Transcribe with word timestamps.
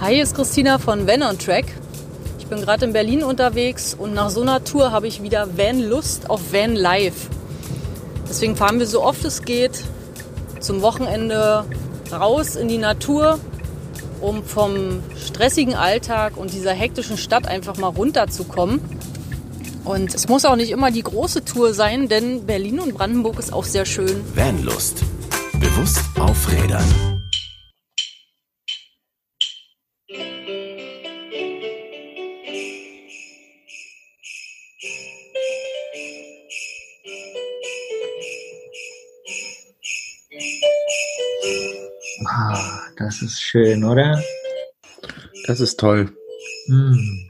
Hi, 0.00 0.14
hier 0.14 0.22
ist 0.22 0.34
Christina 0.34 0.78
von 0.78 1.06
Van 1.06 1.22
on 1.22 1.38
Track. 1.38 1.66
Ich 2.38 2.46
bin 2.46 2.62
gerade 2.62 2.86
in 2.86 2.94
Berlin 2.94 3.22
unterwegs 3.22 3.92
und 3.92 4.14
nach 4.14 4.30
so 4.30 4.40
einer 4.40 4.64
Tour 4.64 4.92
habe 4.92 5.06
ich 5.06 5.22
wieder 5.22 5.58
Van-Lust 5.58 6.30
auf 6.30 6.54
Van 6.54 6.74
Life. 6.74 7.28
Deswegen 8.26 8.56
fahren 8.56 8.78
wir 8.78 8.86
so 8.86 9.04
oft 9.04 9.22
es 9.26 9.42
geht 9.42 9.84
zum 10.58 10.80
Wochenende 10.80 11.66
raus 12.10 12.56
in 12.56 12.68
die 12.68 12.78
Natur, 12.78 13.38
um 14.22 14.42
vom 14.42 15.02
stressigen 15.22 15.74
Alltag 15.74 16.38
und 16.38 16.54
dieser 16.54 16.72
hektischen 16.72 17.18
Stadt 17.18 17.46
einfach 17.46 17.76
mal 17.76 17.88
runterzukommen. 17.88 18.80
Und 19.84 20.14
es 20.14 20.28
muss 20.28 20.46
auch 20.46 20.56
nicht 20.56 20.70
immer 20.70 20.90
die 20.90 21.02
große 21.02 21.44
Tour 21.44 21.74
sein, 21.74 22.08
denn 22.08 22.46
Berlin 22.46 22.80
und 22.80 22.94
Brandenburg 22.94 23.38
ist 23.38 23.52
auch 23.52 23.64
sehr 23.64 23.84
schön. 23.84 24.22
Vanlust. 24.34 25.02
Bewusst 25.60 26.00
aufrädern. 26.18 26.84
Ah, 27.04 27.19
das 43.20 43.32
ist 43.32 43.42
schön, 43.42 43.84
oder? 43.84 44.22
Das 45.46 45.60
ist 45.60 45.78
toll. 45.78 46.10
Mm. 46.68 47.28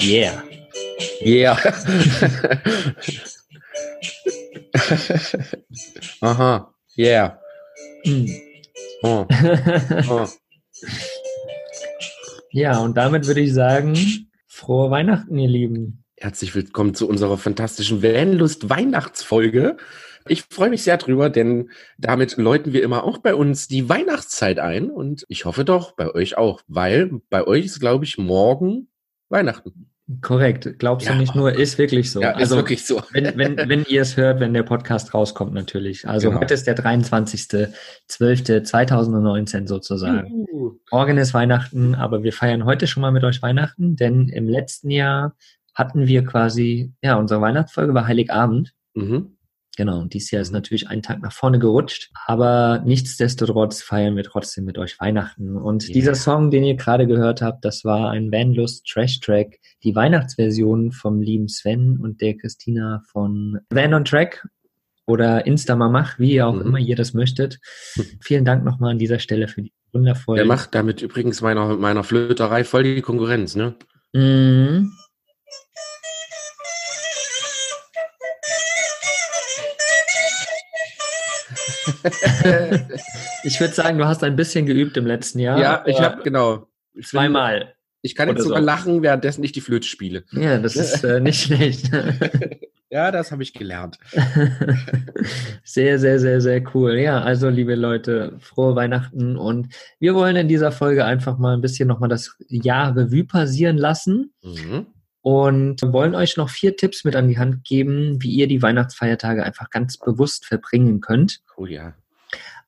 Yeah. 0.00 0.42
Yeah. 1.24 1.56
Aha. 6.20 6.74
Yeah. 6.96 7.38
Mm. 8.04 8.28
Oh. 9.02 9.26
Oh. 10.08 10.26
Ja, 12.50 12.78
und 12.78 12.96
damit 12.96 13.26
würde 13.26 13.40
ich 13.40 13.52
sagen, 13.52 13.94
frohe 14.46 14.90
Weihnachten, 14.90 15.36
ihr 15.38 15.48
Lieben. 15.48 16.05
Herzlich 16.26 16.56
willkommen 16.56 16.92
zu 16.92 17.08
unserer 17.08 17.38
fantastischen 17.38 18.02
Vanlust 18.02 18.68
Weihnachtsfolge. 18.68 19.76
Ich 20.26 20.42
freue 20.42 20.70
mich 20.70 20.82
sehr 20.82 20.96
drüber, 20.96 21.30
denn 21.30 21.70
damit 21.98 22.36
läuten 22.36 22.72
wir 22.72 22.82
immer 22.82 23.04
auch 23.04 23.18
bei 23.18 23.32
uns 23.32 23.68
die 23.68 23.88
Weihnachtszeit 23.88 24.58
ein 24.58 24.90
und 24.90 25.24
ich 25.28 25.44
hoffe 25.44 25.64
doch 25.64 25.92
bei 25.92 26.12
euch 26.12 26.36
auch, 26.36 26.62
weil 26.66 27.20
bei 27.30 27.46
euch 27.46 27.66
ist, 27.66 27.78
glaube 27.78 28.06
ich, 28.06 28.18
morgen 28.18 28.88
Weihnachten. 29.28 29.92
Korrekt. 30.20 30.80
Glaubst 30.80 31.06
Ja. 31.06 31.12
du 31.12 31.20
nicht 31.20 31.36
nur, 31.36 31.52
ist 31.52 31.78
wirklich 31.78 32.10
so. 32.10 32.20
Ja, 32.20 32.30
ist 32.30 32.38
also, 32.38 32.56
wirklich 32.56 32.84
so. 32.84 33.00
wenn, 33.12 33.38
wenn, 33.38 33.56
wenn 33.56 33.84
ihr 33.84 34.02
es 34.02 34.16
hört, 34.16 34.40
wenn 34.40 34.52
der 34.52 34.64
Podcast 34.64 35.14
rauskommt, 35.14 35.54
natürlich. 35.54 36.08
Also 36.08 36.30
Genau. 36.30 36.40
heute 36.40 36.54
ist 36.54 36.66
der 36.66 36.76
23.12.2019 36.76 39.68
sozusagen. 39.68 40.44
Uh. 40.50 40.72
Morgen 40.90 41.18
ist 41.18 41.34
Weihnachten, 41.34 41.94
aber 41.94 42.24
wir 42.24 42.32
feiern 42.32 42.64
heute 42.64 42.88
schon 42.88 43.02
mal 43.02 43.12
mit 43.12 43.22
euch 43.22 43.42
Weihnachten, 43.42 43.94
denn 43.94 44.28
im 44.28 44.48
letzten 44.48 44.90
Jahr 44.90 45.36
hatten 45.76 46.08
wir 46.08 46.24
quasi, 46.24 46.92
ja, 47.02 47.14
unsere 47.16 47.40
Weihnachtsfolge 47.40 47.94
war 47.94 48.06
Heiligabend. 48.08 48.72
Mhm. 48.94 49.36
Genau, 49.76 50.00
und 50.00 50.14
dieses 50.14 50.30
Jahr 50.30 50.40
ist 50.40 50.52
natürlich 50.52 50.88
ein 50.88 51.02
Tag 51.02 51.20
nach 51.20 51.32
vorne 51.32 51.58
gerutscht, 51.58 52.10
aber 52.24 52.82
nichtsdestotrotz 52.86 53.82
feiern 53.82 54.16
wir 54.16 54.24
trotzdem 54.24 54.64
mit 54.64 54.78
euch 54.78 54.98
Weihnachten. 54.98 55.54
Und 55.58 55.86
Ja. 55.88 55.92
dieser 55.92 56.14
Song, 56.14 56.50
den 56.50 56.64
ihr 56.64 56.76
gerade 56.76 57.06
gehört 57.06 57.42
habt, 57.42 57.62
das 57.62 57.84
war 57.84 58.10
ein 58.10 58.32
Vanlust 58.32 58.86
Trash 58.86 59.20
Track, 59.20 59.58
die 59.84 59.94
Weihnachtsversion 59.94 60.92
vom 60.92 61.20
lieben 61.20 61.48
Sven 61.48 61.98
und 62.00 62.22
der 62.22 62.38
Christina 62.38 63.02
von 63.12 63.58
Van 63.68 63.92
on 63.92 64.06
Track 64.06 64.48
oder 65.06 65.46
Instamamach, 65.46 66.18
wie 66.18 66.40
auch 66.40 66.54
Mhm. 66.54 66.62
immer 66.62 66.78
ihr 66.78 66.96
das 66.96 67.12
möchtet. 67.12 67.58
Vielen 68.22 68.46
Dank 68.46 68.64
nochmal 68.64 68.92
an 68.92 68.98
dieser 68.98 69.18
Stelle 69.18 69.46
für 69.46 69.60
die 69.60 69.72
wundervollen. 69.92 70.38
Der 70.38 70.46
macht 70.46 70.74
damit 70.74 71.02
übrigens 71.02 71.42
meiner, 71.42 71.76
meiner 71.76 72.02
Flöterei 72.02 72.64
voll 72.64 72.82
die 72.84 73.02
Konkurrenz, 73.02 73.54
ne? 73.56 73.74
Mhm. 74.14 74.90
Ich 83.44 83.60
würde 83.60 83.74
sagen, 83.74 83.98
du 83.98 84.06
hast 84.06 84.24
ein 84.24 84.36
bisschen 84.36 84.66
geübt 84.66 84.96
im 84.96 85.06
letzten 85.06 85.38
Jahr. 85.38 85.58
Ja, 85.60 85.84
ich 85.86 86.00
habe 86.00 86.22
genau. 86.22 86.66
Ich 86.94 86.94
bin- 86.94 87.04
zweimal. 87.04 87.72
Ich 88.02 88.14
kann 88.14 88.28
jetzt 88.28 88.42
sogar 88.42 88.60
so. 88.60 88.64
lachen, 88.64 89.02
währenddessen 89.02 89.42
ich 89.42 89.50
die 89.52 89.60
Flöte 89.60 89.86
spiele. 89.88 90.24
Ja, 90.32 90.58
das 90.58 90.76
ist 90.76 91.02
äh, 91.04 91.20
nicht 91.20 91.40
schlecht. 91.42 91.90
Ja, 92.88 93.10
das 93.10 93.32
habe 93.32 93.42
ich 93.42 93.52
gelernt. 93.52 93.98
sehr, 95.64 95.98
sehr, 95.98 96.20
sehr, 96.20 96.40
sehr 96.40 96.62
cool. 96.72 96.94
Ja, 96.94 97.20
also 97.20 97.48
liebe 97.48 97.74
Leute, 97.74 98.36
frohe 98.38 98.76
Weihnachten 98.76 99.36
und 99.36 99.74
wir 99.98 100.14
wollen 100.14 100.36
in 100.36 100.46
dieser 100.48 100.70
Folge 100.70 101.04
einfach 101.04 101.36
mal 101.36 101.54
ein 101.54 101.60
bisschen 101.60 101.88
nochmal 101.88 102.08
das 102.08 102.36
Jahr 102.48 102.96
Revue 102.96 103.24
passieren 103.24 103.76
lassen 103.76 104.32
Mhm. 104.42 104.86
Und 105.26 105.82
wollen 105.82 106.14
euch 106.14 106.36
noch 106.36 106.50
vier 106.50 106.76
Tipps 106.76 107.02
mit 107.02 107.16
an 107.16 107.26
die 107.26 107.36
Hand 107.36 107.64
geben, 107.64 108.22
wie 108.22 108.30
ihr 108.30 108.46
die 108.46 108.62
Weihnachtsfeiertage 108.62 109.42
einfach 109.42 109.70
ganz 109.70 109.96
bewusst 109.96 110.46
verbringen 110.46 111.00
könnt. 111.00 111.40
Oh 111.56 111.66
ja. 111.66 111.94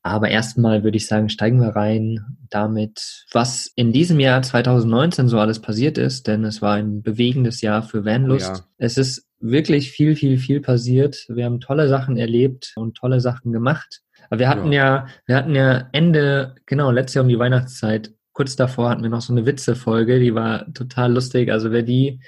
Aber 0.03 0.29
erstmal 0.29 0.83
würde 0.83 0.97
ich 0.97 1.07
sagen, 1.07 1.29
steigen 1.29 1.61
wir 1.61 1.77
rein 1.77 2.37
damit, 2.51 3.27
was 3.31 3.71
in 3.77 3.93
diesem 3.93 4.19
Jahr 4.19 4.43
2019 4.43 5.29
so 5.29 5.39
alles 5.39 5.61
passiert 5.61 5.99
ist, 5.99 6.27
denn 6.27 6.45
es 6.45 6.61
war 6.61 6.75
ein 6.75 7.01
bewegendes 7.01 7.61
Jahr 7.61 7.85
für 7.85 8.05
Vanlust. 8.05 8.51
Oh 8.51 8.57
ja. 8.57 8.65
Es 8.79 8.99
ist 8.99 9.29
wirklich 9.39 9.93
viel, 9.93 10.17
viel, 10.17 10.37
viel 10.37 10.61
passiert. 10.61 11.27
Wir 11.29 11.45
haben 11.45 11.61
tolle 11.61 11.89
Sachen 11.89 12.17
erlebt 12.17 12.73
und 12.75 12.97
tolle 12.97 13.21
Sachen 13.21 13.53
gemacht. 13.53 14.01
Aber 14.31 14.41
wir 14.41 14.49
hatten 14.49 14.73
ja, 14.73 15.07
wir 15.27 15.37
hatten 15.37 15.55
ja 15.55 15.89
Ende, 15.93 16.57
genau, 16.67 16.91
letztes 16.91 17.15
Jahr 17.15 17.23
um 17.23 17.29
die 17.29 17.39
Weihnachtszeit, 17.39 18.13
kurz 18.33 18.57
davor 18.57 18.91
hatten 18.91 19.05
wir 19.05 19.11
noch 19.11 19.21
so 19.21 19.33
eine 19.33 19.47
Witze-Folge, 19.47 20.19
die 20.19 20.35
war 20.35 20.73
total 20.75 21.13
lustig. 21.13 21.53
Also 21.53 21.71
wer 21.71 21.83
die, 21.83 22.21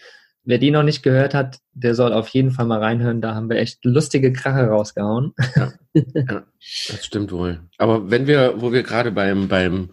wer 0.50 0.58
die 0.58 0.70
noch 0.70 0.82
nicht 0.82 1.02
gehört 1.02 1.32
hat, 1.32 1.60
der 1.72 1.94
soll 1.94 2.12
auf 2.12 2.28
jeden 2.28 2.50
Fall 2.50 2.66
mal 2.66 2.80
reinhören. 2.80 3.20
Da 3.20 3.34
haben 3.34 3.48
wir 3.48 3.56
echt 3.56 3.84
lustige 3.84 4.32
Krache 4.32 4.66
rausgehauen. 4.66 5.32
Das 6.88 7.04
stimmt 7.04 7.32
wohl. 7.32 7.60
Aber 7.78 8.10
wenn 8.10 8.26
wir, 8.26 8.54
wo 8.58 8.72
wir 8.72 8.82
gerade 8.82 9.10
beim, 9.10 9.48
beim, 9.48 9.90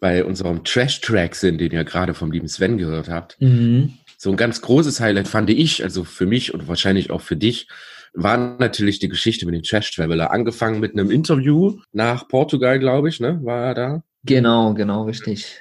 bei 0.00 0.24
unserem 0.24 0.64
Trash-Track 0.64 1.34
sind, 1.34 1.60
den 1.60 1.72
ihr 1.72 1.84
gerade 1.84 2.14
vom 2.14 2.30
lieben 2.30 2.48
Sven 2.48 2.78
gehört 2.78 3.08
habt, 3.08 3.36
Mhm. 3.40 3.94
so 4.16 4.30
ein 4.30 4.36
ganz 4.36 4.62
großes 4.62 5.00
Highlight 5.00 5.28
fand 5.28 5.50
ich, 5.50 5.82
also 5.82 6.04
für 6.04 6.24
mich 6.26 6.54
und 6.54 6.66
wahrscheinlich 6.68 7.10
auch 7.10 7.20
für 7.20 7.36
dich, 7.36 7.68
war 8.14 8.38
natürlich 8.58 9.00
die 9.00 9.08
Geschichte 9.08 9.44
mit 9.44 9.54
dem 9.54 9.62
Trash-Traveler. 9.64 10.30
Angefangen 10.30 10.80
mit 10.80 10.92
einem 10.92 11.10
Interview 11.10 11.78
nach 11.92 12.28
Portugal, 12.28 12.78
glaube 12.78 13.08
ich, 13.08 13.20
ne, 13.20 13.40
war 13.42 13.66
er 13.66 13.74
da. 13.74 14.02
Genau, 14.24 14.72
genau, 14.72 15.02
richtig. 15.04 15.60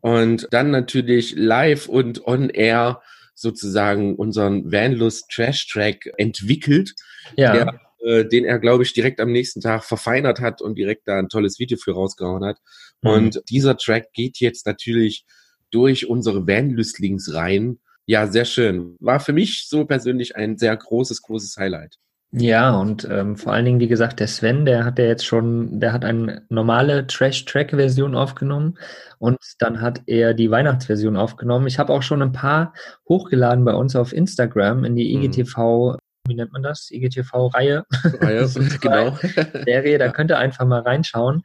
Und 0.00 0.46
dann 0.52 0.70
natürlich 0.70 1.34
live 1.36 1.88
und 1.88 2.24
on 2.26 2.50
air 2.50 3.00
sozusagen 3.36 4.16
unseren 4.16 4.72
Vanlust 4.72 5.30
Trash 5.30 5.68
Track 5.68 6.10
entwickelt, 6.16 6.94
Ja. 7.36 7.52
der, 7.52 7.80
äh, 8.00 8.24
den 8.26 8.44
er, 8.44 8.58
glaube 8.58 8.82
ich, 8.82 8.94
direkt 8.94 9.20
am 9.20 9.30
nächsten 9.30 9.60
Tag 9.60 9.84
verfeinert 9.84 10.40
hat 10.40 10.62
und 10.62 10.76
direkt 10.76 11.06
da 11.06 11.18
ein 11.18 11.28
tolles 11.28 11.58
Video 11.58 11.76
für 11.78 11.92
rausgehauen 11.92 12.44
hat. 12.44 12.58
Mhm. 13.02 13.10
Und 13.10 13.42
dieser 13.50 13.76
Track 13.76 14.12
geht 14.14 14.38
jetzt 14.40 14.66
natürlich 14.66 15.24
durch 15.70 16.08
unsere 16.08 16.46
Vanlüstlings 16.46 17.34
rein. 17.34 17.78
Ja, 18.06 18.26
sehr 18.26 18.44
schön. 18.46 18.96
War 19.00 19.20
für 19.20 19.32
mich 19.32 19.66
so 19.68 19.84
persönlich 19.84 20.34
ein 20.36 20.56
sehr 20.56 20.74
großes, 20.76 21.22
großes 21.22 21.56
Highlight. 21.58 21.96
Ja, 22.32 22.76
und 22.78 23.06
ähm, 23.10 23.36
vor 23.36 23.52
allen 23.52 23.64
Dingen, 23.64 23.80
wie 23.80 23.88
gesagt, 23.88 24.20
der 24.20 24.26
Sven, 24.26 24.66
der 24.66 24.84
hat 24.84 24.98
ja 24.98 25.06
jetzt 25.06 25.24
schon, 25.24 25.78
der 25.80 25.92
hat 25.92 26.04
eine 26.04 26.42
normale 26.50 27.06
Trash-Track-Version 27.06 28.14
aufgenommen 28.14 28.76
und 29.18 29.38
dann 29.60 29.80
hat 29.80 30.02
er 30.06 30.34
die 30.34 30.50
Weihnachtsversion 30.50 31.16
aufgenommen. 31.16 31.66
Ich 31.66 31.78
habe 31.78 31.92
auch 31.92 32.02
schon 32.02 32.22
ein 32.22 32.32
paar 32.32 32.74
hochgeladen 33.08 33.64
bei 33.64 33.74
uns 33.74 33.94
auf 33.96 34.12
Instagram 34.12 34.84
in 34.84 34.96
die 34.96 35.16
Mhm. 35.16 35.22
IGTV, 35.22 35.96
wie 36.28 36.34
nennt 36.34 36.52
man 36.52 36.62
das? 36.64 36.90
IGTV-Reihe, 36.90 37.84
Ah 38.20 38.30
ja, 38.30 38.46
genau. 38.80 39.16
Serie, 39.64 39.96
da 39.98 40.08
könnt 40.10 40.30
ihr 40.30 40.38
einfach 40.38 40.66
mal 40.66 40.80
reinschauen. 40.80 41.42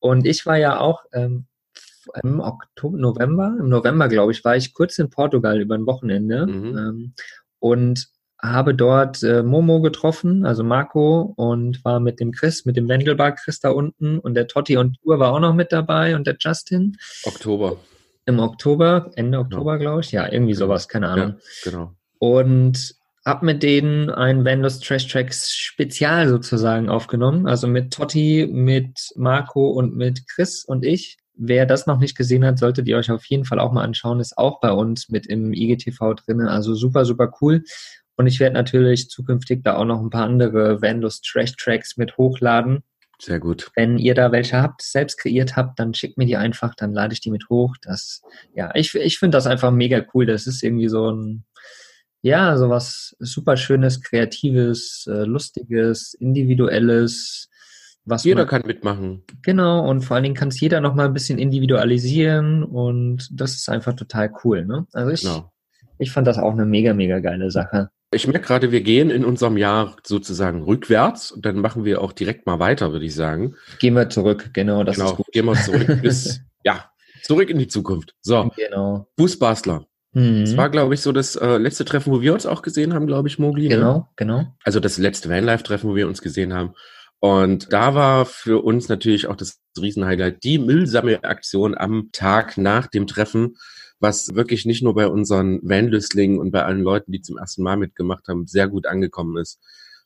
Und 0.00 0.26
ich 0.26 0.46
war 0.46 0.56
ja 0.56 0.80
auch 0.80 1.02
ähm, 1.12 1.46
im 2.24 2.40
Oktober, 2.40 2.96
November, 2.98 3.54
im 3.60 3.68
November, 3.68 4.08
glaube 4.08 4.32
ich, 4.32 4.42
war 4.44 4.56
ich 4.56 4.72
kurz 4.74 4.98
in 4.98 5.10
Portugal 5.10 5.60
über 5.60 5.74
ein 5.76 5.86
Wochenende 5.86 6.46
Mhm. 6.46 6.76
ähm, 6.78 7.14
und 7.60 8.08
habe 8.42 8.74
dort 8.74 9.22
äh, 9.22 9.42
Momo 9.42 9.80
getroffen, 9.80 10.44
also 10.44 10.64
Marco, 10.64 11.32
und 11.36 11.84
war 11.84 12.00
mit 12.00 12.18
dem 12.18 12.32
Chris, 12.32 12.64
mit 12.64 12.76
dem 12.76 12.88
Wendelbar 12.88 13.32
Chris 13.36 13.60
da 13.60 13.70
unten 13.70 14.18
und 14.18 14.34
der 14.34 14.48
Totti 14.48 14.76
und 14.76 14.98
Tour 15.02 15.18
war 15.20 15.32
auch 15.32 15.40
noch 15.40 15.54
mit 15.54 15.70
dabei 15.72 16.16
und 16.16 16.26
der 16.26 16.36
Justin 16.40 16.96
Oktober. 17.24 17.76
im 18.26 18.40
Oktober, 18.40 19.10
Ende 19.14 19.38
Oktober, 19.38 19.78
glaube 19.78 20.00
ich. 20.00 20.10
Ja, 20.12 20.30
irgendwie 20.30 20.54
sowas, 20.54 20.88
keine 20.88 21.08
Ahnung 21.08 21.34
Ja, 21.64 21.70
genau. 21.70 21.92
und 22.18 22.94
hab 23.24 23.44
mit 23.44 23.62
denen 23.62 24.10
ein 24.10 24.44
Vandals 24.44 24.80
Trash 24.80 25.06
Tracks 25.06 25.52
Spezial 25.54 26.28
sozusagen 26.28 26.88
aufgenommen. 26.88 27.46
Also 27.46 27.68
mit 27.68 27.92
Totti, 27.92 28.48
mit 28.50 29.12
Marco 29.14 29.70
und 29.70 29.94
mit 29.96 30.26
Chris 30.28 30.64
und 30.64 30.84
ich. 30.84 31.18
Wer 31.34 31.64
das 31.64 31.86
noch 31.86 31.98
nicht 32.00 32.16
gesehen 32.16 32.44
hat, 32.44 32.58
solltet 32.58 32.88
ihr 32.88 32.96
euch 32.96 33.12
auf 33.12 33.24
jeden 33.26 33.44
Fall 33.44 33.60
auch 33.60 33.70
mal 33.70 33.84
anschauen. 33.84 34.18
Ist 34.18 34.36
auch 34.36 34.58
bei 34.60 34.72
uns 34.72 35.08
mit 35.08 35.26
im 35.28 35.52
IGTV 35.52 36.14
drinne. 36.14 36.50
Also 36.50 36.74
super, 36.74 37.04
super 37.04 37.32
cool. 37.40 37.62
Und 38.22 38.28
ich 38.28 38.38
werde 38.38 38.54
natürlich 38.54 39.08
zukünftig 39.08 39.64
da 39.64 39.74
auch 39.74 39.84
noch 39.84 40.00
ein 40.00 40.08
paar 40.08 40.26
andere 40.26 40.80
Vandals 40.80 41.22
Trash 41.22 41.56
Tracks 41.56 41.96
mit 41.96 42.16
hochladen. 42.18 42.84
Sehr 43.20 43.40
gut. 43.40 43.68
Wenn 43.74 43.98
ihr 43.98 44.14
da 44.14 44.30
welche 44.30 44.62
habt, 44.62 44.80
selbst 44.80 45.18
kreiert 45.18 45.56
habt, 45.56 45.80
dann 45.80 45.92
schickt 45.92 46.18
mir 46.18 46.26
die 46.26 46.36
einfach, 46.36 46.76
dann 46.76 46.92
lade 46.92 47.14
ich 47.14 47.20
die 47.20 47.32
mit 47.32 47.48
hoch. 47.50 47.74
Das, 47.82 48.22
ja, 48.54 48.70
ich, 48.76 48.94
ich 48.94 49.18
finde 49.18 49.36
das 49.36 49.48
einfach 49.48 49.72
mega 49.72 50.04
cool. 50.14 50.24
Das 50.24 50.46
ist 50.46 50.62
irgendwie 50.62 50.86
so 50.86 51.10
ein, 51.10 51.44
ja, 52.20 52.56
so 52.56 52.68
was 52.70 53.16
super 53.18 53.56
schönes, 53.56 54.00
kreatives, 54.02 55.08
äh, 55.08 55.24
lustiges, 55.24 56.14
individuelles, 56.14 57.48
was 58.04 58.22
Jeder 58.22 58.42
man, 58.42 58.48
kann 58.48 58.62
mitmachen. 58.64 59.24
Genau, 59.42 59.84
und 59.84 60.02
vor 60.02 60.14
allen 60.14 60.22
Dingen 60.22 60.36
kann 60.36 60.48
es 60.48 60.60
jeder 60.60 60.80
noch 60.80 60.94
mal 60.94 61.06
ein 61.06 61.12
bisschen 61.12 61.40
individualisieren 61.40 62.62
und 62.62 63.28
das 63.32 63.54
ist 63.54 63.68
einfach 63.68 63.94
total 63.94 64.32
cool. 64.44 64.64
Ne? 64.64 64.86
Also 64.92 65.10
ich, 65.10 65.22
Genau. 65.22 65.52
ich 65.98 66.12
fand 66.12 66.28
das 66.28 66.38
auch 66.38 66.52
eine 66.52 66.66
mega, 66.66 66.94
mega 66.94 67.18
geile 67.18 67.50
Sache. 67.50 67.90
Ich 68.12 68.26
merke 68.26 68.46
gerade, 68.46 68.72
wir 68.72 68.82
gehen 68.82 69.10
in 69.10 69.24
unserem 69.24 69.56
Jahr 69.56 69.96
sozusagen 70.04 70.62
rückwärts 70.62 71.32
und 71.32 71.44
dann 71.46 71.56
machen 71.58 71.84
wir 71.84 72.00
auch 72.02 72.12
direkt 72.12 72.46
mal 72.46 72.58
weiter, 72.58 72.92
würde 72.92 73.06
ich 73.06 73.14
sagen. 73.14 73.54
Gehen 73.78 73.94
wir 73.94 74.08
zurück, 74.10 74.50
genau, 74.52 74.84
das 74.84 74.96
genau, 74.96 75.10
ist 75.10 75.16
gut. 75.16 75.26
gehen 75.32 75.46
wir 75.46 75.54
zurück 75.54 75.86
bis, 76.02 76.40
ja, 76.64 76.90
zurück 77.22 77.48
in 77.50 77.58
die 77.58 77.68
Zukunft. 77.68 78.14
So, 78.20 78.50
Genau. 78.56 79.08
Fußbastler. 79.18 79.86
Mhm. 80.12 80.40
Das 80.42 80.56
war, 80.56 80.68
glaube 80.68 80.94
ich, 80.94 81.00
so 81.00 81.12
das 81.12 81.36
äh, 81.36 81.56
letzte 81.56 81.84
Treffen, 81.86 82.12
wo 82.12 82.20
wir 82.20 82.34
uns 82.34 82.44
auch 82.44 82.62
gesehen 82.62 82.92
haben, 82.92 83.06
glaube 83.06 83.28
ich, 83.28 83.38
Mogli. 83.38 83.68
ne? 83.68 83.76
Genau, 83.76 84.08
genau. 84.16 84.46
Also 84.62 84.78
das 84.78 84.98
letzte 84.98 85.30
Vanlife-Treffen, 85.30 85.88
wo 85.88 85.94
wir 85.96 86.06
uns 86.06 86.20
gesehen 86.20 86.52
haben. 86.52 86.74
Und 87.18 87.72
da 87.72 87.94
war 87.94 88.26
für 88.26 88.62
uns 88.64 88.88
natürlich 88.88 89.28
auch 89.28 89.36
das 89.36 89.60
Riesenhighlight 89.80 90.42
die 90.42 90.58
Müllsammelaktion 90.58 91.76
am 91.78 92.10
Tag 92.12 92.58
nach 92.58 92.88
dem 92.88 93.06
Treffen, 93.06 93.56
was 94.02 94.34
wirklich 94.34 94.66
nicht 94.66 94.82
nur 94.82 94.94
bei 94.94 95.06
unseren 95.06 95.60
Vanlüstlingen 95.62 96.38
und 96.38 96.50
bei 96.50 96.64
allen 96.64 96.82
Leuten, 96.82 97.12
die 97.12 97.22
zum 97.22 97.38
ersten 97.38 97.62
Mal 97.62 97.76
mitgemacht 97.76 98.28
haben, 98.28 98.46
sehr 98.46 98.68
gut 98.68 98.86
angekommen 98.86 99.36
ist, 99.38 99.58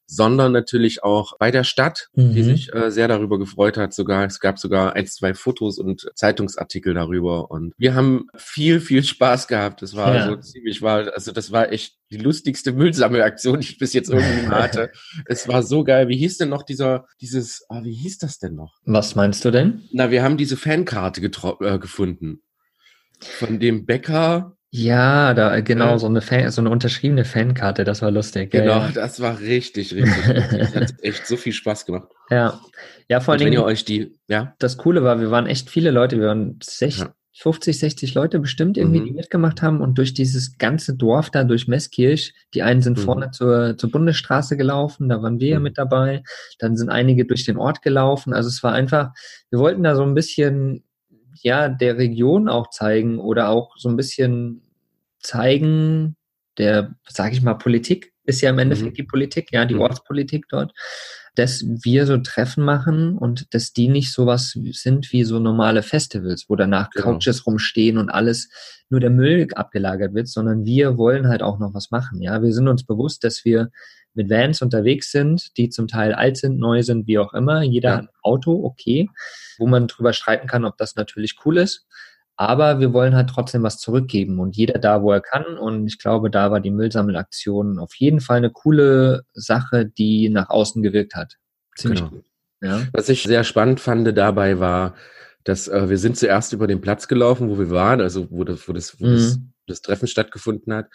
sondern 0.09 0.53
natürlich 0.53 1.03
auch 1.03 1.37
bei 1.39 1.51
der 1.51 1.65
Stadt, 1.65 2.11
die 2.15 2.23
Mhm. 2.41 2.45
sich 2.45 2.73
äh, 2.73 2.93
sehr 2.93 3.09
darüber 3.09 3.41
gefreut 3.41 3.77
hat. 3.77 3.93
Sogar 3.93 4.25
es 4.25 4.39
gab 4.39 4.57
sogar 4.57 4.93
ein, 4.95 5.07
zwei 5.09 5.35
Fotos 5.35 5.79
und 5.81 6.09
Zeitungsartikel 6.15 6.95
darüber. 6.95 7.51
Und 7.51 7.73
wir 7.77 7.97
haben 7.97 8.29
viel, 8.37 8.79
viel 8.79 9.03
Spaß 9.03 9.49
gehabt. 9.49 9.83
Das 9.83 9.97
war 9.97 10.15
Ja. 10.15 10.27
so 10.29 10.37
ziemlich 10.37 10.81
war, 10.81 11.13
also 11.13 11.33
das 11.33 11.51
war 11.51 11.73
echt 11.73 11.97
die 12.13 12.19
lustigste 12.19 12.71
Müllsammelaktion, 12.73 13.59
die 13.61 13.67
ich 13.67 13.79
bis 13.79 13.95
jetzt 13.95 14.09
irgendwie 14.11 14.47
hatte. 14.47 14.93
es 15.27 15.49
war 15.49 15.65
so 15.65 15.83
geil. 15.83 16.07
Wie 16.07 16.17
hieß 16.17 16.39
denn 16.39 16.51
noch 16.51 16.63
dieser, 16.63 17.07
dieses, 17.21 17.65
ah, 17.69 17.83
wie 17.83 17.95
hieß 17.95 18.19
das 18.19 18.39
denn 18.39 18.55
noch? 18.55 18.77
Was 18.85 19.17
meinst 19.17 19.45
du 19.45 19.51
denn? 19.51 19.83
Na, 19.91 20.13
wir 20.13 20.23
haben 20.23 20.37
diese 20.37 20.57
Fankarte 20.57 21.21
äh, 21.21 21.79
gefunden. 21.81 22.43
Von 23.21 23.59
dem 23.61 23.87
Bäcker. 23.87 24.53
Ja, 24.71 25.33
da 25.33 25.61
genau 25.61 25.93
Ja. 25.93 25.99
so 25.99 26.07
eine 26.07 26.21
Fan, 26.21 26.51
so 26.51 26.61
eine 26.61 26.71
unterschriebene 26.71 27.25
Fankarte, 27.25 27.85
das 27.85 28.03
war 28.03 28.11
lustig. 28.11 28.51
Genau, 28.51 28.67
Ja, 28.81 28.91
das 28.93 29.21
war 29.21 29.39
richtig, 29.41 29.95
richtig 29.95 30.27
lustig. 30.27 30.59
Das 30.59 30.75
hat 30.75 30.95
echt 31.03 31.27
so 31.27 31.37
viel 31.37 31.53
Spaß 31.53 31.87
gemacht. 31.87 32.09
ja. 32.31 32.61
ja 33.09 33.21
vor 33.21 33.35
Und 33.35 33.41
allen 33.41 33.47
wenn 33.47 33.53
ihr 33.55 33.65
euch 33.65 33.85
die, 33.85 34.19
ja, 34.29 34.55
das 34.59 34.77
Coole 34.77 35.03
war, 35.03 35.21
wir 35.21 35.31
waren 35.31 35.47
echt 35.47 35.71
viele 35.71 35.91
Leute, 35.93 36.19
wir 36.21 36.27
waren 36.29 36.59
60, 36.63 37.05
Ja. 37.05 37.15
50, 37.39 37.79
60 37.79 38.15
Leute 38.15 38.39
bestimmt 38.41 38.77
irgendwie, 38.77 39.01
Mhm. 39.01 39.05
die 39.05 39.13
mitgemacht 39.13 39.63
haben 39.63 39.81
und 39.81 39.97
durch 39.99 40.13
dieses 40.15 40.59
ganze 40.59 40.95
Dorf 40.97 41.31
da, 41.31 41.45
durch 41.45 41.69
Messkirch, 41.69 42.35
die 42.53 42.63
einen 42.63 42.83
sind 42.83 42.99
Mhm. 42.99 43.03
vorne 43.03 43.31
zur, 43.31 43.79
zur 43.79 43.91
Bundesstraße 43.91 44.57
gelaufen, 44.57 45.09
da 45.09 45.23
waren 45.23 45.39
wir 45.39 45.49
ja 45.49 45.59
Mhm. 45.59 45.63
mit 45.63 45.79
dabei, 45.79 46.23
dann 46.59 46.77
sind 46.77 46.91
einige 46.91 47.25
durch 47.25 47.45
den 47.45 47.57
Ort 47.57 47.81
gelaufen, 47.83 48.35
also 48.35 48.49
es 48.49 48.63
war 48.63 48.73
einfach, 48.73 49.11
wir 49.51 49.59
wollten 49.59 49.85
da 49.85 49.95
so 49.95 50.03
ein 50.03 50.15
bisschen, 50.15 50.83
ja, 51.43 51.69
der 51.69 51.99
Region 51.99 52.49
auch 52.49 52.71
zeigen 52.71 53.19
oder 53.19 53.49
auch 53.51 53.77
so 53.77 53.89
ein 53.89 53.97
bisschen 53.97 54.63
zeigen, 55.21 56.17
der, 56.59 56.95
sage 57.09 57.35
ich 57.35 57.43
mal, 57.43 57.55
Politik 57.55 58.13
ist 58.25 58.41
ja 58.41 58.51
im 58.51 58.59
Endeffekt 58.59 58.93
Mhm. 58.93 58.95
die 58.95 59.03
Politik, 59.05 59.53
ja, 59.53 59.65
die 59.65 59.75
Mhm. 59.75 59.83
Ortspolitik 59.83 60.47
dort, 60.49 60.73
dass 61.35 61.65
wir 61.67 62.07
so 62.07 62.17
Treffen 62.19 62.65
machen 62.65 63.17
und 63.19 63.53
dass 63.55 63.73
die 63.73 63.89
nicht 63.89 64.13
sowas 64.13 64.57
sind 64.73 65.13
wie 65.13 65.23
so 65.25 65.39
normale 65.39 65.83
Festivals, 65.83 66.47
wo 66.49 66.57
danach 66.57 66.91
Genau. 66.91 67.13
Couches 67.13 67.47
rumstehen 67.47 67.99
und 67.99 68.09
alles 68.09 68.49
nur 68.89 69.01
der 69.01 69.11
Müll 69.11 69.47
abgelagert 69.55 70.15
wird, 70.15 70.29
sondern 70.29 70.65
wir 70.65 70.97
wollen 70.97 71.29
halt 71.29 71.43
auch 71.43 71.59
noch 71.59 71.75
was 71.75 71.91
machen, 71.91 72.21
ja. 72.23 72.43
Wir 72.43 72.53
sind 72.53 72.69
uns 72.69 72.85
bewusst, 72.85 73.23
dass 73.25 73.45
wir 73.45 73.71
mit 74.17 74.31
Vans 74.31 74.63
unterwegs 74.63 75.11
sind, 75.13 75.57
die 75.57 75.69
zum 75.69 75.89
Teil 75.89 76.15
alt 76.15 76.37
sind, 76.37 76.59
neu 76.59 76.83
sind, 76.83 77.07
wie 77.07 77.19
auch 77.19 77.35
immer. 77.35 77.63
Jeder 77.63 77.91
Ja. 77.91 77.97
hat 77.97 78.03
ein 78.05 78.09
Auto, 78.23 78.65
okay, 78.65 79.09
wo 79.59 79.67
man 79.67 79.87
drüber 79.89 80.13
streiten 80.13 80.47
kann, 80.49 80.65
ob 80.65 80.77
das 80.79 80.97
natürlich 80.97 81.37
cool 81.45 81.59
ist. 81.59 81.87
Aber 82.39 82.81
wir 82.81 82.93
wollen 82.93 83.15
halt 83.15 83.31
trotzdem 83.31 83.63
was 83.63 83.79
zurückgeben 83.79 84.39
und 84.41 84.57
jeder 84.57 84.79
da, 84.79 85.03
wo 85.03 85.11
er 85.11 85.23
kann. 85.23 85.57
Und 85.57 85.87
ich 85.87 85.99
glaube, 85.99 86.31
da 86.31 86.51
war 86.51 86.61
die 86.61 86.71
Müllsammelaktion 86.71 87.79
auf 87.79 87.95
jeden 87.95 88.21
Fall 88.21 88.37
eine 88.39 88.51
coole 88.51 89.23
Sache, 89.33 89.87
die 89.87 90.29
nach 90.29 90.51
außen 90.51 90.83
gewirkt 90.83 91.15
hat. 91.15 91.37
Ziemlich 91.77 92.01
Genau. 92.01 92.11
gut. 92.11 92.25
Ja. 92.61 92.83
Was 92.93 93.09
ich 93.09 93.23
sehr 93.23 93.43
spannend 93.45 93.81
fand 93.81 94.17
dabei 94.17 94.59
war, 94.61 94.95
dass 95.45 95.69
äh, 95.69 95.89
wir 95.89 95.97
sind 95.99 96.17
zuerst 96.19 96.53
über 96.53 96.67
den 96.67 96.81
Platz 96.81 97.09
gelaufen, 97.09 97.49
wo 97.49 97.59
wir 97.59 97.71
waren, 97.71 98.01
also 98.01 98.27
wo 98.31 98.45
das, 98.45 98.69
wo 98.69 98.73
das, 98.73 99.01
wo 99.01 99.07
das, 99.07 99.37
Mhm. 99.37 99.53
das 99.67 99.81
Treffen 99.81 100.09
stattgefunden 100.09 100.73
hat. 100.75 100.89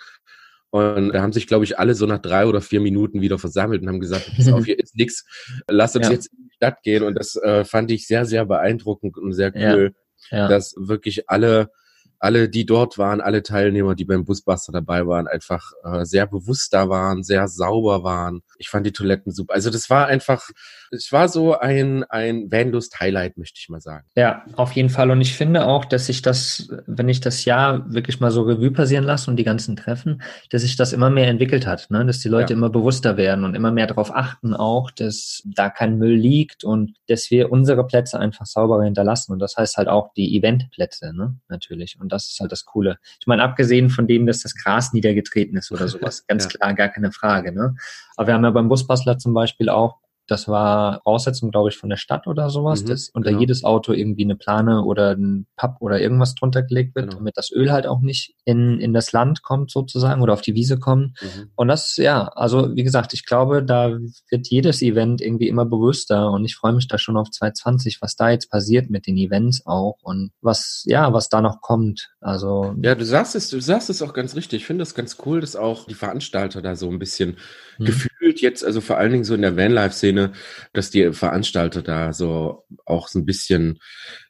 Und 0.72 1.10
da 1.14 1.22
haben 1.22 1.34
sich, 1.34 1.48
glaube 1.48 1.66
ich, 1.66 1.78
alle 1.80 1.94
so 1.96 2.06
nach 2.06 2.20
drei 2.20 2.46
oder 2.46 2.62
vier 2.62 2.80
Minuten 2.80 3.22
wieder 3.22 3.38
versammelt 3.38 3.82
und 3.82 3.90
haben 3.90 4.00
gesagt, 4.00 4.32
pass 4.38 4.52
auf, 4.52 4.66
hier 4.66 4.80
ist 4.80 4.96
nix, 4.96 5.26
lass 5.68 5.96
uns 5.96 6.08
Ja. 6.08 6.14
jetzt 6.14 6.28
in 6.28 6.46
die 6.46 6.54
Stadt 6.56 6.82
gehen. 6.82 7.04
Und 7.04 7.16
das 7.16 7.36
äh, 7.36 7.66
fand 7.66 7.92
ich 7.92 8.08
sehr, 8.08 8.26
sehr 8.26 8.46
beeindruckend 8.46 9.18
und 9.18 9.34
sehr 9.34 9.52
Ja. 9.54 9.76
cool, 9.76 9.94
Ja. 10.32 10.48
dass 10.48 10.74
wirklich 10.78 11.30
alle, 11.30 11.70
alle, 12.22 12.50
die 12.50 12.68
dort 12.68 13.00
waren, 13.00 13.20
alle 13.20 13.42
Teilnehmer, 13.42 13.96
die 13.96 14.06
beim 14.06 14.26
Busbuster 14.26 14.72
dabei 14.72 15.08
waren, 15.08 15.28
einfach 15.28 15.72
äh, 15.84 16.06
sehr 16.06 16.28
bewusst 16.28 16.72
da 16.72 16.88
waren, 16.88 17.24
sehr 17.24 17.48
sauber 17.48 18.04
waren. 18.04 18.44
Ich 18.60 18.70
fand 18.70 18.86
die 18.86 18.92
Toiletten 18.92 19.32
super. 19.32 19.56
Also 19.56 19.72
das 19.72 19.90
war 19.90 20.06
einfach, 20.06 20.48
es 20.92 21.12
war 21.12 21.28
so 21.30 21.58
ein, 21.58 22.04
ein 22.04 22.52
Vanlust-Highlight, 22.52 23.38
möchte 23.38 23.58
ich 23.60 23.70
mal 23.70 23.82
sagen. 23.82 24.06
Ja, 24.16 24.46
auf 24.56 24.74
jeden 24.74 24.90
Fall. 24.90 25.10
Und 25.10 25.20
ich 25.20 25.34
finde 25.36 25.66
auch, 25.66 25.84
dass 25.84 26.06
sich 26.06 26.22
das, 26.22 26.70
wenn 26.86 27.10
ich 27.10 27.22
das 27.22 27.44
Jahr 27.46 27.92
wirklich 27.92 28.20
mal 28.20 28.30
so 28.30 28.44
Revue 28.44 28.70
passieren 28.70 29.04
lasse 29.04 29.32
und 29.32 29.38
die 29.38 29.44
ganzen 29.44 29.76
Treffen, 29.76 30.22
dass 30.52 30.62
sich 30.62 30.76
das 30.76 30.94
immer 30.94 31.10
mehr 31.10 31.28
entwickelt 31.28 31.66
hat, 31.66 31.90
ne? 31.90 32.06
dass 32.06 32.20
die 32.20 32.30
Leute 32.30 32.54
Ja. 32.54 32.58
immer 32.58 32.70
bewusster 32.70 33.18
werden 33.18 33.46
und 33.46 33.56
immer 33.56 33.72
mehr 33.72 33.88
darauf 33.88 34.14
achten 34.16 34.54
auch, 34.54 34.92
dass 34.92 35.42
da 35.46 35.72
kein 35.72 35.98
Müll 35.98 36.18
liegt 36.18 36.64
und 36.64 36.94
dass 37.08 37.32
wir 37.32 37.52
unsere 37.52 37.88
Plätze 37.88 38.20
einfach 38.20 38.46
sauberer 38.46 38.84
hinterlassen. 38.84 39.32
Und 39.32 39.40
das 39.40 39.58
heißt 39.58 39.78
halt 39.78 39.88
auch 39.88 40.14
die 40.14 40.38
Eventplätze, 40.38 41.14
ne? 41.16 41.40
natürlich. 41.50 41.98
Und 42.00 42.11
das 42.12 42.28
ist 42.30 42.40
halt 42.40 42.52
das 42.52 42.66
Coole. 42.66 42.98
Ich 43.20 43.28
meine, 43.28 43.44
abgesehen 43.44 43.90
von 43.90 44.08
dem, 44.08 44.26
dass 44.28 44.42
das 44.42 44.56
Gras 44.56 44.94
niedergetreten 44.94 45.58
ist 45.58 45.72
oder 45.72 45.88
sowas, 45.88 46.26
ganz 46.28 46.44
Ja. 46.46 46.50
klar, 46.52 46.74
gar 46.74 46.90
keine 46.90 47.12
Frage. 47.12 47.52
Ne? 47.52 47.76
Aber 48.18 48.28
wir 48.28 48.34
haben 48.36 48.44
ja 48.44 48.52
beim 48.52 48.70
Busbastler 48.70 49.18
zum 49.18 49.34
Beispiel 49.34 49.70
auch 49.70 49.98
das 50.28 50.48
war 50.48 51.02
Voraussetzung, 51.04 51.52
glaube 51.52 51.70
ich, 51.70 51.78
von 51.78 51.90
der 51.90 51.98
Stadt 51.98 52.28
oder 52.28 52.50
sowas, 52.50 52.84
Mhm, 52.84 52.88
dass 52.88 53.10
unter 53.10 53.30
genau. 53.32 53.42
jedes 53.42 53.64
Auto 53.64 53.92
irgendwie 53.94 54.24
eine 54.24 54.36
Plane 54.36 54.84
oder 54.84 55.12
ein 55.12 55.46
Papp 55.56 55.78
oder 55.82 56.00
irgendwas 56.00 56.36
drunter 56.36 56.64
gelegt 56.64 56.96
wird, 56.96 57.08
Genau. 57.10 57.18
damit 57.18 57.38
das 57.38 57.52
Öl 57.52 57.72
halt 57.72 57.86
auch 57.88 58.00
nicht 58.02 58.36
in, 58.46 58.80
in 58.80 58.94
das 58.94 59.12
Land 59.12 59.42
kommt 59.44 59.72
sozusagen 59.72 60.22
oder 60.22 60.34
auf 60.34 60.42
die 60.42 60.56
Wiese 60.56 60.80
kommt. 60.80 61.22
Mhm. 61.22 61.50
Und 61.56 61.68
das, 61.68 61.98
ja, 61.98 62.28
also 62.36 62.76
wie 62.76 62.84
gesagt, 62.84 63.14
ich 63.14 63.26
glaube, 63.26 63.64
da 63.64 63.98
wird 64.30 64.48
jedes 64.48 64.82
Event 64.82 65.22
irgendwie 65.22 65.48
immer 65.48 65.66
bewusster 65.66 66.32
und 66.32 66.46
ich 66.46 66.56
freue 66.56 66.74
mich 66.74 66.88
da 66.88 66.98
schon 66.98 67.18
auf 67.18 67.30
2020, 67.30 68.02
was 68.02 68.16
da 68.16 68.30
jetzt 68.30 68.50
passiert 68.50 68.90
mit 68.90 69.08
den 69.08 69.18
Events 69.18 69.66
auch 69.66 69.98
und 70.02 70.32
was, 70.42 70.84
ja, 70.86 71.12
was 71.14 71.30
da 71.30 71.42
noch 71.42 71.62
kommt. 71.62 72.10
Also, 72.22 72.74
Ja, 72.82 72.96
du 72.96 73.06
sagst 73.06 73.36
es, 73.36 73.50
du 73.50 73.60
sagst 73.60 73.90
es 73.90 74.02
auch 74.02 74.14
ganz 74.14 74.36
richtig. 74.36 74.62
Ich 74.62 74.66
finde 74.66 74.82
das 74.84 74.96
ganz 74.96 75.18
cool, 75.26 75.42
dass 75.42 75.56
auch 75.56 75.88
die 75.88 75.94
Veranstalter 75.94 76.62
da 76.62 76.76
so 76.76 76.90
ein 76.90 77.00
bisschen 77.00 77.38
Mhm. 77.78 77.86
gefühlt 77.86 78.42
jetzt, 78.42 78.64
also 78.64 78.80
vor 78.82 78.98
allen 78.98 79.12
Dingen 79.12 79.24
so 79.24 79.34
in 79.34 79.42
der 79.42 79.58
Vanlife-Szene, 79.58 80.11
dass 80.74 80.90
die 80.90 81.14
Veranstalter 81.14 81.82
da 81.82 82.14
so 82.14 82.64
auch 82.86 83.08
so 83.08 83.20
ein 83.20 83.26
bisschen, 83.26 83.80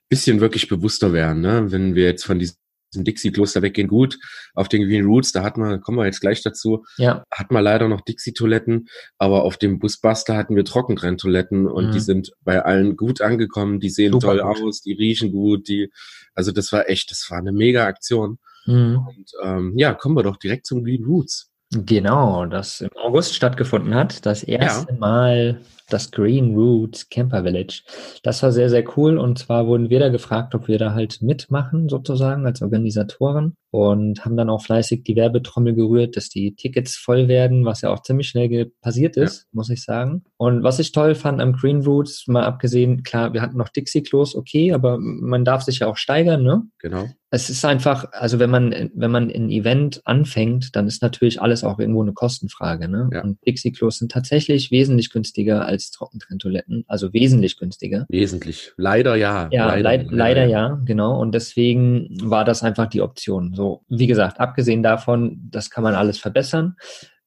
bisschen 0.10 0.40
wirklich 0.42 0.68
bewusster 0.68 1.14
werden, 1.14 1.42
ne? 1.42 1.72
Wenn 1.72 1.96
wir 1.96 2.06
jetzt 2.06 2.26
von 2.26 2.40
diesem 2.40 2.56
Dixie-Kloster 2.94 3.62
weggehen, 3.62 3.88
gut, 3.88 4.20
auf 4.54 4.68
den 4.68 4.84
Green 4.84 5.06
Roots, 5.06 5.32
da 5.32 5.44
hat 5.44 5.56
man, 5.58 5.80
kommen 5.80 5.98
wir 5.98 6.06
jetzt 6.06 6.20
gleich 6.20 6.44
dazu, 6.44 6.84
ja, 6.98 7.24
hat 7.32 7.50
man 7.50 7.64
leider 7.64 7.88
noch 7.88 8.02
Dixie-Toiletten, 8.02 8.88
aber 9.18 9.44
auf 9.44 9.56
dem 9.58 9.80
Busbuster 9.80 10.36
hatten 10.36 10.58
wir 10.58 10.66
Trockentrenntoiletten 10.66 11.68
und 11.68 11.88
Mhm. 11.88 11.92
die 11.92 12.00
sind 12.02 12.32
bei 12.42 12.62
allen 12.62 12.98
gut 12.98 13.22
angekommen, 13.22 13.80
die 13.80 13.90
sehen 13.90 14.12
Super 14.12 14.28
toll 14.36 14.42
gut. 14.42 14.64
aus, 14.68 14.82
die 14.82 14.92
riechen 14.94 15.32
gut, 15.32 15.70
die, 15.70 15.90
also 16.36 16.52
das 16.52 16.74
war 16.74 16.90
echt, 16.90 17.12
das 17.12 17.26
war 17.30 17.38
eine 17.38 17.54
mega 17.54 17.86
Aktion. 17.86 18.40
mhm. 18.66 18.98
Und 19.08 19.32
ähm, 19.42 19.74
ja, 19.78 19.94
kommen 19.94 20.16
wir 20.18 20.24
doch 20.24 20.36
direkt 20.38 20.66
zum 20.66 20.84
Green 20.84 21.06
Roots. 21.06 21.51
Genau, 21.74 22.46
das 22.46 22.82
im 22.82 22.90
August 23.02 23.34
stattgefunden 23.34 23.96
hat. 23.96 24.26
Das 24.26 24.44
erste 24.44 24.94
Mal 24.94 25.62
das 25.94 26.12
Green 26.12 26.56
Roots 26.56 27.10
Camper 27.10 27.44
Village. 27.44 27.84
Das 28.24 28.42
war 28.44 28.52
sehr, 28.52 28.70
sehr 28.70 28.84
cool. 28.98 29.18
Und 29.18 29.40
zwar 29.40 29.68
wurden 29.68 29.90
wir 29.90 30.00
da 30.00 30.10
gefragt, 30.10 30.56
ob 30.56 30.68
wir 30.68 30.78
da 30.78 30.94
halt 30.94 31.22
mitmachen, 31.22 31.90
sozusagen, 31.90 32.46
als 32.46 32.62
Organisatoren. 32.62 33.56
Und 33.74 34.26
haben 34.26 34.36
dann 34.36 34.50
auch 34.50 34.62
fleißig 34.62 35.04
die 35.04 35.16
Werbetrommel 35.16 35.74
gerührt, 35.74 36.18
dass 36.18 36.28
die 36.28 36.56
Tickets 36.56 36.98
voll 36.98 37.30
werden, 37.30 37.64
was 37.64 37.80
ja 37.80 37.90
auch 37.90 38.02
ziemlich 38.02 38.28
schnell 38.28 38.70
passiert 38.82 39.16
ist, 39.16 39.48
muss 39.54 39.70
ich 39.70 39.84
sagen. 39.86 40.26
Und 40.36 40.62
was 40.64 40.80
ich 40.80 40.92
toll 40.92 41.16
fand 41.16 41.40
am 41.40 41.54
Green 41.54 41.82
Roots, 41.82 42.28
mal 42.28 42.44
abgesehen, 42.44 43.04
klar, 43.04 43.34
wir 43.34 43.42
hatten 43.42 43.58
noch 43.58 43.70
Dixie-Klos, 43.70 44.36
okay, 44.36 44.74
aber 44.74 44.98
man 45.00 45.46
darf 45.46 45.62
sich 45.62 45.80
ja 45.80 45.88
auch 45.88 45.96
steigern, 45.96 46.44
ne? 46.44 46.64
Genau. 46.80 47.08
es 47.30 47.50
ist 47.50 47.64
einfach, 47.64 48.12
also 48.12 48.40
wenn 48.40 48.50
man, 48.50 48.92
wenn 48.94 49.10
man 49.12 49.32
ein 49.32 49.50
Event 49.50 50.02
anfängt, 50.04 50.76
dann 50.76 50.88
ist 50.88 51.02
natürlich 51.02 51.42
alles 51.42 51.64
auch 51.64 51.80
irgendwo 51.80 52.02
eine 52.02 52.12
Kostenfrage. 52.12 52.90
Ne? 52.90 53.10
Ja. 53.14 53.24
Und 53.24 53.38
Dixie-Klos 53.48 54.00
sind 54.00 54.12
tatsächlich 54.12 54.70
wesentlich 54.70 55.12
günstiger 55.12 55.66
als 55.66 55.81
als 55.82 55.92
Trockentrenntoiletten, 55.92 56.86
also 56.88 57.14
wesentlich 57.14 57.58
günstiger. 57.58 58.06
Wesentlich. 58.10 58.72
Leider 58.78 59.16
ja. 59.16 59.50
Ja, 59.52 59.68
leider, 59.68 59.84
leid, 59.84 60.08
leider 60.12 60.46
ja, 60.46 60.80
genau. 60.86 61.20
Und 61.20 61.34
deswegen 61.34 62.10
war 62.22 62.46
das 62.46 62.64
einfach 62.64 62.88
die 62.88 63.02
Option. 63.02 63.54
So, 63.54 63.84
wie 63.90 64.08
gesagt, 64.08 64.40
abgesehen 64.40 64.84
davon, 64.84 65.40
das 65.50 65.70
kann 65.70 65.84
man 65.84 65.96
alles 65.96 66.18
verbessern. 66.18 66.76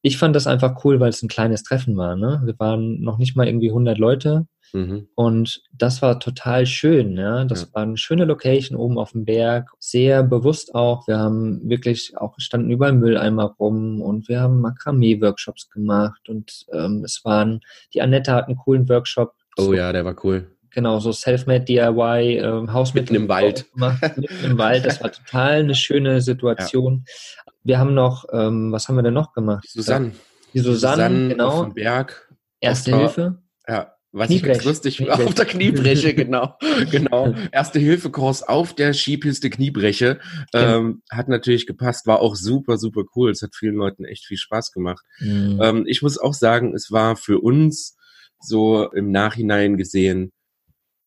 Ich 0.03 0.19
fand 0.19 0.37
das 0.37 0.47
einfach 0.47 0.85
cool, 0.85 1.01
weil 1.01 1.09
es 1.09 1.23
ein 1.23 1.29
kleines 1.29 1.63
Treffen 1.63 1.97
war. 1.97 2.15
Ne? 2.15 2.43
Wir 2.45 2.59
waren 2.59 3.01
noch 3.01 3.19
nicht 3.19 3.37
mal 3.37 3.47
irgendwie 3.47 3.71
100 3.71 3.99
Leute. 3.99 4.47
Mhm. 4.75 5.07
Und 5.15 5.63
das 5.73 6.03
war 6.03 6.19
total 6.19 6.67
schön. 6.67 7.17
Ja? 7.17 7.45
Das 7.45 7.63
Ja. 7.63 7.69
war 7.75 7.83
eine 7.85 7.97
schöne 7.97 8.25
Location 8.25 8.77
oben 8.77 8.99
auf 8.99 9.13
dem 9.13 9.25
Berg. 9.25 9.71
Sehr 9.79 10.25
bewusst 10.25 10.75
auch. 10.75 11.07
Wir 11.07 11.17
haben 11.17 11.61
wirklich 11.69 12.17
auch 12.19 12.35
standen 12.39 12.71
überall 12.71 12.93
Mülleimer 12.93 13.55
rum 13.59 14.03
und 14.03 14.29
wir 14.29 14.41
haben 14.41 14.61
Makramee-Workshops 14.61 15.71
gemacht. 15.71 16.29
Und 16.29 16.67
ähm, 16.73 17.03
es 17.05 17.25
waren, 17.25 17.61
die 17.95 18.03
Annette 18.03 18.33
hat 18.33 18.49
einen 18.49 18.57
coolen 18.57 18.89
Workshop. 18.89 19.35
Oh 19.57 19.63
so, 19.63 19.75
ja, 19.75 19.93
der 19.93 20.05
war 20.05 20.17
cool. 20.25 20.51
Genau, 20.71 20.99
so 20.99 21.13
Selfmade 21.13 21.65
DIY, 21.65 22.39
ähm, 22.39 22.73
Hausmittel. 22.73 23.13
Mitten 23.13 23.25
im 23.25 23.29
Wald. 23.29 23.73
Gemacht, 23.73 24.17
mitten 24.17 24.45
im 24.45 24.59
Wald. 24.59 24.85
Das 24.85 25.01
war 25.01 25.13
total 25.13 25.61
eine 25.61 25.77
schöne 25.77 26.21
Situation. 26.21 27.05
Wir 27.63 27.79
haben 27.79 27.95
noch, 27.95 28.25
ähm, 28.33 28.73
was 28.73 28.89
haben 28.89 28.97
wir 28.97 29.03
denn 29.05 29.15
noch 29.15 29.33
gemacht? 29.33 29.69
Susanne. 29.69 30.11
Die 30.53 30.59
Susanne, 30.59 31.05
auf 31.05 31.29
genau. 31.29 31.65
dem 31.65 31.75
Berg. 31.75 32.29
Erste 32.61 32.93
auf 32.97 33.01
Hilfe. 33.15 33.39
Ja, 33.69 33.94
was 34.15 34.31
ich 34.31 34.45
ganz 34.45 34.65
lustig 34.65 34.99
Kniebreche. 34.99 35.27
auf 35.27 35.35
der 35.35 35.45
Kniebreche, 35.45 36.15
genau, 36.15 36.57
genau. 36.91 37.35
Erste 37.51 37.81
Hilfekurs 37.81 38.45
auf 38.45 38.73
der 38.73 38.95
Skipiste 38.95 39.51
Kniebreche 39.51 40.21
ähm, 40.55 41.03
hat 41.11 41.29
natürlich 41.29 41.67
gepasst, 41.67 42.07
war 42.07 42.21
auch 42.21 42.37
super, 42.37 42.79
super 42.79 43.03
cool. 43.17 43.31
Es 43.31 43.43
hat 43.43 43.57
vielen 43.57 43.75
Leuten 43.75 44.05
echt 44.05 44.25
viel 44.25 44.37
Spaß 44.37 44.71
gemacht. 44.71 45.05
Mhm. 45.19 45.61
Ähm, 45.61 45.85
ich 45.87 46.01
muss 46.01 46.17
auch 46.17 46.35
sagen, 46.35 46.75
es 46.75 46.93
war 46.93 47.17
für 47.17 47.41
uns 47.41 47.97
so 48.39 48.89
im 48.93 49.11
Nachhinein 49.11 49.77
gesehen 49.77 50.33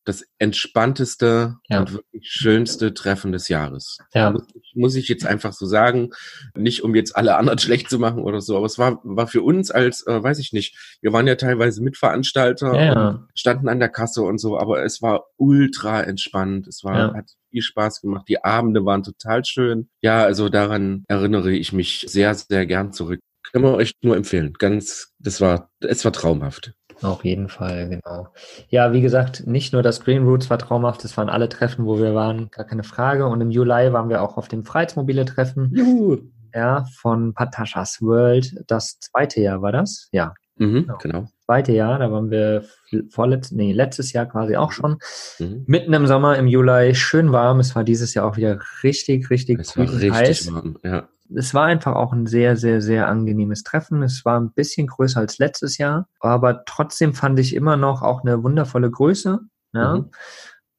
das 0.08 0.24
entspannteste 0.40 1.58
Ja. 1.68 1.80
und 1.82 1.94
wirklich 1.94 2.24
schönste 2.30 2.94
Treffen 2.94 3.32
des 3.32 3.50
Jahres. 3.50 3.98
Ja. 4.14 4.32
Muss, 4.32 4.44
ich- 4.56 4.72
muss 4.76 4.96
ich 4.96 5.08
jetzt 5.10 5.26
einfach 5.26 5.52
so 5.54 5.66
sagen, 5.66 6.12
nicht 6.56 6.84
um 6.84 6.96
jetzt 6.96 7.16
alle 7.16 7.36
anderen 7.36 7.60
schlecht 7.86 7.90
zu 7.90 8.00
machen 8.00 8.24
oder 8.24 8.40
so, 8.42 8.56
aber 8.56 8.66
es 8.66 8.78
war, 8.80 9.00
war 9.04 9.28
für 9.28 9.42
uns 9.42 9.70
als, 9.72 10.06
äh, 10.08 10.24
weiß 10.24 10.40
ich 10.40 10.54
nicht, 10.54 10.98
wir 11.02 11.12
waren 11.14 11.28
ja 11.28 11.36
teilweise 11.36 11.84
Mitveranstalter 11.84 12.74
Ja, 12.82 13.10
und 13.10 13.28
standen 13.36 13.68
an 13.68 13.80
der 13.80 13.90
Kasse 13.90 14.22
und 14.22 14.40
so, 14.40 14.58
aber 14.58 14.84
es 14.84 15.02
war 15.02 15.26
ultra 15.38 16.02
entspannt. 16.04 16.68
Es 16.68 16.84
war, 16.84 17.14
hat 17.14 17.30
viel 17.52 17.62
Spaß 17.62 18.02
gemacht. 18.02 18.26
Die 18.30 18.44
Abende 18.44 18.86
waren 18.86 19.04
total 19.04 19.44
schön. 19.46 19.90
Ja, 20.02 20.24
also 20.24 20.48
daran 20.50 21.04
erinnere 21.08 21.52
ich 21.52 21.74
mich 21.74 22.06
sehr, 22.08 22.34
sehr 22.34 22.66
gern 22.66 22.94
zurück. 22.94 23.20
Können 23.52 23.64
wir 23.66 23.74
euch 23.76 23.94
nur 24.02 24.16
empfehlen. 24.18 24.54
Ganz, 24.60 25.14
das 25.20 25.40
war, 25.42 25.70
es 25.80 26.04
war 26.06 26.12
traumhaft. 26.14 26.74
Auf 27.02 27.24
jeden 27.24 27.48
Fall, 27.50 27.90
genau. 27.90 28.28
Ja, 28.70 28.92
wie 28.92 29.02
gesagt, 29.02 29.46
nicht 29.46 29.72
nur 29.74 29.84
das 29.84 30.00
Green 30.02 30.24
Roots 30.26 30.50
war 30.50 30.58
traumhaft, 30.58 31.06
es 31.06 31.16
waren 31.18 31.30
alle 31.30 31.48
Treffen, 31.50 31.86
wo 31.86 32.00
wir 32.00 32.16
waren, 32.16 32.50
gar 32.52 32.66
keine 32.66 32.84
Frage. 32.84 33.28
Und 33.28 33.40
im 33.42 33.52
Juli 33.52 33.94
waren 33.94 34.10
wir 34.10 34.22
auch 34.22 34.38
auf 34.38 34.48
dem 34.48 34.64
Freiheitsmobile-Treffen, 34.64 35.72
Juhu. 35.76 36.18
ja, 36.54 36.86
von 37.00 37.34
Patashas 37.34 38.02
World. 38.02 38.54
Das 38.68 39.00
zweite 39.00 39.42
Jahr 39.42 39.62
war 39.62 39.72
das? 39.72 40.10
Ja, 40.12 40.34
Mhm, 40.60 40.82
Genau. 40.88 40.98
genau. 40.98 41.28
Zweite 41.48 41.72
Jahr, 41.72 41.98
da 41.98 42.12
waren 42.12 42.30
wir 42.30 42.66
vorletzt, 43.10 43.54
nee, 43.54 43.72
letztes 43.72 44.12
Jahr 44.12 44.26
quasi 44.26 44.58
auch 44.58 44.74
schon. 44.74 44.98
Mhm. 45.40 45.64
Mitten 45.66 45.94
im 45.94 46.06
Sommer, 46.06 46.38
im 46.38 46.46
Juli, 46.48 46.94
schön 46.94 47.32
warm. 47.32 47.62
Es 47.62 47.74
war 47.74 47.84
dieses 47.86 48.14
Jahr 48.14 48.26
auch 48.26 48.36
wieder 48.36 48.60
richtig, 48.84 49.30
richtig 49.30 49.60
Es 49.60 49.78
war 49.78 49.86
richtig 49.86 50.12
heiß. 50.12 50.54
warm. 50.54 50.78
Ja. 50.84 51.08
es 51.34 51.54
war 51.54 51.66
einfach 51.66 51.96
auch 51.96 52.12
ein 52.12 52.26
sehr, 52.28 52.58
sehr, 52.58 52.82
sehr 52.82 53.08
angenehmes 53.08 53.64
Treffen. 53.64 54.04
Es 54.04 54.26
war 54.26 54.40
ein 54.40 54.52
bisschen 54.52 54.88
größer 54.88 55.22
als 55.22 55.38
letztes 55.38 55.78
Jahr, 55.78 56.08
aber 56.20 56.66
trotzdem 56.66 57.14
fand 57.14 57.40
ich 57.40 57.56
immer 57.56 57.78
noch 57.78 58.02
auch 58.02 58.24
eine 58.24 58.44
wundervolle 58.44 58.92
Größe. 58.92 59.40
Ja. 59.74 59.96
Mhm. 59.96 60.12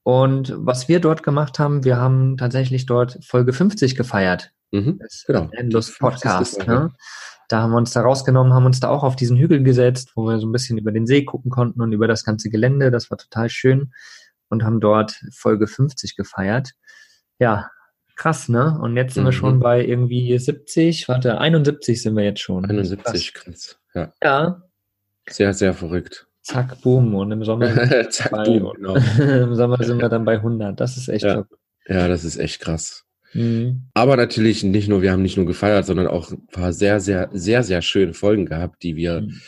Und 0.03 0.55
was 0.57 0.89
wir 0.89 1.01
dort 1.01 1.23
gemacht 1.23 1.59
haben, 1.59 1.85
wir 1.85 1.97
haben 1.99 2.37
tatsächlich 2.37 2.85
dort 2.87 3.19
Folge 3.25 3.53
50 3.55 3.97
gefeiert. 3.97 4.53
Mhm. 4.71 5.01
Genau. 5.27 5.49
Endlust 5.53 5.93
50. 5.93 6.01
Podcast. 6.01 6.67
Ne? 6.67 6.93
Da 7.49 7.63
haben 7.63 7.71
wir 7.71 7.79
uns 7.79 7.93
da 7.93 8.03
rausgenommen, 8.03 8.53
haben 8.53 8.67
uns 8.67 8.79
da 8.81 8.89
auch 8.91 9.03
auf 9.03 9.17
diesen 9.17 9.37
Hügel 9.39 9.63
gesetzt, 9.63 10.13
wo 10.15 10.27
wir 10.27 10.39
so 10.39 10.47
ein 10.47 10.53
bisschen 10.53 10.77
über 10.79 10.93
den 10.93 11.07
See 11.07 11.25
gucken 11.25 11.51
konnten 11.51 11.81
und 11.81 11.93
über 11.93 12.07
das 12.07 12.25
ganze 12.25 12.51
Gelände. 12.51 12.91
Das 12.91 13.11
war 13.11 13.17
total 13.19 13.49
schön 13.49 13.93
und 14.51 14.63
haben 14.65 14.81
dort 14.81 15.19
Folge 15.33 15.67
50 15.67 16.15
gefeiert. 16.17 16.73
Ja, 17.39 17.71
krass, 18.17 18.49
ne? 18.49 18.79
Und 18.81 18.97
jetzt 18.97 19.15
sind 19.15 19.25
wir 19.25 19.31
Mhm. 19.33 19.37
schon 19.37 19.61
bei 19.61 19.85
irgendwie 19.85 20.39
70, 20.39 21.09
warte, 21.09 21.39
71 21.39 22.03
sind 22.03 22.17
wir 22.17 22.25
jetzt 22.25 22.41
schon. 22.41 22.65
71, 22.67 23.33
krass. 23.33 23.79
Ja, 23.95 24.07
Krass. 24.07 24.15
Ja, 24.23 24.63
sehr, 25.31 25.55
sehr 25.55 25.75
verrückt. 25.75 26.27
zack, 26.43 26.81
boom. 26.83 27.15
Und 27.15 27.31
im 27.33 27.45
Sommer, 27.45 27.69
Zack, 28.11 28.31
boom, 28.45 28.73
genau. 28.75 28.95
im 29.19 29.55
Sommer 29.55 29.83
sind 29.83 30.01
wir 30.01 30.09
dann 30.09 30.25
bei 30.25 30.35
100. 30.37 30.79
Das 30.81 30.97
ist 30.97 31.09
echt 31.09 31.25
Ja. 31.25 31.31
verrückt. 31.33 31.55
Ja, 31.87 32.09
das 32.09 32.25
ist 32.25 32.37
echt 32.37 32.61
krass. 32.61 33.05
Mhm. 33.35 33.89
Aber 33.95 34.17
natürlich 34.17 34.65
nicht 34.65 34.89
nur, 34.89 35.03
wir 35.03 35.13
haben 35.13 35.23
nicht 35.23 35.37
nur 35.37 35.47
gefeiert, 35.47 35.87
sondern 35.87 36.07
auch 36.07 36.31
ein 36.31 36.47
paar 36.47 36.73
sehr, 36.73 37.01
sehr, 37.01 37.29
sehr, 37.33 37.63
sehr 37.63 37.83
schöne 37.83 38.15
Folgen 38.15 38.47
gehabt, 38.47 38.83
die 38.83 38.97
wir, 38.97 39.23
Mhm. 39.23 39.41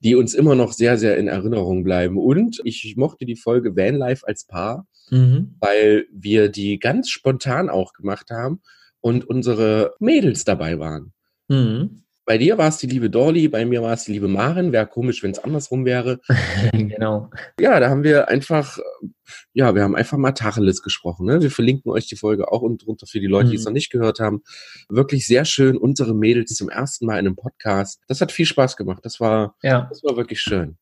die 0.00 0.14
uns 0.14 0.34
immer 0.34 0.54
noch 0.54 0.72
sehr, 0.72 0.98
sehr 0.98 1.16
in 1.16 1.28
Erinnerung 1.28 1.84
bleiben. 1.84 2.18
Und 2.18 2.60
ich 2.64 2.94
mochte 2.96 3.26
die 3.26 3.36
Folge 3.36 3.76
Vanlife 3.76 4.26
als 4.26 4.44
Paar, 4.44 4.86
Mhm. 5.10 5.56
weil 5.60 6.06
wir 6.12 6.48
die 6.48 6.78
ganz 6.78 7.08
spontan 7.10 7.68
auch 7.68 7.92
gemacht 7.92 8.30
haben 8.30 8.60
und 9.00 9.24
unsere 9.28 9.94
Mädels 10.00 10.44
dabei 10.44 10.78
waren. 10.78 11.12
Mhm. 11.48 12.02
Bei 12.30 12.38
dir 12.38 12.58
war 12.58 12.68
es 12.68 12.76
die 12.78 12.86
liebe 12.86 13.10
Dorli, 13.10 13.48
bei 13.48 13.64
mir 13.66 13.82
war 13.82 13.92
es 13.92 14.04
die 14.04 14.12
liebe 14.12 14.28
Maren. 14.28 14.70
Wäre 14.70 14.86
komisch, 14.86 15.20
wenn 15.24 15.32
es 15.32 15.40
andersrum 15.40 15.84
wäre. 15.84 16.20
genau. 16.72 17.28
Ja, 17.58 17.80
da 17.80 17.90
haben 17.90 18.04
wir 18.04 18.28
einfach, 18.28 18.78
ja, 19.52 19.74
wir 19.74 19.82
haben 19.82 19.96
einfach 19.96 20.16
mal 20.16 20.30
Tacheles 20.30 20.80
gesprochen. 20.80 21.26
Ne? 21.26 21.42
Wir 21.42 21.50
verlinken 21.50 21.90
euch 21.90 22.06
die 22.06 22.14
Folge 22.14 22.52
auch 22.52 22.62
unten 22.62 22.78
drunter 22.78 23.08
für 23.08 23.18
die 23.18 23.26
Leute, 23.26 23.48
die 23.50 23.56
es 23.56 23.62
Mhm. 23.62 23.70
noch 23.70 23.72
nicht 23.72 23.90
gehört 23.90 24.20
haben. 24.20 24.44
Wirklich 24.88 25.26
sehr 25.26 25.44
schön. 25.44 25.76
Unsere 25.76 26.14
Mädels 26.14 26.54
zum 26.54 26.68
ersten 26.68 27.04
Mal 27.04 27.14
in 27.18 27.26
einem 27.26 27.34
Podcast. 27.34 28.00
Das 28.06 28.20
hat 28.20 28.30
viel 28.30 28.46
Spaß 28.46 28.76
gemacht. 28.76 29.00
Das 29.04 29.18
war, 29.18 29.56
Ja. 29.64 29.88
das 29.90 30.04
war 30.04 30.16
wirklich 30.16 30.40
schön. 30.40 30.76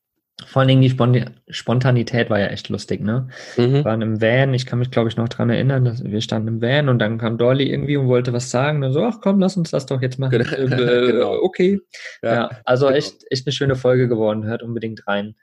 Vor 0.47 0.61
allen 0.61 0.69
Dingen 0.69 0.81
die 0.81 0.89
Spon 0.89 1.25
Spontanität 1.49 2.29
war 2.29 2.39
ja 2.39 2.47
echt 2.47 2.69
lustig, 2.69 3.01
ne? 3.01 3.27
Wir 3.55 3.67
Mhm. 3.67 3.85
waren 3.85 4.01
im 4.01 4.21
Van, 4.21 4.53
ich 4.53 4.65
kann 4.65 4.79
mich, 4.79 4.89
glaube 4.91 5.09
ich, 5.09 5.17
noch 5.17 5.29
dran 5.29 5.49
erinnern, 5.49 5.85
dass 5.85 6.03
wir 6.03 6.21
standen 6.21 6.47
im 6.47 6.61
Van 6.61 6.89
und 6.89 6.99
dann 6.99 7.17
kam 7.17 7.37
Dolly 7.37 7.69
irgendwie 7.69 7.97
und 7.97 8.07
wollte 8.07 8.31
was 8.33 8.49
sagen. 8.49 8.83
Und 8.83 8.93
so, 8.93 9.03
ach 9.03 9.19
komm, 9.21 9.39
lass 9.39 9.57
uns 9.57 9.71
das 9.71 9.85
doch 9.85 10.01
jetzt 10.01 10.17
machen. 10.19 10.31
Genau. 10.31 10.49
Äh, 10.79 11.07
Genau. 11.11 11.33
Okay. 11.41 11.79
Ja, 12.23 12.49
also 12.65 12.85
genau. 12.87 12.97
echt, 12.97 13.15
echt 13.29 13.45
eine 13.47 13.53
schöne 13.53 13.75
Folge 13.75 14.07
geworden. 14.07 14.45
Hört 14.45 14.63
unbedingt 14.63 15.07
rein. 15.07 15.35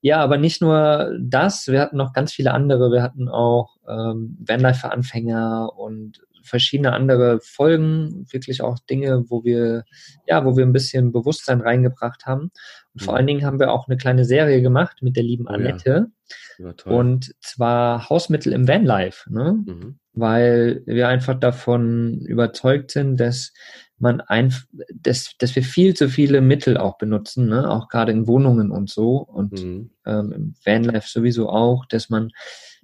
Ja, 0.00 0.18
aber 0.22 0.36
nicht 0.36 0.60
nur 0.60 1.16
das, 1.18 1.66
wir 1.68 1.80
hatten 1.80 1.96
noch 1.96 2.12
ganz 2.12 2.32
viele 2.32 2.52
andere. 2.52 2.92
Wir 2.92 3.02
hatten 3.02 3.28
auch 3.28 3.76
ähm, 3.88 4.36
Vanlife 4.46 4.80
für 4.80 4.92
Anfänger 4.92 5.70
und 5.76 6.20
verschiedene 6.44 6.92
andere 6.92 7.40
Folgen, 7.42 8.26
wirklich 8.30 8.62
auch 8.62 8.78
Dinge, 8.88 9.24
wo 9.28 9.44
wir, 9.44 9.84
ja, 10.28 10.44
wo 10.44 10.56
wir 10.56 10.64
ein 10.64 10.72
bisschen 10.72 11.12
Bewusstsein 11.12 11.60
reingebracht 11.60 12.26
haben. 12.26 12.50
Und 12.94 13.02
vor 13.02 13.14
Mhm. 13.14 13.16
allen 13.18 13.26
Dingen 13.26 13.44
haben 13.46 13.58
wir 13.58 13.72
auch 13.72 13.88
eine 13.88 13.96
kleine 13.96 14.24
Serie 14.24 14.62
gemacht 14.62 14.98
mit 15.02 15.16
der 15.16 15.22
lieben 15.24 15.46
Oh 15.48 15.50
ja. 15.52 15.56
Annette. 15.56 16.06
War 16.58 16.76
toll. 16.76 16.92
Und 16.92 17.34
zwar 17.40 18.08
Hausmittel 18.08 18.52
im 18.52 18.68
Vanlife, 18.68 19.32
ne? 19.32 19.62
mhm. 19.66 19.98
weil 20.12 20.82
wir 20.86 21.08
einfach 21.08 21.34
davon 21.38 22.20
überzeugt 22.20 22.90
sind, 22.92 23.18
dass 23.18 23.52
man 23.98 24.20
einfach, 24.20 24.64
dass, 24.92 25.32
dass 25.38 25.54
wir 25.56 25.62
viel 25.62 25.94
zu 25.94 26.08
viele 26.08 26.40
Mittel 26.40 26.76
auch 26.76 26.98
benutzen, 26.98 27.48
ne? 27.48 27.70
auch 27.70 27.88
gerade 27.88 28.12
in 28.12 28.26
Wohnungen 28.26 28.70
und 28.70 28.90
so 28.90 29.16
und 29.18 29.52
Mhm. 29.52 29.90
ähm, 30.06 30.32
im 30.32 30.54
Vanlife 30.64 31.08
sowieso 31.08 31.48
auch, 31.48 31.86
dass 31.86 32.10
man 32.10 32.30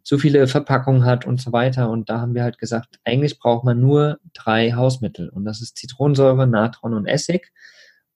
zu 0.02 0.19
viele 0.19 0.47
Verpackungen 0.47 1.04
hat 1.04 1.26
und 1.26 1.40
so 1.40 1.52
weiter. 1.52 1.90
Und 1.90 2.11
da 2.11 2.21
haben 2.21 2.35
wir 2.35 2.42
halt 2.42 2.59
gesagt, 2.59 2.99
eigentlich 3.04 3.38
braucht 3.38 3.64
man 3.64 3.80
nur 3.80 4.19
drei 4.35 4.73
Hausmittel 4.73 5.28
und 5.28 5.45
das 5.45 5.61
ist 5.61 5.76
Zitronensäure, 5.76 6.47
Natron 6.47 6.95
und 6.95 7.07
Essig. 7.07 7.52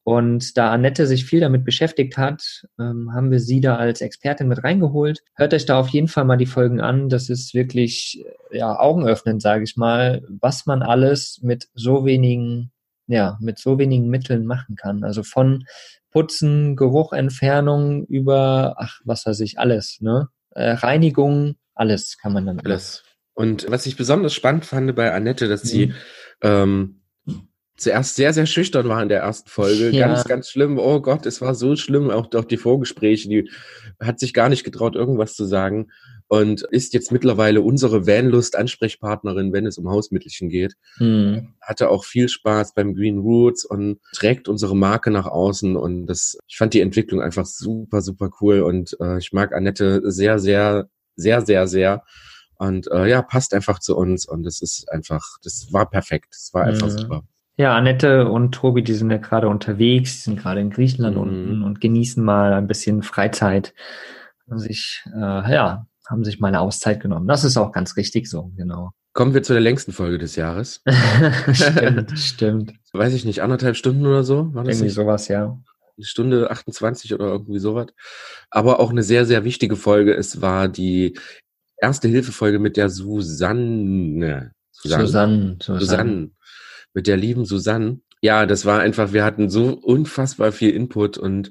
Und 0.06 0.58
da 0.58 0.70
Annette 0.70 1.06
sich 1.06 1.24
viel 1.24 1.40
damit 1.40 1.64
beschäftigt 1.64 2.18
hat, 2.18 2.66
ähm, 2.78 3.14
haben 3.14 3.30
wir 3.30 3.40
sie 3.40 3.62
da 3.62 3.76
als 3.76 4.02
Expertin 4.02 4.48
mit 4.48 4.62
reingeholt. 4.62 5.22
Hört 5.34 5.54
euch 5.54 5.64
da 5.64 5.80
auf 5.80 5.88
jeden 5.88 6.08
Fall 6.08 6.26
mal 6.26 6.36
die 6.36 6.44
Folgen 6.44 6.82
an. 6.82 7.08
Das 7.08 7.30
ist 7.30 7.54
wirklich 7.54 8.22
äh, 8.50 8.58
ja 8.58 8.78
augenöffnend, 8.78 9.40
sage 9.40 9.64
ich 9.64 9.78
mal, 9.78 10.22
was 10.28 10.66
man 10.66 10.82
alles 10.82 11.40
mit 11.42 11.68
so 11.72 12.04
wenigen, 12.04 12.70
ja, 13.06 13.38
mit 13.40 13.58
so 13.58 13.78
wenigen 13.78 14.08
Mitteln 14.08 14.44
machen 14.44 14.76
kann. 14.76 15.04
Also 15.04 15.22
von 15.22 15.64
Putzen, 16.10 16.76
Geruchentfernung 16.76 18.04
über, 18.04 18.74
ach, 18.76 19.00
was 19.04 19.24
weiß 19.24 19.40
ich, 19.40 19.58
alles, 19.58 20.02
ne? 20.02 20.28
Äh, 20.50 20.72
Reinigung, 20.72 21.56
alles 21.75 22.16
kann 22.19 22.33
man 22.33 22.47
dann. 22.47 22.61
Alles. 22.61 23.04
Und 23.35 23.66
was 23.71 23.87
ich 23.87 23.97
besonders 23.97 24.33
spannend 24.35 24.64
fand 24.64 24.95
bei 24.95 25.12
Annette, 25.12 25.49
dass 25.49 25.62
sie 25.62 25.87
Mhm. 25.87 25.95
ähm, 26.43 27.00
zuerst 27.76 28.14
sehr, 28.14 28.33
sehr 28.33 28.47
schüchtern 28.47 28.88
war 28.88 29.02
in 29.02 29.09
der 29.09 29.21
ersten 29.23 29.49
Folge. 29.50 29.90
Ja. 29.90 30.07
Ganz, 30.07 30.25
ganz 30.25 30.49
schlimm. 30.49 30.78
Oh 30.78 31.00
Gott, 31.00 31.26
es 31.26 31.40
war 31.40 31.57
so 31.57 31.75
schlimm. 31.75 32.11
Auch, 32.11 32.33
auch 32.33 32.45
die 32.45 32.57
Vorgespräche, 32.57 33.28
die 33.28 33.50
hat 34.00 34.21
sich 34.21 34.33
gar 34.33 34.49
nicht 34.49 34.62
getraut, 34.62 34.95
irgendwas 34.95 35.35
zu 35.35 35.45
sagen. 35.45 35.88
und 36.28 36.62
ist 36.71 36.95
jetzt 36.95 37.12
mittlerweile 37.12 37.61
unsere 37.61 38.07
Vanlust-Ansprechpartnerin, 38.07 39.52
wenn 39.52 39.66
es 39.66 39.76
um 39.76 39.90
Hausmittelchen 39.90 40.49
geht. 40.49 40.75
Mhm. 40.99 41.54
Hatte 41.61 41.90
auch 41.90 42.04
viel 42.04 42.28
Spaß 42.31 42.73
beim 42.75 42.95
Green 42.95 43.19
Roots 43.19 43.64
und 43.64 43.99
trägt 44.14 44.49
unsere 44.49 44.75
Marke 44.75 45.11
nach 45.11 45.26
außen 45.26 45.76
und 45.76 46.07
das, 46.07 46.38
ich 46.49 46.57
fand 46.57 46.73
die 46.75 46.81
Entwicklung 46.81 47.21
einfach 47.21 47.45
super, 47.45 48.00
super 48.00 48.31
cool 48.40 48.61
und 48.62 48.97
äh, 49.00 49.19
ich 49.19 49.33
mag 49.33 49.52
Annette 49.54 50.00
sehr, 50.11 50.38
sehr, 50.38 50.88
sehr, 51.16 51.42
sehr, 51.42 51.66
sehr. 51.66 52.02
Und 52.56 52.90
äh, 52.90 53.09
ja, 53.09 53.23
passt 53.23 53.52
einfach 53.54 53.78
zu 53.78 53.97
uns 53.97 54.26
und 54.26 54.44
das 54.44 54.62
ist 54.62 54.90
einfach, 54.90 55.25
das 55.42 55.73
war 55.73 55.88
perfekt. 55.88 56.28
Das 56.30 56.50
war 56.52 56.64
einfach 56.64 56.88
mhm. 56.88 56.99
super. 56.99 57.23
Ja, 57.56 57.76
Annette 57.76 58.28
und 58.28 58.52
Tobi, 58.52 58.83
die 58.83 58.94
sind 58.94 59.11
ja 59.11 59.18
gerade 59.18 59.49
unterwegs, 59.49 60.16
die 60.16 60.23
sind 60.23 60.40
gerade 60.40 60.61
in 60.61 60.71
Griechenland 60.71 61.16
mhm. 61.16 61.23
unten 61.23 61.62
und 61.62 61.80
genießen 61.80 62.23
mal 62.23 62.52
ein 62.52 62.66
bisschen 62.66 63.02
Freizeit. 63.02 63.75
Haben 64.49 64.59
sich, 64.59 65.04
äh, 65.14 65.52
ja, 65.52 65.87
haben 66.09 66.25
sich 66.25 66.40
mal 66.40 66.49
eine 66.49 66.61
Auszeit 66.61 67.00
genommen. 67.00 67.26
Das 67.28 67.44
ist 67.44 67.56
auch 67.56 67.73
ganz 67.73 67.97
richtig 67.97 68.28
so, 68.28 68.52
genau. 68.56 68.90
Kommen 69.12 69.33
wir 69.33 69.44
zu 69.44 69.52
der 69.52 69.62
längsten 69.62 69.92
Folge 69.92 70.18
des 70.18 70.35
Jahres. 70.35 70.83
stimmt, 71.52 72.18
stimmt. 72.18 72.75
Weiß 72.92 73.14
ich 73.14 73.25
nicht, 73.25 73.42
anderthalb 73.42 73.76
Stunden 73.76 74.04
oder 74.04 74.25
so? 74.25 74.52
War 74.54 74.64
das 74.64 74.76
irgendwie 74.76 74.87
nicht? 74.87 74.94
sowas, 74.94 75.28
ja. 75.28 75.56
Eine 75.96 76.04
Stunde 76.04 76.50
28 76.50 77.14
oder 77.14 77.26
irgendwie 77.26 77.58
sowas. 77.58 77.86
Aber 78.50 78.80
auch 78.80 78.90
eine 78.90 79.02
sehr, 79.02 79.26
sehr 79.26 79.44
wichtige 79.44 79.76
Folge. 79.76 80.14
Es 80.14 80.40
war 80.40 80.68
die 80.68 81.18
erste 81.76 82.08
Hilfefolge 82.08 82.58
mit 82.58 82.76
der 82.76 82.90
Susanne. 82.90 84.52
Susanne. 84.72 85.06
Susanne. 85.06 85.56
Susanne. 85.60 86.30
Mit 86.94 87.06
der 87.06 87.16
lieben 87.16 87.44
Susanne. 87.44 88.00
Ja, 88.24 88.46
das 88.46 88.64
war 88.64 88.80
einfach, 88.80 89.12
wir 89.12 89.22
hatten 89.22 89.50
so 89.50 89.74
unfassbar 89.74 90.50
viel 90.50 90.70
Input 90.70 91.18
und 91.18 91.50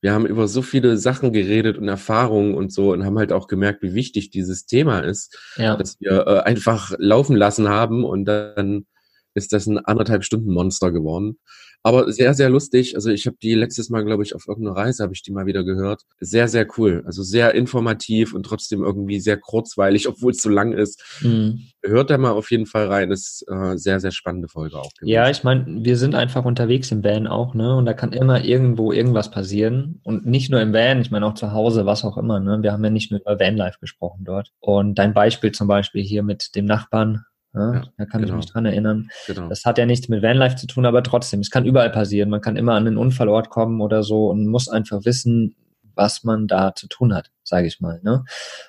wir 0.00 0.14
haben 0.14 0.24
über 0.24 0.48
so 0.48 0.62
viele 0.62 0.96
Sachen 0.96 1.34
geredet 1.34 1.76
und 1.76 1.86
Erfahrungen 1.86 2.54
und 2.54 2.72
so 2.72 2.92
und 2.92 3.04
haben 3.04 3.18
halt 3.18 3.30
auch 3.30 3.46
gemerkt, 3.46 3.82
wie 3.82 3.92
wichtig 3.92 4.30
dieses 4.30 4.64
Thema 4.64 5.00
ist, 5.00 5.36
ja. 5.56 5.76
dass 5.76 6.00
wir 6.00 6.26
äh, 6.26 6.40
einfach 6.40 6.94
laufen 6.96 7.36
lassen 7.36 7.68
haben 7.68 8.04
und 8.04 8.24
dann 8.24 8.86
ist 9.34 9.52
das 9.52 9.66
ein 9.66 9.78
anderthalb 9.78 10.24
Stunden 10.24 10.50
Monster 10.50 10.92
geworden. 10.92 11.38
Aber 11.86 12.10
sehr, 12.10 12.32
sehr 12.32 12.48
lustig. 12.48 12.94
Also 12.94 13.10
ich 13.10 13.26
habe 13.26 13.36
die 13.42 13.52
letztes 13.52 13.90
Mal, 13.90 14.06
glaube 14.06 14.22
ich, 14.22 14.34
auf 14.34 14.48
irgendeiner 14.48 14.74
Reise 14.74 15.02
habe 15.02 15.12
ich 15.12 15.22
die 15.22 15.32
mal 15.32 15.44
wieder 15.44 15.64
gehört. 15.64 16.00
Sehr, 16.18 16.48
sehr 16.48 16.66
cool. 16.78 17.02
Also 17.04 17.22
sehr 17.22 17.54
informativ 17.54 18.32
und 18.32 18.44
trotzdem 18.46 18.82
irgendwie 18.82 19.20
sehr 19.20 19.36
kurzweilig, 19.36 20.08
obwohl 20.08 20.32
es 20.32 20.40
so 20.40 20.48
lang 20.48 20.72
ist. 20.72 21.04
Mhm. 21.20 21.60
Hört 21.82 22.08
da 22.08 22.16
mal 22.16 22.30
auf 22.30 22.50
jeden 22.50 22.64
Fall 22.64 22.86
rein. 22.86 23.10
Das 23.10 23.20
ist 23.20 23.44
äh, 23.50 23.76
sehr, 23.76 24.00
sehr 24.00 24.12
spannende 24.12 24.48
Folge 24.48 24.78
auch. 24.78 24.94
Gewesen. 24.94 25.12
Ja, 25.12 25.28
ich 25.28 25.44
meine, 25.44 25.84
wir 25.84 25.98
sind 25.98 26.14
einfach 26.14 26.46
unterwegs 26.46 26.90
im 26.90 27.04
Van 27.04 27.26
auch, 27.26 27.52
ne? 27.52 27.76
Und 27.76 27.84
da 27.84 27.92
kann 27.92 28.14
immer 28.14 28.42
irgendwo 28.42 28.90
irgendwas 28.90 29.30
passieren. 29.30 30.00
Und 30.04 30.24
nicht 30.24 30.50
nur 30.50 30.62
im 30.62 30.72
Van, 30.72 31.02
ich 31.02 31.10
meine 31.10 31.26
auch 31.26 31.34
zu 31.34 31.52
Hause, 31.52 31.84
was 31.84 32.02
auch 32.02 32.16
immer. 32.16 32.40
Ne? 32.40 32.62
Wir 32.62 32.72
haben 32.72 32.82
ja 32.82 32.88
nicht 32.88 33.10
nur 33.10 33.20
über 33.20 33.38
Vanlife 33.38 33.78
gesprochen 33.78 34.24
dort. 34.24 34.52
Und 34.60 34.94
dein 34.94 35.12
Beispiel 35.12 35.52
zum 35.52 35.68
Beispiel 35.68 36.02
hier 36.02 36.22
mit 36.22 36.54
dem 36.56 36.64
Nachbarn, 36.64 37.26
ja, 37.54 37.84
da 37.96 38.04
kann 38.06 38.22
genau. 38.22 38.34
ich 38.34 38.36
mich 38.36 38.52
dran 38.52 38.66
erinnern. 38.66 39.08
Genau. 39.26 39.48
Das 39.48 39.64
hat 39.64 39.78
ja 39.78 39.86
nichts 39.86 40.08
mit 40.08 40.22
Vanlife 40.22 40.56
zu 40.56 40.66
tun, 40.66 40.86
aber 40.86 41.02
trotzdem, 41.02 41.40
es 41.40 41.50
kann 41.50 41.64
überall 41.64 41.90
passieren. 41.90 42.30
Man 42.30 42.40
kann 42.40 42.56
immer 42.56 42.74
an 42.74 42.86
einen 42.86 42.96
Unfallort 42.96 43.50
kommen 43.50 43.80
oder 43.80 44.02
so 44.02 44.28
und 44.28 44.46
muss 44.46 44.68
einfach 44.68 45.04
wissen, 45.04 45.54
was 45.94 46.24
man 46.24 46.48
da 46.48 46.74
zu 46.74 46.88
tun 46.88 47.14
hat, 47.14 47.30
sage 47.44 47.68
ich 47.68 47.80
mal. 47.80 48.00
Ne? 48.02 48.24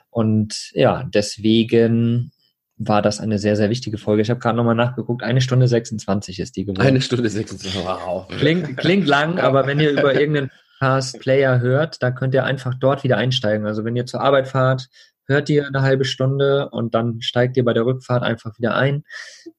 Und 0.10 0.70
ja, 0.74 1.04
deswegen 1.04 2.32
war 2.78 3.02
das 3.02 3.20
eine 3.20 3.40
sehr, 3.40 3.56
sehr 3.56 3.70
wichtige 3.70 3.98
Folge. 3.98 4.22
Ich 4.22 4.30
habe 4.30 4.40
gerade 4.40 4.58
nochmal 4.58 4.76
nachgeguckt, 4.76 5.24
eine 5.24 5.42
Stunde 5.42 5.68
26 5.68 6.40
ist 6.40 6.56
die 6.56 6.66
geworden. 6.66 6.86
Eine 6.86 7.02
Stunde 7.02 7.30
26, 7.30 7.84
wow. 7.86 8.28
Klingt, 8.28 8.78
klingt 8.78 9.08
lang, 9.08 9.40
aber 9.40 9.66
wenn 9.66 9.80
ihr 9.80 9.92
über 9.92 10.14
irgendeinen 10.14 10.52
Podcast-Player 10.80 11.60
hört, 11.62 12.04
da 12.04 12.12
könnt 12.12 12.34
ihr 12.34 12.44
einfach 12.44 12.76
dort 12.76 13.04
wieder 13.04 13.18
einsteigen. 13.18 13.66
Also 13.66 13.86
wenn 13.86 13.96
ihr 13.96 14.06
zur 14.06 14.22
Arbeit 14.22 14.48
fahrt, 14.48 14.90
hört 15.28 15.50
ihr 15.50 15.68
eine 15.68 15.82
halbe 15.82 16.06
Stunde 16.06 16.70
und 16.70 16.94
dann 16.94 17.22
steigt 17.22 17.58
ihr 17.58 17.66
bei 17.66 17.74
der 17.74 17.86
Rückfahrt 17.86 18.24
einfach 18.24 18.58
wieder 18.58 18.76
ein. 18.76 19.04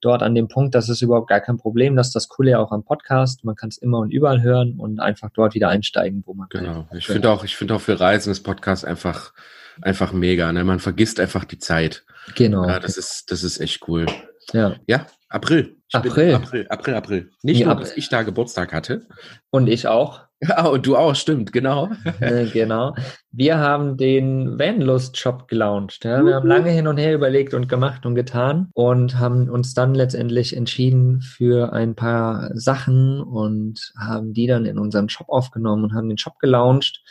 Dort 0.01 0.23
an 0.23 0.35
dem 0.35 0.49
Punkt, 0.49 0.75
das 0.75 0.89
ist 0.89 1.03
überhaupt 1.03 1.29
gar 1.29 1.41
kein 1.41 1.57
Problem. 1.57 1.97
Das 1.97 2.09
ist 2.09 2.17
das 2.17 2.29
Coole 2.29 2.53
ja 2.53 2.59
auch 2.59 2.73
am 2.73 2.85
Podcast. 2.85 3.45
Man 3.45 3.57
kann 3.57 3.69
es 3.69 3.79
immer 3.79 3.99
und 3.99 4.11
überall 4.11 4.43
hören 4.43 4.79
und 4.79 5.01
einfach 5.01 5.31
dort 5.35 5.55
wieder 5.55 5.69
einsteigen, 5.69 6.23
wo 6.27 6.35
man 6.35 6.49
Genau. 6.51 6.87
Ich 6.93 7.07
finde 7.07 7.31
auch, 7.31 7.45
ich 7.45 7.57
finde 7.57 7.75
auch 7.75 7.81
für 7.81 7.99
Reisen 7.99 8.31
das 8.31 8.41
Podcast 8.41 8.85
einfach, 8.85 9.33
einfach 9.83 10.13
mega. 10.13 10.53
Ne? 10.53 10.65
Man 10.65 10.79
vergisst 10.79 11.21
einfach 11.21 11.45
die 11.45 11.59
Zeit. 11.59 12.05
Genau. 12.35 12.67
Ja, 12.67 12.81
das 12.81 12.97
ist, 12.97 13.31
das 13.31 13.43
ist 13.43 13.61
echt 13.61 13.89
cool. 13.89 14.07
Ja. 14.53 14.77
Ja, 14.87 15.07
April. 15.29 15.77
Ich 15.89 15.95
April. 15.95 16.35
April, 16.35 16.67
April, 16.69 16.95
April. 16.95 17.31
Nicht 17.43 17.61
ja, 17.61 17.67
nur, 17.67 17.77
dass 17.77 17.97
ich 17.97 18.09
da 18.09 18.23
Geburtstag 18.23 18.73
hatte. 18.73 19.07
Und 19.51 19.69
ich 19.69 19.87
auch. 19.87 20.27
Ja, 20.47 20.67
und 20.67 20.87
du 20.87 20.99
auch, 20.99 21.15
stimmt, 21.15 21.51
genau. 21.55 21.89
Äh, 22.21 22.45
genau. 22.45 22.95
Wir 23.33 23.57
haben 23.57 23.97
den 23.97 24.59
Vanlust 24.59 25.17
Shop 25.17 25.49
gelauncht. 25.49 26.05
Ja. 26.05 26.23
Wir 26.23 26.35
haben 26.35 26.47
lange 26.47 26.69
hin 26.69 26.87
und 26.89 26.99
her 26.99 27.15
überlegt 27.15 27.55
und 27.55 27.71
gemacht 27.71 28.05
und 28.05 28.15
getan 28.15 28.69
und 28.75 29.19
haben 29.19 29.49
uns 29.49 29.73
dann 29.73 29.95
letztendlich 29.95 30.55
entschieden 30.55 31.23
für 31.23 31.73
ein 31.73 31.95
paar 31.95 32.51
Sachen 32.53 33.23
und 33.23 33.95
haben 33.99 34.35
die 34.35 34.47
dann 34.47 34.67
in 34.67 34.79
unseren 34.79 35.09
Shop 35.09 35.31
aufgenommen 35.31 35.85
und 35.85 35.95
haben 35.95 36.11
den 36.11 36.19
Shop 36.19 36.39
gelauncht. 36.39 37.03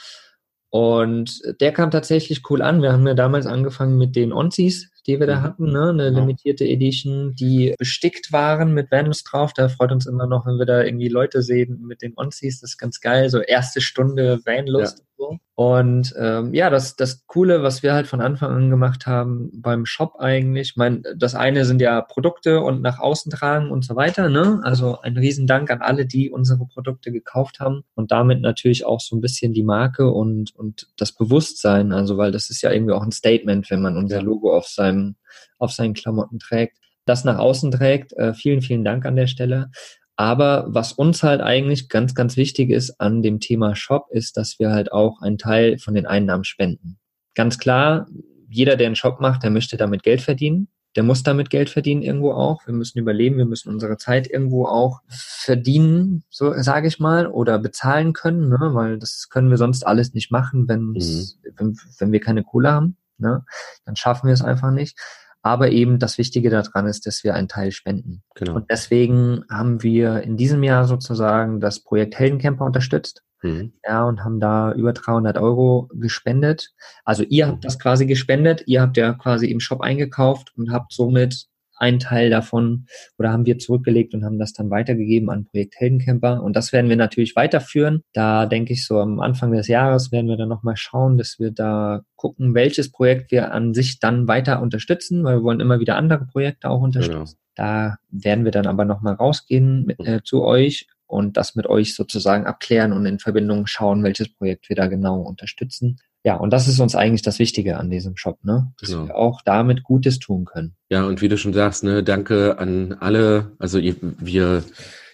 Und 0.76 1.42
der 1.62 1.72
kam 1.72 1.90
tatsächlich 1.90 2.42
cool 2.50 2.62
an. 2.62 2.82
Wir 2.82 2.92
haben 2.92 3.08
ja 3.08 3.14
damals 3.14 3.46
angefangen 3.46 3.98
mit 3.98 4.14
den 4.14 4.34
Onsis, 4.34 4.92
die 5.08 5.22
wir 5.22 5.26
da 5.26 5.38
mhm. 5.38 5.42
hatten, 5.44 5.72
ne? 5.72 5.88
eine 5.88 6.04
genau. 6.10 6.20
limitierte 6.20 6.66
Edition, 6.66 7.34
die 7.34 7.74
bestickt 7.80 8.34
waren 8.34 8.74
mit 8.74 8.92
Vanus 8.92 9.24
drauf. 9.24 9.54
Da 9.54 9.70
freut 9.70 9.94
uns 9.94 10.06
immer 10.06 10.28
noch, 10.28 10.46
wenn 10.46 10.60
wir 10.60 10.66
da 10.66 10.84
irgendwie 10.84 11.08
Leute 11.08 11.44
sehen 11.44 11.84
mit 11.88 12.02
den 12.02 12.12
Onsies. 12.18 12.60
Das 12.60 12.72
ist 12.72 12.78
ganz 12.78 13.00
geil. 13.00 13.30
So 13.30 13.40
erste 13.40 13.80
Stunde 13.80 14.42
Vanlust. 14.44 15.00
Ja. 15.00 15.06
So. 15.18 15.38
Und 15.56 16.14
ähm, 16.20 16.54
ja, 16.54 16.70
das, 16.70 16.98
das 16.98 17.26
Coole, 17.28 17.64
was 17.64 17.84
wir 17.84 17.94
halt 17.94 18.08
von 18.08 18.20
Anfang 18.20 18.52
an 18.52 18.70
gemacht 18.70 19.08
haben 19.08 19.50
beim 19.54 19.86
Shop 19.86 20.16
eigentlich, 20.20 20.72
ich 20.72 20.76
meine, 20.76 21.02
das 21.16 21.36
eine 21.36 21.64
sind 21.64 21.82
ja 21.82 22.02
Produkte 22.02 22.60
und 22.60 22.82
nach 22.82 23.00
außen 23.00 23.32
tragen 23.32 23.72
und 23.72 23.86
so 23.86 23.96
weiter, 23.96 24.30
ne? 24.30 24.60
Also 24.64 25.00
ein 25.00 25.18
Riesendank 25.18 25.72
an 25.72 25.82
alle, 25.82 26.06
die 26.06 26.30
unsere 26.30 26.66
Produkte 26.68 27.14
gekauft 27.14 27.62
haben 27.62 27.84
und 27.96 28.12
damit 28.12 28.42
natürlich 28.42 28.86
auch 28.86 29.00
so 29.00 29.16
ein 29.16 29.22
bisschen 29.22 29.54
die 29.54 29.64
Marke 29.64 30.12
und, 30.12 30.54
und 30.56 30.88
das 30.98 31.14
Bewusstsein, 31.14 31.94
also 31.94 32.18
weil 32.18 32.32
das 32.34 32.50
ist 32.50 32.62
ja 32.62 32.72
irgendwie 32.72 32.94
auch 32.94 33.04
ein 33.04 33.14
Statement, 33.14 33.70
wenn 33.70 33.82
man 33.82 33.96
unser 33.96 34.22
Logo 34.22 34.56
auf 34.56 34.68
seinem, 34.68 35.16
auf 35.60 35.72
seinen 35.72 35.94
Klamotten 35.94 36.40
trägt 36.40 36.78
das 37.06 37.24
nach 37.24 37.38
außen 37.38 37.72
trägt. 37.72 38.14
Äh, 38.14 38.34
vielen, 38.34 38.62
vielen 38.62 38.84
Dank 38.84 39.06
an 39.06 39.16
der 39.16 39.28
Stelle. 39.28 39.70
Aber 40.18 40.66
was 40.68 40.94
uns 40.94 41.24
halt 41.24 41.42
eigentlich 41.42 41.90
ganz, 41.90 42.16
ganz 42.16 42.38
wichtig 42.38 42.70
ist 42.70 43.00
an 43.02 43.22
dem 43.22 43.40
Thema 43.40 43.76
Shop, 43.76 44.08
ist, 44.12 44.38
dass 44.38 44.60
wir 44.60 44.72
halt 44.72 44.92
auch 44.92 45.22
einen 45.22 45.38
Teil 45.38 45.78
von 45.78 45.94
den 45.94 46.06
Einnahmen 46.06 46.46
spenden. 46.46 46.98
Ganz 47.34 47.58
klar, 47.58 48.08
jeder, 48.50 48.78
der 48.78 48.88
einen 48.88 48.96
Shop 48.96 49.20
macht, 49.20 49.44
der 49.44 49.50
möchte 49.50 49.76
damit 49.76 50.04
Geld 50.04 50.22
verdienen. 50.22 50.70
Der 50.96 51.04
muss 51.04 51.24
damit 51.24 51.50
Geld 51.50 51.70
verdienen 51.70 52.02
irgendwo 52.02 52.32
auch. 52.32 52.66
Wir 52.66 52.74
müssen 52.74 53.00
überleben, 53.00 53.38
wir 53.38 53.46
müssen 53.46 53.68
unsere 53.68 53.98
Zeit 53.98 54.30
irgendwo 54.30 54.66
auch 54.66 55.02
verdienen, 55.10 56.24
so 56.30 56.54
sage 56.62 56.88
ich 56.88 57.00
mal, 57.00 57.28
oder 57.28 57.60
bezahlen 57.60 58.14
können, 58.14 58.48
ne? 58.48 58.58
weil 58.72 58.98
das 58.98 59.28
können 59.30 59.50
wir 59.50 59.58
sonst 59.58 59.86
alles 59.86 60.14
nicht 60.14 60.32
machen, 60.32 60.70
wenn, 60.70 60.92
mhm. 60.92 61.28
wenn, 61.58 61.78
wenn 62.00 62.12
wir 62.14 62.22
keine 62.22 62.44
Kohle 62.44 62.72
haben. 62.72 62.96
Ne? 63.18 63.44
Dann 63.84 63.98
schaffen 63.98 64.28
wir 64.28 64.34
es 64.34 64.42
einfach 64.42 64.72
nicht. 64.72 64.98
Aber 65.46 65.70
eben 65.70 66.00
das 66.00 66.18
Wichtige 66.18 66.50
daran 66.50 66.88
ist, 66.88 67.06
dass 67.06 67.24
wir 67.24 67.36
einen 67.36 67.48
Teil 67.48 67.72
spenden. 67.72 68.24
Genau. 68.34 68.56
Und 68.56 68.72
deswegen 68.72 69.46
haben 69.48 69.84
wir 69.84 70.24
in 70.24 70.38
diesem 70.38 70.64
Jahr 70.64 70.86
sozusagen 70.86 71.60
das 71.60 71.82
Projekt 71.82 72.18
Heldencamper 72.18 72.66
unterstützt. 72.66 73.22
Mhm. 73.44 73.74
Ja, 73.88 74.06
und 74.06 74.24
haben 74.24 74.40
da 74.40 74.72
über 74.72 74.92
300 74.92 75.38
Euro 75.38 75.88
gespendet. 75.94 76.72
Also 77.04 77.22
ihr 77.22 77.46
habt 77.46 77.64
das 77.64 77.78
quasi 77.78 78.08
gespendet. 78.08 78.64
Ihr 78.66 78.82
habt 78.82 78.98
ja 78.98 79.14
quasi 79.14 79.46
im 79.46 79.60
Shop 79.60 79.82
eingekauft 79.82 80.52
und 80.58 80.72
habt 80.72 80.92
somit 80.92 81.46
einen 81.78 82.00
Teil 82.00 82.30
davon 82.30 82.86
oder 83.18 83.32
haben 83.32 83.46
wir 83.46 83.58
zurückgelegt 83.58 84.14
und 84.14 84.24
haben 84.24 84.40
das 84.40 84.54
dann 84.54 84.70
weitergegeben 84.70 85.30
an 85.30 85.46
Projekt 85.46 85.76
Heldencamper. 85.80 86.42
Und 86.42 86.56
das 86.56 86.72
werden 86.72 86.90
wir 86.90 86.96
natürlich 86.96 87.36
weiterführen. 87.36 88.02
Da 88.14 88.46
denke 88.46 88.74
ich 88.74 88.86
so 88.86 89.00
am 89.00 89.20
Anfang 89.20 89.52
des 89.52 89.68
Jahres 89.68 90.12
werden 90.12 90.28
wir 90.28 90.38
dann 90.38 90.50
nochmal 90.50 90.78
schauen, 90.78 91.18
dass 91.18 91.40
wir 91.40 91.52
da 91.52 92.02
gucken, 92.16 92.54
welches 92.54 92.92
Projekt 92.92 93.32
wir 93.32 93.52
an 93.52 93.74
sich 93.74 94.00
dann 94.00 94.28
weiter 94.28 94.62
unterstützen, 94.62 95.24
weil 95.24 95.38
wir 95.38 95.44
wollen 95.44 95.60
immer 95.60 95.80
wieder 95.80 95.98
andere 95.98 96.26
Projekte 96.26 96.70
auch 96.70 96.82
unterstützen. 96.82 97.38
Genau. 97.38 97.40
Da 97.56 97.98
werden 98.10 98.44
wir 98.44 98.52
dann 98.52 98.68
aber 98.68 98.86
nochmal 98.86 99.14
rausgehen 99.14 99.86
mit, 99.86 100.00
äh, 100.00 100.22
zu 100.24 100.44
euch 100.44 100.88
und 101.08 101.38
das 101.38 101.56
mit 101.56 101.68
euch 101.68 101.96
sozusagen 101.96 102.46
abklären 102.46 102.92
und 102.92 103.06
in 103.06 103.20
Verbindung 103.20 103.68
schauen, 103.68 104.04
welches 104.04 104.34
Projekt 104.34 104.70
wir 104.70 104.76
da 104.76 104.88
genau 104.88 105.22
unterstützen. 105.22 106.00
Ja, 106.26 106.38
und 106.38 106.50
das 106.50 106.68
ist 106.68 106.80
uns 106.80 106.96
eigentlich 106.96 107.22
das 107.22 107.38
Wichtige 107.38 107.78
an 107.78 107.92
diesem 107.92 108.18
Shop, 108.18 108.44
ne? 108.44 108.74
Dass 108.80 108.90
genau. 108.90 109.08
wir 109.08 109.16
auch 109.16 109.44
damit 109.44 109.84
Gutes 109.84 110.18
tun 110.18 110.46
können. 110.46 110.76
Ja, 110.90 111.06
und 111.06 111.22
wie 111.22 111.30
du 111.30 111.38
schon 111.38 111.54
sagst, 111.54 111.84
ne, 111.84 112.04
danke 112.04 112.58
an 112.58 112.94
alle. 112.94 113.52
Also 113.60 113.78
ihr, 113.78 113.96
wir, 114.02 114.64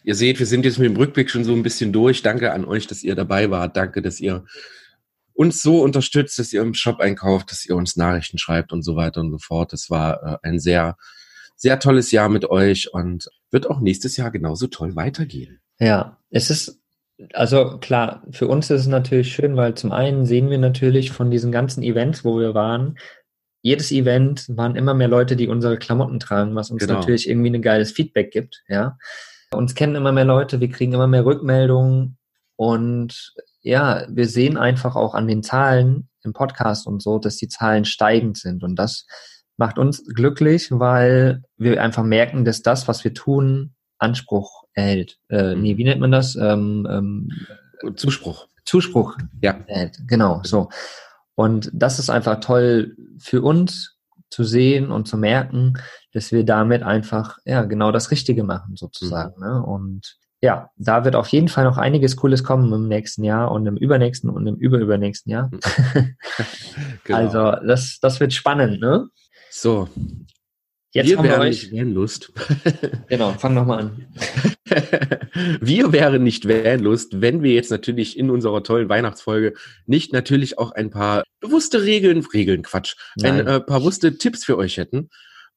ihr 0.03 0.15
seht, 0.15 0.39
wir 0.39 0.45
sind 0.45 0.63
jetzt 0.63 0.79
mit 0.79 0.89
dem 0.89 0.95
Rückblick 0.95 1.29
schon 1.29 1.43
so 1.43 1.51
ein 1.51 1.63
bisschen 1.63 1.91
durch. 1.91 2.21
Danke 2.21 2.53
an 2.53 2.63
euch, 2.63 2.87
dass 2.87 3.03
ihr 3.03 3.13
dabei 3.13 3.51
wart. 3.51 3.75
Danke, 3.75 4.01
dass 4.01 4.21
ihr 4.21 4.45
uns 5.33 5.61
so 5.61 5.81
unterstützt, 5.81 6.39
dass 6.39 6.53
ihr 6.53 6.61
im 6.61 6.73
Shop 6.73 7.01
einkauft, 7.01 7.51
dass 7.51 7.65
ihr 7.65 7.75
uns 7.75 7.97
Nachrichten 7.97 8.37
schreibt 8.37 8.71
und 8.71 8.81
so 8.81 8.95
weiter 8.95 9.19
und 9.19 9.31
so 9.31 9.37
fort. 9.37 9.73
Das 9.73 9.89
war 9.89 10.23
äh, 10.23 10.47
ein 10.47 10.59
sehr, 10.59 10.95
sehr 11.57 11.77
tolles 11.81 12.11
Jahr 12.11 12.29
mit 12.29 12.45
euch 12.45 12.93
und 12.93 13.27
wird 13.49 13.69
auch 13.69 13.81
nächstes 13.81 14.15
Jahr 14.15 14.31
genauso 14.31 14.67
toll 14.67 14.95
weitergehen. 14.95 15.59
Ja, 15.77 16.19
es 16.29 16.49
ist 16.49 16.80
also 17.33 17.77
klar, 17.79 18.23
für 18.31 18.47
uns 18.47 18.69
ist 18.69 18.81
es 18.81 18.87
natürlich 18.87 19.33
schön, 19.33 19.55
weil 19.55 19.75
zum 19.75 19.91
einen 19.91 20.25
sehen 20.25 20.49
wir 20.49 20.57
natürlich 20.57 21.11
von 21.11 21.31
diesen 21.31 21.51
ganzen 21.51 21.83
Events, 21.83 22.23
wo 22.25 22.39
wir 22.39 22.53
waren, 22.53 22.97
jedes 23.61 23.91
Event 23.91 24.45
waren 24.49 24.75
immer 24.75 24.93
mehr 24.93 25.07
Leute, 25.07 25.35
die 25.35 25.47
unsere 25.47 25.77
Klamotten 25.77 26.19
tragen, 26.19 26.55
was 26.55 26.71
uns 26.71 26.81
Genau. 26.81 26.99
natürlich 26.99 27.29
irgendwie 27.29 27.51
ein 27.51 27.61
geiles 27.61 27.91
Feedback 27.91 28.31
gibt, 28.31 28.63
ja. 28.67 28.97
Uns 29.53 29.75
kennen 29.75 29.95
immer 29.95 30.11
mehr 30.11 30.25
Leute, 30.25 30.59
wir 30.61 30.69
kriegen 30.69 30.93
immer 30.93 31.07
mehr 31.07 31.25
Rückmeldungen 31.25 32.17
und 32.55 33.33
ja, 33.61 34.05
wir 34.09 34.27
sehen 34.27 34.57
einfach 34.57 34.95
auch 34.95 35.13
an 35.13 35.27
den 35.27 35.43
Zahlen 35.43 36.09
im 36.23 36.33
Podcast 36.33 36.87
und 36.87 37.01
so, 37.01 37.19
dass 37.19 37.37
die 37.37 37.47
Zahlen 37.49 37.85
steigend 37.85 38.37
sind 38.37 38.63
und 38.63 38.75
das 38.77 39.05
macht 39.57 39.77
uns 39.77 40.03
glücklich, 40.05 40.69
weil 40.71 41.43
wir 41.57 41.81
einfach 41.83 42.03
merken, 42.03 42.45
dass 42.45 42.63
das, 42.63 42.87
was 42.87 43.03
wir 43.03 43.13
tun, 43.13 43.75
Anspruch 44.01 44.63
erhält. 44.73 45.17
Äh, 45.29 45.55
nee, 45.55 45.77
wie 45.77 45.83
nennt 45.83 46.01
man 46.01 46.11
das? 46.11 46.35
Ähm, 46.35 46.87
ähm, 46.89 47.29
Zuspruch. 47.95 48.47
Zuspruch 48.65 49.17
Ja. 49.41 49.57
erhält. 49.67 49.99
Genau, 50.07 50.41
so. 50.43 50.69
Und 51.35 51.69
das 51.73 51.99
ist 51.99 52.09
einfach 52.09 52.39
toll 52.39 52.95
für 53.19 53.41
uns 53.41 53.97
zu 54.29 54.43
sehen 54.43 54.91
und 54.91 55.07
zu 55.07 55.17
merken, 55.17 55.73
dass 56.13 56.31
wir 56.31 56.45
damit 56.45 56.83
einfach, 56.83 57.37
ja, 57.45 57.63
genau 57.63 57.91
das 57.91 58.11
Richtige 58.11 58.43
machen, 58.43 58.75
sozusagen. 58.75 59.39
Ne? 59.41 59.63
Und 59.63 60.17
ja, 60.41 60.69
da 60.77 61.05
wird 61.05 61.15
auf 61.15 61.27
jeden 61.27 61.47
Fall 61.49 61.65
noch 61.65 61.77
einiges 61.77 62.15
Cooles 62.15 62.43
kommen 62.43 62.71
im 62.73 62.87
nächsten 62.87 63.23
Jahr 63.23 63.51
und 63.51 63.65
im 63.67 63.77
übernächsten 63.77 64.29
und 64.29 64.47
im 64.47 64.55
überübernächsten 64.55 65.31
Jahr. 65.31 65.51
Genau. 67.03 67.17
Also, 67.17 67.65
das, 67.65 67.97
das 67.99 68.19
wird 68.19 68.31
spannend, 68.31 68.79
ne? 68.79 69.07
so, 69.49 69.89
Jetzt 70.93 71.09
wir 71.09 71.17
haben 71.17 71.23
wir 71.23 71.31
wären 71.31 71.41
euch. 71.41 71.71
nicht 71.71 71.73
Vanlust. 71.73 72.33
Genau, 73.07 73.33
fang 73.33 73.53
nochmal 73.53 73.79
an. 73.79 74.07
wir 75.61 75.91
wären 75.91 76.23
nicht 76.23 76.47
Vanlust, 76.47 77.21
wenn 77.21 77.43
wir 77.43 77.53
jetzt 77.53 77.71
natürlich 77.71 78.17
in 78.17 78.29
unserer 78.29 78.63
tollen 78.63 78.89
Weihnachtsfolge 78.89 79.53
nicht 79.85 80.11
natürlich 80.13 80.57
auch 80.57 80.71
ein 80.71 80.89
paar 80.89 81.23
bewusste 81.39 81.83
Regeln, 81.83 82.25
Regeln, 82.33 82.63
Quatsch, 82.63 82.95
ein 83.21 83.37
Nein. 83.37 83.47
äh, 83.47 83.59
paar 83.61 83.79
bewusste 83.79 84.17
Tipps 84.17 84.43
für 84.43 84.57
euch 84.57 84.77
hätten. 84.77 85.09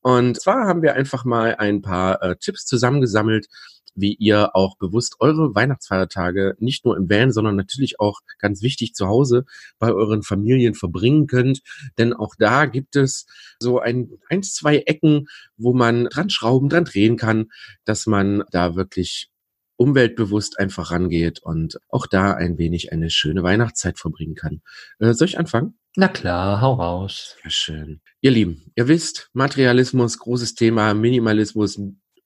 Und 0.02 0.40
zwar 0.40 0.66
haben 0.66 0.82
wir 0.82 0.94
einfach 0.94 1.24
mal 1.24 1.56
ein 1.56 1.82
paar 1.82 2.22
äh, 2.22 2.36
Tipps 2.36 2.66
zusammengesammelt, 2.66 3.46
wie 3.94 4.14
ihr 4.14 4.54
auch 4.54 4.76
bewusst 4.76 5.16
eure 5.20 5.54
Weihnachtsfeiertage 5.54 6.56
nicht 6.58 6.84
nur 6.84 6.96
im 6.96 7.08
Van, 7.08 7.32
sondern 7.32 7.56
natürlich 7.56 8.00
auch 8.00 8.20
ganz 8.38 8.62
wichtig 8.62 8.94
zu 8.94 9.06
Hause 9.06 9.44
bei 9.78 9.92
euren 9.92 10.22
Familien 10.22 10.74
verbringen 10.74 11.26
könnt. 11.26 11.60
Denn 11.98 12.12
auch 12.12 12.34
da 12.38 12.66
gibt 12.66 12.96
es 12.96 13.26
so 13.58 13.78
ein, 13.78 14.10
eins, 14.28 14.54
zwei 14.54 14.78
Ecken, 14.78 15.26
wo 15.56 15.72
man 15.72 16.06
dran 16.06 16.30
schrauben, 16.30 16.68
dran 16.68 16.84
drehen 16.84 17.16
kann, 17.16 17.46
dass 17.84 18.06
man 18.06 18.44
da 18.50 18.76
wirklich 18.76 19.30
umweltbewusst 19.76 20.58
einfach 20.58 20.90
rangeht 20.90 21.40
und 21.42 21.80
auch 21.88 22.06
da 22.06 22.32
ein 22.32 22.58
wenig 22.58 22.92
eine 22.92 23.10
schöne 23.10 23.42
Weihnachtszeit 23.42 23.98
verbringen 23.98 24.34
kann. 24.34 24.62
Äh, 24.98 25.14
soll 25.14 25.28
ich 25.28 25.38
anfangen? 25.38 25.78
Na 25.96 26.08
klar, 26.08 26.60
hau 26.60 26.74
raus. 26.74 27.36
Sehr 27.42 27.50
schön. 27.50 28.00
Ihr 28.20 28.32
Lieben, 28.32 28.72
ihr 28.74 28.88
wisst, 28.88 29.30
Materialismus, 29.32 30.18
großes 30.18 30.54
Thema, 30.54 30.94
Minimalismus, 30.94 31.80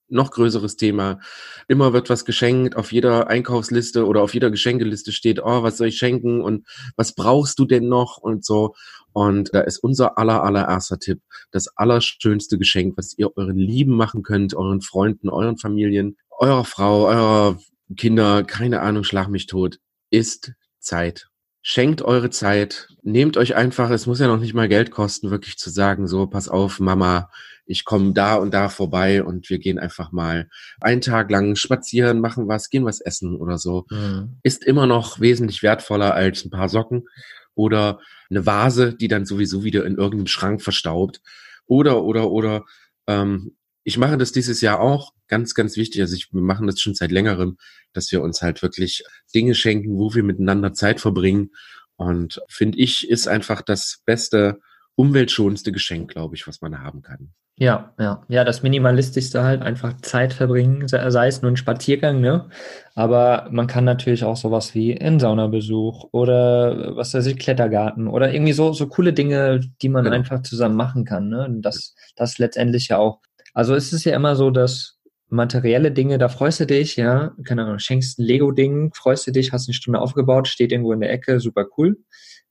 noch 0.09 0.31
größeres 0.31 0.75
Thema. 0.75 1.19
Immer 1.67 1.93
wird 1.93 2.09
was 2.09 2.25
geschenkt, 2.25 2.75
auf 2.75 2.91
jeder 2.91 3.27
Einkaufsliste 3.27 4.05
oder 4.05 4.21
auf 4.21 4.33
jeder 4.33 4.51
Geschenkeliste 4.51 5.11
steht, 5.11 5.41
oh, 5.41 5.63
was 5.63 5.77
soll 5.77 5.87
ich 5.87 5.97
schenken 5.97 6.41
und 6.41 6.67
was 6.95 7.13
brauchst 7.13 7.59
du 7.59 7.65
denn 7.65 7.87
noch 7.87 8.17
und 8.17 8.45
so. 8.45 8.75
Und 9.13 9.53
da 9.53 9.61
ist 9.61 9.79
unser 9.79 10.17
aller, 10.17 10.43
allererster 10.43 10.99
Tipp, 10.99 11.21
das 11.51 11.67
allerschönste 11.77 12.57
Geschenk, 12.57 12.97
was 12.97 13.17
ihr 13.17 13.35
euren 13.35 13.57
Lieben 13.57 13.95
machen 13.95 14.23
könnt, 14.23 14.53
euren 14.53 14.81
Freunden, 14.81 15.29
euren 15.29 15.57
Familien, 15.57 16.17
eurer 16.37 16.65
Frau, 16.65 17.07
eurer 17.07 17.57
Kinder, 17.97 18.43
keine 18.43 18.81
Ahnung, 18.81 19.03
schlag 19.03 19.29
mich 19.29 19.47
tot, 19.47 19.79
ist 20.09 20.53
Zeit. 20.79 21.27
Schenkt 21.61 22.01
eure 22.01 22.29
Zeit, 22.29 22.87
nehmt 23.01 23.35
euch 23.35 23.55
einfach, 23.55 23.89
es 23.89 24.05
muss 24.05 24.19
ja 24.19 24.27
noch 24.27 24.39
nicht 24.39 24.53
mal 24.53 24.69
Geld 24.69 24.91
kosten, 24.91 25.29
wirklich 25.29 25.57
zu 25.57 25.69
sagen, 25.69 26.07
so, 26.07 26.27
pass 26.27 26.47
auf, 26.47 26.79
Mama, 26.79 27.29
ich 27.65 27.85
komme 27.85 28.13
da 28.13 28.35
und 28.35 28.53
da 28.53 28.69
vorbei 28.69 29.23
und 29.23 29.49
wir 29.49 29.59
gehen 29.59 29.77
einfach 29.77 30.11
mal 30.11 30.49
einen 30.81 31.01
Tag 31.01 31.29
lang 31.29 31.55
spazieren, 31.55 32.19
machen 32.19 32.47
was, 32.47 32.69
gehen 32.69 32.85
was 32.85 32.99
essen 32.99 33.35
oder 33.35 33.57
so. 33.57 33.85
Mhm. 33.91 34.39
Ist 34.41 34.65
immer 34.65 34.87
noch 34.87 35.19
wesentlich 35.19 35.61
wertvoller 35.61 36.15
als 36.15 36.43
ein 36.43 36.49
paar 36.49 36.67
Socken 36.67 37.07
oder 37.53 37.99
eine 38.29 38.45
Vase, 38.45 38.95
die 38.95 39.07
dann 39.07 39.25
sowieso 39.25 39.63
wieder 39.63 39.85
in 39.85 39.97
irgendeinem 39.97 40.27
Schrank 40.27 40.61
verstaubt. 40.63 41.21
Oder, 41.67 42.03
oder, 42.03 42.31
oder, 42.31 42.65
ähm, 43.05 43.55
ich 43.89 43.97
mache 43.97 44.17
das 44.17 44.31
dieses 44.31 44.61
Jahr 44.61 44.79
auch, 44.79 45.13
ganz, 45.27 45.55
ganz 45.55 45.75
wichtig. 45.75 45.99
Also 46.01 46.15
ich, 46.15 46.31
wir 46.31 46.41
machen 46.41 46.67
das 46.67 46.79
schon 46.79 46.93
seit 46.93 47.11
längerem, 47.11 47.57
dass 47.91 48.11
wir 48.11 48.21
uns 48.21 48.43
halt 48.43 48.61
wirklich 48.61 49.03
Dinge 49.33 49.55
schenken, 49.55 49.97
wo 49.97 50.13
wir 50.13 50.21
miteinander 50.21 50.73
Zeit 50.73 51.01
verbringen. 51.01 51.49
Und 51.95 52.39
finde 52.47 52.77
ich, 52.77 53.09
ist 53.09 53.27
einfach 53.27 53.63
das 53.63 54.01
beste, 54.05 54.59
umweltschonendste 54.95 55.71
Geschenk, 55.71 56.11
glaube 56.11 56.35
ich, 56.35 56.47
was 56.47 56.61
man 56.61 56.79
haben 56.83 57.01
kann. 57.01 57.33
Ja, 57.57 57.93
ja, 57.99 58.23
ja, 58.29 58.43
das 58.45 58.63
Minimalistischste 58.63 59.43
halt 59.43 59.61
einfach 59.63 59.99
Zeit 60.01 60.33
verbringen, 60.33 60.87
sei 60.87 61.27
es 61.27 61.41
nur 61.41 61.51
ein 61.51 61.57
Spaziergang, 61.57 62.21
ne? 62.21 62.47
Aber 62.95 63.49
man 63.51 63.67
kann 63.67 63.83
natürlich 63.83 64.23
auch 64.23 64.37
sowas 64.37 64.75
wie 64.75 64.97
einen 65.01 65.19
Saunabesuch 65.19 66.07
oder 66.13 66.95
was 66.95 67.13
weiß 67.13 67.25
ich, 67.25 67.37
Klettergarten 67.39 68.07
oder 68.07 68.31
irgendwie 68.33 68.53
so, 68.53 68.71
so 68.71 68.87
coole 68.87 69.11
Dinge, 69.13 69.59
die 69.81 69.89
man 69.89 70.05
Genau. 70.05 70.15
einfach 70.15 70.41
zusammen 70.43 70.75
machen 70.75 71.03
kann, 71.03 71.27
ne? 71.27 71.45
Und 71.45 71.61
das, 71.63 71.95
das 72.15 72.37
letztendlich 72.37 72.87
ja 72.89 72.97
auch. 72.97 73.19
Also 73.53 73.75
es 73.75 73.93
ist 73.93 74.03
ja 74.05 74.15
immer 74.15 74.35
so, 74.35 74.51
dass 74.51 74.97
materielle 75.29 75.91
Dinge, 75.91 76.17
da 76.17 76.27
freust 76.29 76.59
du 76.59 76.65
dich, 76.65 76.95
ja, 76.95 77.33
keine 77.45 77.63
Ahnung, 77.63 77.79
schenkst 77.79 78.19
ein 78.19 78.23
Lego-Ding, 78.25 78.91
freust 78.95 79.27
du 79.27 79.31
dich, 79.31 79.51
hast 79.53 79.67
eine 79.67 79.73
Stunde 79.75 79.99
aufgebaut, 79.99 80.47
steht 80.47 80.71
irgendwo 80.71 80.91
in 80.93 81.01
der 81.01 81.11
Ecke, 81.11 81.39
super 81.39 81.65
cool. 81.77 81.97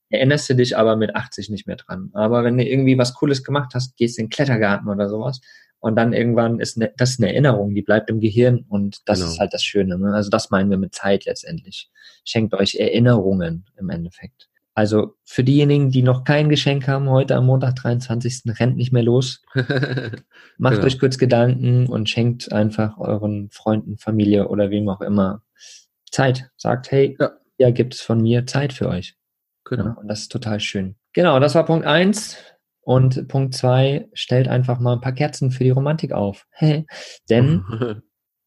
Erinnerst 0.09 0.49
du 0.49 0.55
dich 0.55 0.77
aber 0.77 0.95
mit 0.95 1.15
80 1.15 1.49
nicht 1.49 1.67
mehr 1.67 1.75
dran. 1.75 2.09
Aber 2.13 2.43
wenn 2.43 2.57
du 2.57 2.65
irgendwie 2.65 2.97
was 2.97 3.13
Cooles 3.13 3.43
gemacht 3.43 3.71
hast, 3.75 3.95
gehst 3.97 4.17
in 4.17 4.25
den 4.25 4.29
Klettergarten 4.29 4.89
oder 4.89 5.07
sowas 5.09 5.39
und 5.79 5.95
dann 5.95 6.13
irgendwann 6.13 6.59
ist 6.59 6.77
ne, 6.77 6.91
das 6.97 7.19
eine 7.19 7.31
Erinnerung, 7.31 7.73
die 7.75 7.81
bleibt 7.81 8.09
im 8.09 8.19
Gehirn 8.19 8.65
und 8.67 9.01
das 9.05 9.19
Genau. 9.19 9.31
ist 9.31 9.39
halt 9.39 9.53
das 9.53 9.63
Schöne. 9.63 9.97
Ne? 9.99 10.13
Also 10.13 10.29
das 10.29 10.49
meinen 10.49 10.69
wir 10.71 10.77
mit 10.77 10.95
Zeit 10.95 11.25
letztendlich. 11.25 11.89
Schenkt 12.25 12.53
euch 12.53 12.75
Erinnerungen 12.75 13.65
im 13.77 13.89
Endeffekt. 13.89 14.48
Also 14.79 15.15
für 15.25 15.43
diejenigen, 15.43 15.91
die 15.91 16.03
noch 16.03 16.23
kein 16.23 16.47
Geschenk 16.47 16.87
haben, 16.87 17.09
heute 17.09 17.35
am 17.35 17.47
Montag, 17.47 17.75
23. 17.75 18.43
rennt 18.57 18.77
nicht 18.77 18.93
mehr 18.93 19.03
los. 19.03 19.41
Macht 20.57 20.75
Genau. 20.75 20.85
euch 20.85 20.97
kurz 20.99 21.17
Gedanken 21.17 21.85
und 21.87 22.09
schenkt 22.09 22.53
einfach 22.53 22.97
euren 22.97 23.49
Freunden, 23.49 23.97
Familie 23.97 24.47
oder 24.47 24.69
wem 24.69 24.87
auch 24.87 25.01
immer 25.01 25.41
Zeit. 26.09 26.49
Sagt, 26.55 26.91
hey, 26.91 27.17
Ja. 27.19 27.31
ja, 27.57 27.71
gibt 27.71 27.95
es 27.95 27.99
von 27.99 28.21
mir 28.21 28.45
Zeit 28.45 28.71
für 28.71 28.87
euch. 28.87 29.15
genau. 29.65 29.83
Ja, 29.83 29.91
und 29.99 30.07
das 30.07 30.21
ist 30.21 30.31
total 30.31 30.61
schön. 30.61 30.95
Genau, 31.11 31.41
das 31.41 31.55
war 31.55 31.65
Punkt 31.65 31.85
eins. 31.85 32.37
Und 32.79 33.27
Punkt 33.27 33.55
zwei, 33.55 34.07
stellt 34.13 34.47
einfach 34.47 34.79
mal 34.79 34.93
ein 34.93 35.01
paar 35.01 35.11
Kerzen 35.11 35.51
für 35.51 35.65
die 35.65 35.71
Romantik 35.71 36.13
auf. 36.13 36.47
Denn 37.29 37.65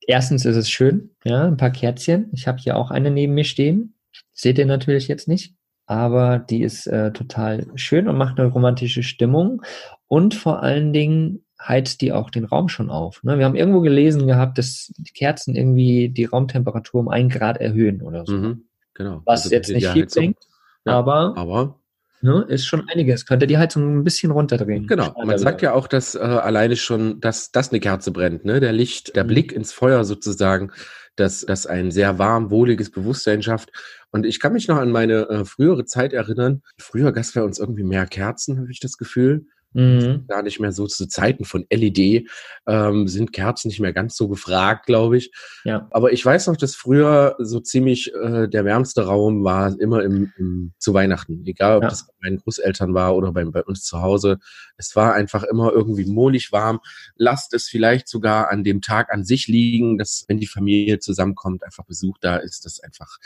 erstens 0.06 0.46
ist 0.46 0.56
es 0.56 0.70
schön, 0.70 1.14
ja, 1.24 1.44
ein 1.46 1.58
paar 1.58 1.72
Kerzchen. 1.72 2.30
Ich 2.32 2.48
habe 2.48 2.56
hier 2.56 2.78
auch 2.78 2.90
eine 2.90 3.10
neben 3.10 3.34
mir 3.34 3.44
stehen. 3.44 3.96
Seht 4.32 4.56
ihr 4.56 4.64
natürlich 4.66 5.08
jetzt 5.08 5.28
nicht. 5.28 5.54
Aber 5.92 6.38
die 6.38 6.62
ist 6.62 6.86
äh, 6.86 7.12
total 7.12 7.66
schön 7.74 8.08
und 8.08 8.16
macht 8.16 8.40
eine 8.40 8.48
romantische 8.48 9.02
Stimmung. 9.02 9.60
Und 10.08 10.34
vor 10.34 10.62
allen 10.62 10.94
Dingen 10.94 11.44
heizt 11.60 12.00
die 12.00 12.12
auch 12.12 12.30
den 12.30 12.46
Raum 12.46 12.70
schon 12.70 12.88
auf. 12.88 13.22
Ne? 13.22 13.38
Wir 13.38 13.44
haben 13.44 13.54
irgendwo 13.54 13.82
gelesen 13.82 14.26
gehabt, 14.26 14.56
dass 14.56 14.90
die 14.96 15.12
Kerzen 15.12 15.54
irgendwie 15.54 16.08
die 16.08 16.24
Raumtemperatur 16.24 17.00
um 17.00 17.08
ein 17.08 17.28
Grad 17.28 17.58
erhöhen 17.58 18.00
oder 18.00 18.24
so. 18.24 18.32
mhm. 18.32 18.64
Genau. 18.94 19.20
Was 19.26 19.42
Also 19.42 19.54
jetzt 19.54 19.68
nicht 19.70 19.86
viel 19.88 20.06
bringt, 20.06 20.38
Ja, 20.86 20.98
aber 20.98 21.34
Aber 21.36 21.78
ne, 22.22 22.44
ist 22.48 22.64
schon 22.66 22.88
einiges. 22.88 23.26
Könnte 23.26 23.46
die 23.46 23.58
Heizung 23.58 23.98
ein 23.98 24.04
bisschen 24.04 24.30
runterdrehen. 24.32 24.86
Genau, 24.86 25.14
man 25.26 25.38
sagt 25.38 25.60
ja 25.60 25.74
auch, 25.74 25.88
dass 25.88 26.14
äh, 26.14 26.20
alleine 26.20 26.76
schon, 26.76 27.20
dass, 27.20 27.52
dass 27.52 27.70
eine 27.70 27.80
Kerze 27.80 28.12
brennt, 28.12 28.44
ne? 28.46 28.60
Der 28.60 28.72
Licht, 28.72 29.14
der 29.14 29.24
Mhm. 29.24 29.28
Blick 29.28 29.52
ins 29.52 29.72
Feuer 29.72 30.04
sozusagen, 30.04 30.72
dass 31.16 31.42
das 31.42 31.66
ein 31.66 31.90
sehr 31.90 32.18
warm, 32.18 32.50
wohliges 32.50 32.90
Bewusstsein 32.90 33.42
schafft. 33.42 33.70
Und 34.10 34.26
ich 34.26 34.40
kann 34.40 34.52
mich 34.52 34.68
noch 34.68 34.78
an 34.78 34.90
meine 34.90 35.28
äh, 35.28 35.44
frühere 35.44 35.84
Zeit 35.84 36.12
erinnern. 36.12 36.62
Früher 36.78 37.12
gab 37.12 37.24
es 37.24 37.32
bei 37.32 37.42
uns 37.42 37.58
irgendwie 37.58 37.84
mehr 37.84 38.06
Kerzen, 38.06 38.58
habe 38.58 38.70
ich 38.70 38.80
das 38.80 38.96
Gefühl. 38.96 39.46
Mhm. 39.74 40.26
Gar 40.28 40.42
nicht 40.42 40.60
mehr 40.60 40.72
so 40.72 40.86
zu 40.86 41.06
Zeiten 41.06 41.44
von 41.44 41.64
LED 41.72 42.28
ähm, 42.66 43.08
sind 43.08 43.32
Kerzen 43.32 43.68
nicht 43.68 43.80
mehr 43.80 43.92
ganz 43.92 44.16
so 44.16 44.28
gefragt, 44.28 44.86
glaube 44.86 45.16
ich. 45.16 45.32
Ja. 45.64 45.88
Aber 45.90 46.12
ich 46.12 46.24
weiß 46.24 46.46
noch, 46.48 46.56
dass 46.56 46.74
früher 46.74 47.36
so 47.38 47.60
ziemlich 47.60 48.12
äh, 48.14 48.48
der 48.48 48.64
wärmste 48.64 49.06
Raum 49.06 49.44
war 49.44 49.78
immer 49.80 50.02
im, 50.02 50.32
im 50.36 50.72
zu 50.78 50.92
Weihnachten. 50.94 51.44
Egal, 51.46 51.78
ob 51.78 51.82
Ja. 51.84 51.88
das 51.88 52.06
bei 52.06 52.12
meinen 52.22 52.38
Großeltern 52.38 52.94
war 52.94 53.16
oder 53.16 53.32
bei, 53.32 53.44
bei 53.44 53.62
uns 53.62 53.84
zu 53.84 54.02
Hause. 54.02 54.38
Es 54.76 54.94
war 54.96 55.14
einfach 55.14 55.42
immer 55.44 55.72
irgendwie 55.72 56.04
mohlig 56.04 56.52
warm. 56.52 56.80
Lasst 57.16 57.54
es 57.54 57.68
vielleicht 57.68 58.08
sogar 58.08 58.50
an 58.50 58.64
dem 58.64 58.80
Tag 58.82 59.12
an 59.12 59.24
sich 59.24 59.48
liegen, 59.48 59.98
dass 59.98 60.24
wenn 60.28 60.38
die 60.38 60.46
Familie 60.46 60.98
zusammenkommt, 60.98 61.64
einfach 61.64 61.84
Besuch 61.84 62.18
da 62.20 62.36
ist, 62.36 62.64
das 62.64 62.80
einfach 62.80 63.18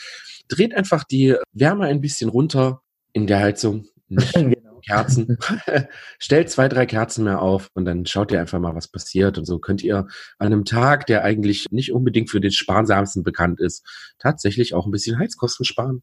dreht 0.48 0.74
einfach 0.74 1.04
die 1.04 1.35
Wärme 1.52 1.87
ein 1.87 2.00
bisschen 2.00 2.30
runter 2.30 2.82
in 3.12 3.26
der 3.26 3.40
Heizung. 3.40 3.87
Kerzen. 4.80 5.38
Stellt 6.18 6.50
zwei, 6.50 6.68
drei 6.68 6.86
Kerzen 6.86 7.24
mehr 7.24 7.42
auf 7.42 7.68
und 7.74 7.84
dann 7.84 8.06
schaut 8.06 8.32
ihr 8.32 8.40
einfach 8.40 8.58
mal, 8.58 8.74
was 8.74 8.88
passiert. 8.88 9.38
Und 9.38 9.44
so 9.44 9.58
könnt 9.58 9.82
ihr 9.82 10.06
an 10.38 10.46
einem 10.46 10.64
Tag, 10.64 11.06
der 11.06 11.24
eigentlich 11.24 11.66
nicht 11.70 11.92
unbedingt 11.92 12.30
für 12.30 12.40
den 12.40 12.52
sparsamsten 12.52 13.22
bekannt 13.22 13.60
ist, 13.60 13.86
tatsächlich 14.18 14.74
auch 14.74 14.86
ein 14.86 14.92
bisschen 14.92 15.18
Heizkosten 15.18 15.64
sparen. 15.64 16.02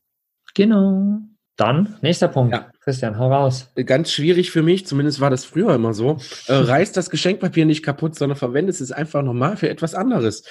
Genau. 0.53 1.19
Dann, 1.55 1.97
nächster 2.01 2.27
Punkt. 2.27 2.53
Ja. 2.53 2.71
Christian, 2.79 3.19
hau 3.19 3.31
raus. 3.31 3.69
Ganz 3.85 4.11
schwierig 4.11 4.49
für 4.49 4.63
mich, 4.63 4.87
zumindest 4.87 5.19
war 5.19 5.29
das 5.29 5.45
früher 5.45 5.75
immer 5.75 5.93
so. 5.93 6.17
Äh, 6.47 6.53
reißt 6.53 6.97
das 6.97 7.09
Geschenkpapier 7.09 7.65
nicht 7.65 7.83
kaputt, 7.83 8.15
sondern 8.15 8.37
verwendet 8.37 8.79
es 8.81 8.91
einfach 8.91 9.21
nochmal 9.21 9.55
für 9.57 9.69
etwas 9.69 9.93
anderes. 9.93 10.43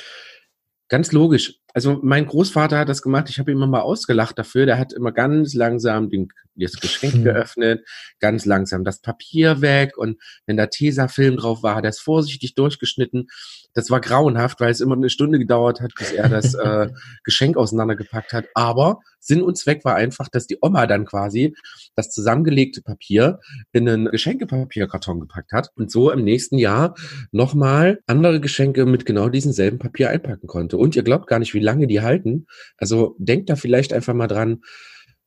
Ganz 0.89 1.11
logisch. 1.11 1.62
Also 1.75 2.01
mein 2.03 2.27
Großvater 2.27 2.79
hat 2.79 2.89
das 2.89 3.03
gemacht, 3.03 3.31
ich 3.31 3.39
habe 3.39 3.51
ihn 3.51 3.57
immer 3.57 3.67
mal 3.67 3.81
ausgelacht 3.81 4.39
dafür. 4.39 4.67
Der 4.67 4.79
hat 4.79 4.93
immer 4.93 5.13
ganz 5.13 5.55
langsam 5.55 6.11
den, 6.11 6.29
das 6.55 6.75
Geschenk 6.75 7.15
mhm. 7.15 7.25
geöffnet, 7.25 7.87
ganz 8.21 8.45
langsam 8.45 8.85
das 8.85 9.01
Papier 9.01 9.61
weg 9.61 9.97
und 9.97 10.21
wenn 10.47 10.57
da 10.57 10.67
Tesafilm 10.67 11.37
drauf 11.37 11.63
war, 11.63 11.77
hat 11.77 11.85
er 11.85 11.91
es 11.91 12.01
vorsichtig 12.01 12.55
durchgeschnitten. 12.55 13.29
Das 13.75 13.91
war 13.91 14.01
grauenhaft, 14.01 14.61
weil 14.61 14.71
es 14.71 14.81
immer 14.81 14.97
eine 14.97 15.09
Stunde 15.09 15.39
gedauert 15.39 15.81
hat, 15.81 15.93
bis 15.99 16.13
er 16.13 16.29
das 16.29 16.55
äh, 16.55 16.89
Geschenk 17.25 17.57
auseinandergepackt 17.57 18.33
hat. 18.33 18.47
Aber 18.55 19.01
Sinn 19.19 19.41
und 19.41 19.57
Zweck 19.57 19.85
war 19.85 19.95
einfach, 19.95 20.29
dass 20.29 20.47
die 20.47 20.59
Oma 20.61 20.87
dann 20.87 21.07
quasi 21.07 21.55
das 21.95 22.11
zusammengelegte 22.11 22.83
Papier 22.83 23.39
in 23.73 23.89
einen 23.89 24.07
Geschenkepapierkarton 24.07 25.21
gepackt 25.21 25.53
hat 25.53 25.71
und 25.77 25.91
so 25.91 26.11
im 26.11 26.25
nächsten 26.25 26.59
Jahr 26.59 26.95
nochmal 27.31 28.01
andere 28.07 28.41
Geschenke 28.41 28.85
mit 28.85 29.07
genau 29.07 29.29
diesem 29.29 29.53
selben 29.53 29.79
Papier 29.79 30.11
einpacken 30.11 30.49
konnte. 30.49 30.77
Und 30.77 30.97
ihr 30.97 31.05
glaubt 31.05 31.29
gar 31.29 31.39
nicht, 31.39 31.55
wie 31.55 31.61
lange 31.63 31.87
die 31.87 32.01
halten. 32.01 32.47
Also 32.77 33.17
denkt 33.19 33.51
da 33.51 33.57
vielleicht 33.57 33.93
einfach 33.93 34.15
mal 34.15 34.29
dran, 34.29 34.63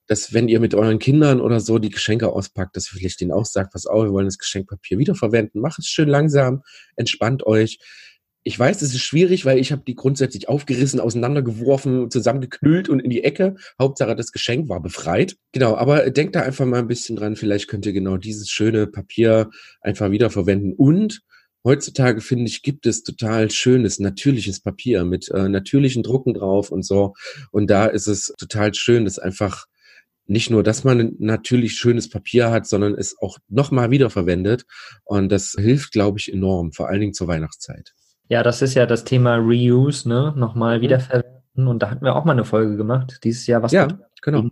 dass 0.07 0.33
wenn 0.33 0.47
ihr 0.47 0.59
mit 0.59 0.75
euren 0.75 0.99
Kindern 0.99 1.41
oder 1.41 1.59
so 1.59 1.79
die 1.79 1.89
Geschenke 1.89 2.31
auspackt, 2.31 2.75
dass 2.75 2.91
ihr 2.91 2.99
vielleicht 2.99 3.21
denen 3.21 3.31
auch 3.31 3.45
sagt, 3.45 3.73
was 3.73 3.87
auch, 3.87 4.03
wir 4.03 4.11
wollen 4.11 4.27
das 4.27 4.37
Geschenkpapier 4.37 4.97
wiederverwenden. 4.97 5.61
Macht 5.61 5.79
es 5.79 5.87
schön 5.87 6.09
langsam, 6.09 6.61
entspannt 6.95 7.45
euch. 7.45 7.79
Ich 8.47 8.59
weiß, 8.59 8.83
es 8.83 8.93
ist 8.93 9.01
schwierig, 9.01 9.45
weil 9.45 9.57
ich 9.57 9.71
habe 9.71 9.81
die 9.87 9.95
grundsätzlich 9.95 10.47
aufgerissen, 10.47 10.99
auseinandergeworfen, 10.99 12.11
zusammengeknüllt 12.11 12.89
und 12.89 12.99
in 12.99 13.09
die 13.09 13.23
Ecke. 13.23 13.55
Hauptsache, 13.79 14.15
das 14.15 14.31
Geschenk 14.31 14.69
war 14.69 14.83
befreit. 14.83 15.35
Genau, 15.51 15.75
aber 15.75 16.11
denkt 16.11 16.35
da 16.35 16.41
einfach 16.41 16.65
mal 16.67 16.77
ein 16.77 16.87
bisschen 16.87 17.15
dran. 17.15 17.35
Vielleicht 17.35 17.67
könnt 17.67 17.87
ihr 17.87 17.93
genau 17.93 18.17
dieses 18.17 18.49
schöne 18.49 18.85
Papier 18.85 19.49
einfach 19.81 20.11
wiederverwenden. 20.11 20.73
Und 20.75 21.23
heutzutage, 21.65 22.21
finde 22.21 22.45
ich, 22.45 22.61
gibt 22.61 22.85
es 22.85 23.03
total 23.03 23.51
schönes, 23.51 23.99
natürliches 23.99 24.61
Papier 24.61 25.03
mit 25.03 25.29
äh, 25.31 25.49
natürlichen 25.49 26.03
Drucken 26.03 26.33
drauf 26.33 26.71
und 26.71 26.85
so. 26.85 27.13
Und 27.51 27.69
da 27.69 27.87
ist 27.87 28.07
es 28.07 28.33
total 28.37 28.73
schön, 28.73 29.03
dass 29.03 29.19
einfach 29.19 29.65
nicht 30.27 30.49
nur, 30.49 30.63
dass 30.63 30.83
man 30.83 31.15
natürlich 31.19 31.73
schönes 31.73 32.09
Papier 32.09 32.51
hat, 32.51 32.65
sondern 32.65 32.95
es 32.95 33.15
auch 33.19 33.37
nochmal 33.49 33.91
wiederverwendet. 33.91 34.65
Und 35.03 35.31
das 35.31 35.55
hilft, 35.57 35.91
glaube 35.91 36.19
ich, 36.19 36.31
enorm, 36.31 36.71
vor 36.71 36.87
allen 36.87 37.01
Dingen 37.01 37.13
zur 37.13 37.27
Weihnachtszeit. 37.27 37.93
Ja, 38.29 38.41
das 38.41 38.61
ist 38.61 38.73
ja 38.73 38.85
das 38.85 39.03
Thema 39.03 39.35
Reuse, 39.35 40.09
ne? 40.09 40.33
Nochmal 40.35 40.77
mhm. 40.77 40.81
wiederverwenden. 40.83 41.67
Und 41.67 41.83
da 41.83 41.91
hatten 41.91 42.03
wir 42.03 42.15
auch 42.15 42.25
mal 42.25 42.31
eine 42.31 42.45
Folge 42.45 42.75
gemacht, 42.75 43.19
dieses 43.23 43.45
Jahr, 43.47 43.61
was 43.61 43.71
ja, 43.71 43.87
genau 44.21 44.49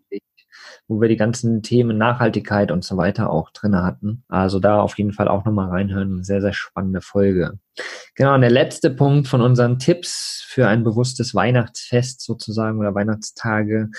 wo 0.87 1.01
wir 1.01 1.07
die 1.07 1.17
ganzen 1.17 1.61
Themen 1.61 1.97
Nachhaltigkeit 1.97 2.71
und 2.71 2.83
so 2.83 2.97
weiter 2.97 3.29
auch 3.29 3.51
drinne 3.51 3.83
hatten. 3.83 4.23
Also 4.27 4.59
da 4.59 4.79
auf 4.81 4.97
jeden 4.97 5.13
Fall 5.13 5.27
auch 5.27 5.45
nochmal 5.45 5.69
reinhören. 5.69 6.23
Sehr, 6.23 6.41
sehr 6.41 6.53
spannende 6.53 7.01
Folge. 7.01 7.59
Genau, 8.15 8.35
und 8.35 8.41
der 8.41 8.51
letzte 8.51 8.89
Punkt 8.89 9.27
von 9.27 9.41
unseren 9.41 9.79
Tipps 9.79 10.43
für 10.47 10.67
ein 10.67 10.83
bewusstes 10.83 11.33
Weihnachtsfest 11.33 12.21
sozusagen 12.21 12.79
oder 12.79 12.93
Weihnachtstage. 12.93 13.89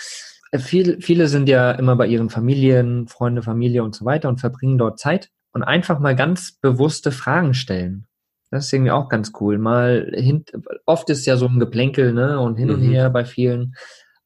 Äh, 0.53 0.59
viele, 0.59 1.01
viele 1.01 1.29
sind 1.29 1.49
ja 1.49 1.73
immer 1.73 1.97
bei 1.97 2.07
ihren 2.07 2.31
Familien, 2.31 3.09
Freunde, 3.09 3.43
Familie 3.43 3.83
und 3.83 3.95
so 3.95 4.05
weiter 4.05 4.29
und 4.29 4.41
verbringen 4.41 4.79
dort 4.79 4.99
Zeit 4.99 5.31
und 5.53 5.63
einfach 5.63 5.99
mal 5.99 6.15
ganz 6.15 6.53
bewusste 6.53 7.13
Fragen 7.13 7.55
stellen. 7.55 8.07
Das 8.51 8.67
ist 8.67 8.73
irgendwie 8.73 8.93
auch 8.93 9.09
ganz 9.09 9.33
cool. 9.41 9.59
Mal 9.59 10.13
hin, 10.15 10.45
oft 10.87 11.11
ist 11.11 11.27
ja 11.27 11.37
so 11.37 11.47
ein 11.47 11.59
Geplänkel, 11.59 12.13
ne, 12.13 12.39
und 12.39 12.57
hin 12.57 12.71
und 12.71 12.83
mhm. 12.83 12.91
her 12.91 13.11
bei 13.11 13.25
vielen. 13.25 13.75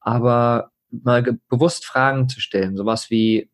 Aber 0.01 0.71
mal 0.91 1.39
bewusst 1.49 1.85
Fragen 1.85 2.29
zu 2.29 2.41
stellen. 2.41 2.77
Sowas 2.77 3.11
wie, 3.11 3.51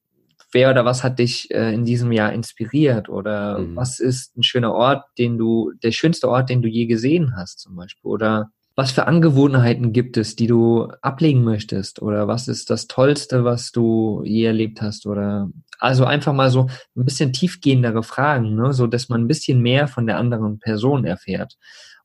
wer 0.52 0.70
oder 0.70 0.84
was 0.84 1.02
hat 1.02 1.18
dich 1.18 1.50
äh, 1.50 1.74
in 1.74 1.84
diesem 1.84 2.12
Jahr 2.12 2.32
inspiriert? 2.32 3.08
Oder 3.08 3.58
mhm. 3.58 3.76
was 3.76 4.00
ist 4.00 4.36
ein 4.36 4.42
schöner 4.42 4.72
Ort, 4.72 5.04
den 5.18 5.38
du, 5.38 5.72
der 5.82 5.92
schönste 5.92 6.28
Ort, 6.28 6.50
den 6.50 6.62
du 6.62 6.68
je 6.68 6.86
gesehen 6.86 7.34
hast, 7.36 7.60
zum 7.60 7.76
Beispiel? 7.76 8.10
Oder 8.10 8.50
was 8.76 8.90
für 8.90 9.06
Angewohnheiten 9.06 9.92
gibt 9.92 10.16
es, 10.16 10.34
die 10.34 10.48
du 10.48 10.88
ablegen 11.00 11.44
möchtest? 11.44 12.02
Oder 12.02 12.26
was 12.26 12.48
ist 12.48 12.70
das 12.70 12.88
Tollste, 12.88 13.44
was 13.44 13.70
du 13.70 14.22
je 14.24 14.44
erlebt 14.44 14.80
hast? 14.80 15.06
Oder 15.06 15.48
also 15.78 16.04
einfach 16.04 16.32
mal 16.32 16.50
so 16.50 16.68
ein 16.96 17.04
bisschen 17.04 17.32
tiefgehendere 17.32 18.02
Fragen, 18.02 18.56
ne? 18.56 18.72
so 18.72 18.86
dass 18.86 19.08
man 19.08 19.22
ein 19.22 19.28
bisschen 19.28 19.60
mehr 19.60 19.86
von 19.86 20.06
der 20.06 20.18
anderen 20.18 20.58
Person 20.58 21.04
erfährt. 21.04 21.56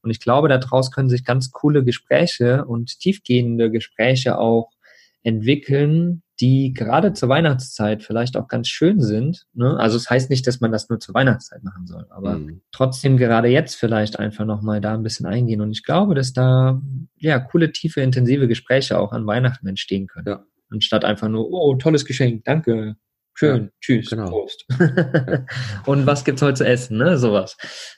Und 0.01 0.11
ich 0.11 0.19
glaube, 0.19 0.47
daraus 0.47 0.91
können 0.91 1.09
sich 1.09 1.25
ganz 1.25 1.51
coole 1.51 1.83
Gespräche 1.83 2.65
und 2.65 2.99
tiefgehende 2.99 3.69
Gespräche 3.71 4.37
auch 4.37 4.69
entwickeln, 5.23 6.23
die 6.39 6.73
gerade 6.73 7.13
zur 7.13 7.27
Weihnachtszeit 7.27 8.01
vielleicht 8.01 8.37
auch 8.37 8.47
ganz 8.47 8.69
schön 8.69 9.01
sind. 9.01 9.45
Ne? 9.53 9.77
Also 9.77 9.97
es 9.97 10.03
das 10.03 10.11
heißt 10.11 10.29
nicht, 10.29 10.47
dass 10.47 10.61
man 10.61 10.71
das 10.71 10.89
nur 10.89 10.99
zur 10.99 11.13
Weihnachtszeit 11.13 11.63
machen 11.63 11.85
soll, 11.85 12.05
aber 12.09 12.37
mhm. 12.37 12.61
trotzdem 12.71 13.17
gerade 13.17 13.49
jetzt 13.49 13.75
vielleicht 13.75 14.19
einfach 14.19 14.45
nochmal 14.45 14.79
da 14.79 14.93
ein 14.93 15.03
bisschen 15.03 15.25
eingehen. 15.25 15.59
Und 15.61 15.71
ich 15.71 15.83
glaube, 15.83 16.15
dass 16.15 16.31
da 16.31 16.81
ja 17.17 17.39
coole, 17.39 17.71
tiefe, 17.73 18.01
intensive 18.01 18.47
Gespräche 18.47 18.97
auch 18.97 19.11
an 19.11 19.27
Weihnachten 19.27 19.67
entstehen 19.67 20.07
können. 20.07 20.27
Ja. 20.27 20.45
Anstatt 20.71 21.03
einfach 21.03 21.27
nur, 21.27 21.51
oh, 21.51 21.75
tolles 21.75 22.05
Geschenk, 22.05 22.45
danke, 22.45 22.95
Schön, 23.39 23.63
ja, 23.63 23.69
tschüss, 23.79 24.09
genau. 24.09 24.25
Prost. 24.25 24.65
und 25.85 26.05
was 26.05 26.25
gibt's 26.25 26.41
heute 26.41 26.55
zu 26.55 26.67
essen, 26.67 26.97
ne? 26.97 27.17
Sowas. 27.17 27.55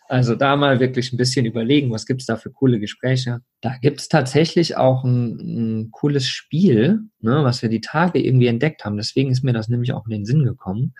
Also 0.08 0.36
da 0.36 0.56
mal 0.56 0.80
wirklich 0.80 1.12
ein 1.12 1.18
bisschen 1.18 1.48
überlegen, 1.48 1.90
was 1.90 2.06
gibt's 2.06 2.28
da 2.28 2.36
für 2.36 2.52
coole 2.52 2.80
Gespräche. 2.80 3.40
Da 3.60 3.76
gibt's 3.82 4.08
tatsächlich 4.08 4.78
auch 4.78 5.04
ein, 5.04 5.40
ein, 5.40 5.92
cooles 5.92 6.28
Spiel, 6.28 7.00
ne, 7.22 7.44
was 7.44 7.64
wir 7.64 7.70
die 7.70 7.82
Tage 7.82 8.24
irgendwie 8.24 8.46
entdeckt 8.46 8.86
haben. 8.86 8.98
Deswegen 8.98 9.32
ist 9.32 9.44
mir 9.44 9.52
das 9.52 9.68
nämlich 9.68 9.94
auch 9.94 10.06
in 10.06 10.12
den 10.12 10.26
Sinn 10.26 10.46
gekommen. 10.46 10.94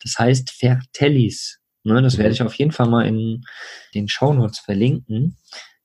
Das 0.00 0.16
heißt 0.16 0.52
Fertellis. 0.52 1.58
Ne, 1.82 2.00
das 2.00 2.18
werde 2.18 2.28
mhm. 2.28 2.34
ich 2.34 2.42
auf 2.42 2.54
jeden 2.54 2.70
Fall 2.70 2.88
mal 2.88 3.04
in 3.04 3.42
den 3.96 4.06
Shownotes 4.06 4.60
verlinken. 4.60 5.36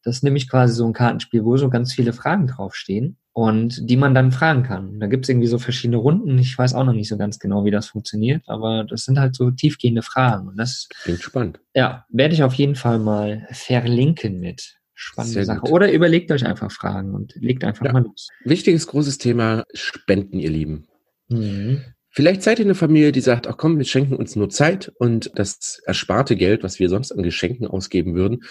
Das 0.04 0.18
ist 0.18 0.24
nämlich 0.24 0.50
quasi 0.50 0.74
so 0.74 0.86
ein 0.86 0.94
Kartenspiel, 0.94 1.46
wo 1.46 1.58
so 1.58 1.70
ganz 1.70 1.94
viele 1.94 2.14
Fragen 2.14 2.48
draufstehen 2.48 3.18
und 3.32 3.90
die 3.90 3.98
man 3.98 4.14
dann 4.14 4.32
fragen 4.32 4.64
kann. 4.64 5.00
Da 5.00 5.08
gibt 5.08 5.26
es 5.26 5.30
irgendwie 5.30 5.48
so 5.48 5.58
verschiedene 5.58 5.98
Runden. 5.98 6.38
Ich 6.38 6.58
weiß 6.58 6.74
auch 6.76 6.84
noch 6.84 6.94
nicht 6.94 7.10
so 7.10 7.18
ganz 7.18 7.40
genau, 7.40 7.66
wie 7.66 7.72
das 7.72 7.88
funktioniert, 7.88 8.44
aber 8.48 8.84
das 8.84 9.06
sind 9.06 9.20
halt 9.20 9.36
so 9.36 9.50
tiefgehende 9.50 10.02
Fragen. 10.02 10.50
Und 10.50 10.58
das 10.58 10.88
klingt 11.04 11.22
spannend. 11.22 11.60
Ja, 11.74 12.06
werde 12.10 12.34
ich 12.34 12.44
auf 12.44 12.54
jeden 12.54 12.76
Fall 12.76 13.00
mal 13.00 13.48
verlinken 13.52 14.40
mit. 14.40 14.78
Spannende 14.94 15.34
Sehr 15.34 15.46
Sache. 15.46 15.62
Gut. 15.62 15.72
Oder 15.72 15.92
überlegt 15.92 16.32
euch 16.32 16.46
einfach 16.46 16.72
Fragen 16.72 17.16
und 17.16 17.34
legt 17.36 17.64
einfach 17.64 17.86
ja. 17.86 17.94
mal 17.94 18.04
los. 18.04 18.30
Wichtiges 18.44 18.86
großes 18.88 19.18
Thema: 19.18 19.66
Spenden, 19.74 20.40
ihr 20.40 20.52
Lieben. 20.52 20.88
Mhm. 21.30 21.82
Vielleicht 22.16 22.44
seid 22.44 22.60
ihr 22.60 22.66
eine 22.66 22.76
Familie, 22.76 23.12
die 23.12 23.22
sagt, 23.22 23.48
ach 23.48 23.58
komm, 23.58 23.78
wir 23.78 23.86
schenken 23.86 24.16
uns 24.16 24.36
nur 24.36 24.50
Zeit 24.50 24.92
und 25.00 25.32
das 25.36 25.82
ersparte 25.86 26.36
Geld, 26.36 26.64
was 26.64 26.80
wir 26.80 26.88
sonst 26.88 27.12
an 27.12 27.24
Geschenken 27.24 27.68
ausgeben 27.68 28.14
würden. 28.14 28.44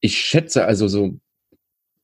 Ich 0.00 0.18
schätze 0.18 0.64
also 0.64 0.86
so, 0.86 1.18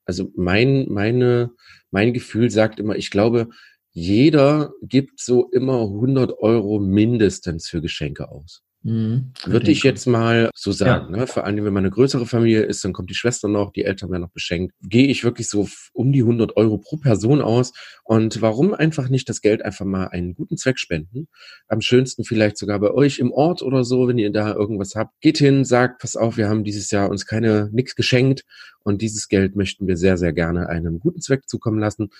also 0.04 0.30
mein, 0.34 0.86
meine 0.88 1.52
mein 1.94 2.12
Gefühl 2.12 2.50
sagt 2.50 2.80
immer, 2.80 2.96
ich 2.96 3.12
glaube, 3.12 3.50
jeder 3.92 4.72
gibt 4.82 5.20
so 5.20 5.48
immer 5.52 5.82
100 5.82 6.36
Euro 6.40 6.80
mindestens 6.80 7.68
für 7.68 7.80
Geschenke 7.80 8.28
aus. 8.28 8.64
Mhm, 8.86 9.32
Würde 9.46 9.70
ich 9.70 9.82
jetzt 9.82 10.04
mal 10.04 10.50
so 10.54 10.70
sagen. 10.70 11.14
Ja. 11.14 11.20
Ne? 11.20 11.26
Vor 11.26 11.44
allem, 11.44 11.64
wenn 11.64 11.72
man 11.72 11.84
eine 11.84 11.90
größere 11.90 12.26
Familie 12.26 12.64
ist, 12.64 12.84
dann 12.84 12.92
kommt 12.92 13.08
die 13.08 13.14
Schwester 13.14 13.48
noch, 13.48 13.72
die 13.72 13.84
Eltern 13.84 14.10
werden 14.10 14.20
noch 14.20 14.30
beschenkt. 14.30 14.74
Gehe 14.82 15.06
ich 15.06 15.24
wirklich 15.24 15.48
so 15.48 15.66
um 15.94 16.12
die 16.12 16.20
100 16.20 16.58
Euro 16.58 16.76
pro 16.76 16.98
Person 16.98 17.40
aus. 17.40 17.72
Und 18.04 18.42
warum 18.42 18.74
einfach 18.74 19.08
nicht 19.08 19.26
das 19.30 19.40
Geld 19.40 19.64
einfach 19.64 19.86
mal 19.86 20.08
einen 20.08 20.34
guten 20.34 20.58
Zweck 20.58 20.78
spenden? 20.78 21.28
Am 21.66 21.80
schönsten 21.80 22.24
vielleicht 22.24 22.58
sogar 22.58 22.78
bei 22.78 22.90
euch 22.90 23.20
im 23.20 23.32
Ort 23.32 23.62
oder 23.62 23.84
so, 23.84 24.06
wenn 24.06 24.18
ihr 24.18 24.30
da 24.30 24.52
irgendwas 24.52 24.94
habt. 24.94 25.18
Geht 25.22 25.38
hin, 25.38 25.64
sagt, 25.64 26.02
pass 26.02 26.14
auf, 26.14 26.36
wir 26.36 26.50
haben 26.50 26.62
dieses 26.62 26.90
Jahr 26.90 27.08
uns 27.08 27.24
keine, 27.24 27.70
nix 27.72 27.94
geschenkt. 27.96 28.44
Und 28.80 29.00
dieses 29.00 29.28
Geld 29.28 29.56
möchten 29.56 29.86
wir 29.86 29.96
sehr, 29.96 30.18
sehr 30.18 30.34
gerne 30.34 30.68
einem 30.68 31.00
guten 31.00 31.22
Zweck 31.22 31.48
zukommen 31.48 31.78
lassen. 31.78 32.10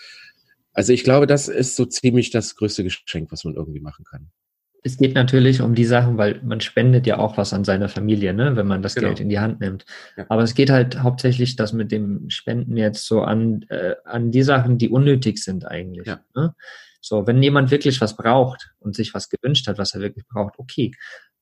Also 0.73 0.95
ich 0.95 1.05
glaube, 1.05 1.27
das 1.27 1.49
ist 1.49 1.77
so 1.77 1.85
ziemlich 1.85 2.31
das 2.31 2.57
größte 2.57 2.85
Geschenk, 2.85 3.31
was 3.31 3.45
man 3.45 3.55
irgendwie 3.55 3.81
machen 3.81 4.07
kann 4.07 4.31
es 4.87 4.99
geht 4.99 5.15
natürlich 5.15 5.63
um 5.63 5.75
die 5.75 5.87
Sachen, 5.87 6.19
weil 6.19 6.41
man 6.45 6.61
spendet 6.61 7.07
ja 7.07 7.19
auch 7.19 7.39
was 7.39 7.55
an 7.55 7.65
seine 7.65 7.89
Familie, 7.89 8.35
ne, 8.35 8.55
wenn 8.55 8.67
man 8.67 8.83
das 8.83 8.95
genau. 8.95 9.09
Geld 9.09 9.21
in 9.21 9.31
die 9.31 9.39
Hand 9.39 9.61
nimmt. 9.61 9.87
Ja. 10.17 10.27
Aber 10.29 10.43
es 10.43 10.55
geht 10.55 10.69
halt 10.69 11.03
hauptsächlich 11.03 11.57
das 11.57 11.73
mit 11.73 11.91
dem 11.91 12.29
Spenden 12.29 12.77
jetzt 12.77 13.07
so 13.07 13.23
an, 13.23 13.63
äh, 13.71 13.95
an 14.05 14.31
die 14.31 14.43
Sachen, 14.43 14.77
die 14.77 14.91
unnötig 14.91 15.43
sind 15.43 15.67
eigentlich. 15.67 16.07
Ja. 16.07 16.21
Ne? 16.37 16.55
So, 17.01 17.27
wenn 17.27 17.43
jemand 17.43 17.71
wirklich 17.71 17.99
was 18.03 18.15
braucht 18.15 18.75
und 18.79 18.95
sich 18.95 19.15
was 19.15 19.31
gewünscht 19.31 19.67
hat, 19.69 19.79
was 19.79 19.95
er 19.95 20.03
wirklich 20.03 20.27
braucht, 20.27 20.59
okay. 20.59 20.93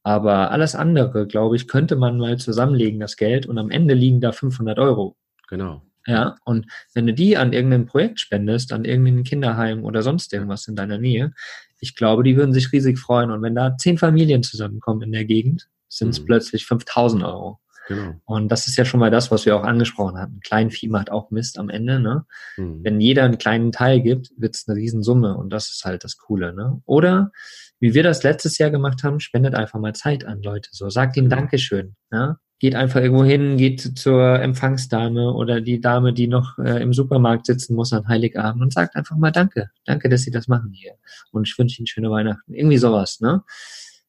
Aber 0.04 0.52
alles 0.52 0.76
andere, 0.76 1.26
glaube 1.26 1.56
ich, 1.56 1.66
könnte 1.66 1.96
man 1.96 2.18
mal 2.18 2.38
zusammenlegen, 2.38 3.00
das 3.00 3.16
Geld, 3.16 3.46
und 3.46 3.58
am 3.58 3.70
Ende 3.70 3.94
liegen 3.94 4.20
da 4.20 4.30
500 4.30 4.78
Euro. 4.78 5.16
Genau. 5.48 5.82
Ja, 6.06 6.36
und 6.44 6.66
wenn 6.94 7.06
du 7.06 7.14
die 7.14 7.36
an 7.36 7.52
irgendein 7.52 7.86
Projekt 7.86 8.20
spendest, 8.20 8.72
an 8.72 8.84
irgendein 8.84 9.22
Kinderheim 9.22 9.84
oder 9.84 10.02
sonst 10.02 10.32
irgendwas 10.32 10.66
in 10.66 10.74
deiner 10.74 10.98
Nähe, 10.98 11.32
ich 11.78 11.94
glaube, 11.94 12.22
die 12.22 12.36
würden 12.36 12.52
sich 12.52 12.72
riesig 12.72 12.98
freuen. 12.98 13.30
Und 13.30 13.42
wenn 13.42 13.54
da 13.54 13.76
zehn 13.76 13.98
Familien 13.98 14.42
zusammenkommen 14.42 15.02
in 15.02 15.12
der 15.12 15.24
Gegend, 15.24 15.68
sind 15.88 16.10
es 16.10 16.20
mhm. 16.20 16.26
plötzlich 16.26 16.66
5000 16.66 17.22
Euro. 17.24 17.60
Genau. 17.88 18.14
Und 18.24 18.48
das 18.48 18.68
ist 18.68 18.76
ja 18.76 18.84
schon 18.84 19.00
mal 19.00 19.10
das, 19.10 19.30
was 19.30 19.44
wir 19.44 19.56
auch 19.56 19.64
angesprochen 19.64 20.18
hatten. 20.18 20.40
Kleinvieh 20.40 20.88
macht 20.88 21.10
auch 21.10 21.30
Mist 21.30 21.58
am 21.58 21.68
Ende. 21.68 22.00
Ne? 22.00 22.24
Mhm. 22.56 22.80
Wenn 22.84 23.00
jeder 23.00 23.24
einen 23.24 23.38
kleinen 23.38 23.72
Teil 23.72 24.00
gibt, 24.00 24.30
wird 24.36 24.54
es 24.54 24.68
eine 24.68 24.76
Riesensumme 24.76 25.36
und 25.36 25.50
das 25.50 25.70
ist 25.72 25.84
halt 25.84 26.04
das 26.04 26.16
Coole. 26.16 26.54
Ne? 26.54 26.80
Oder 26.86 27.32
wie 27.80 27.94
wir 27.94 28.02
das 28.02 28.22
letztes 28.22 28.58
Jahr 28.58 28.70
gemacht 28.70 29.02
haben, 29.02 29.20
spendet 29.20 29.54
einfach 29.54 29.80
mal 29.80 29.94
Zeit 29.94 30.24
an 30.24 30.42
Leute. 30.42 30.70
So, 30.72 30.88
sagt 30.88 31.16
ihnen 31.16 31.28
genau. 31.28 31.40
Dankeschön. 31.40 31.96
Ja? 32.12 32.38
Geht 32.62 32.76
einfach 32.76 33.00
irgendwo 33.00 33.24
hin, 33.24 33.56
geht 33.56 33.98
zur 33.98 34.38
Empfangsdame 34.38 35.32
oder 35.32 35.60
die 35.60 35.80
Dame, 35.80 36.12
die 36.12 36.28
noch 36.28 36.60
äh, 36.60 36.80
im 36.80 36.92
Supermarkt 36.92 37.46
sitzen 37.46 37.74
muss 37.74 37.92
an 37.92 38.06
Heiligabend 38.06 38.62
und 38.62 38.72
sagt 38.72 38.94
einfach 38.94 39.16
mal 39.16 39.32
Danke. 39.32 39.70
Danke, 39.84 40.08
dass 40.08 40.22
Sie 40.22 40.30
das 40.30 40.46
machen 40.46 40.70
hier. 40.72 40.92
Und 41.32 41.48
ich 41.48 41.58
wünsche 41.58 41.80
Ihnen 41.80 41.88
schöne 41.88 42.08
Weihnachten. 42.08 42.54
Irgendwie 42.54 42.78
sowas, 42.78 43.18
ne? 43.20 43.42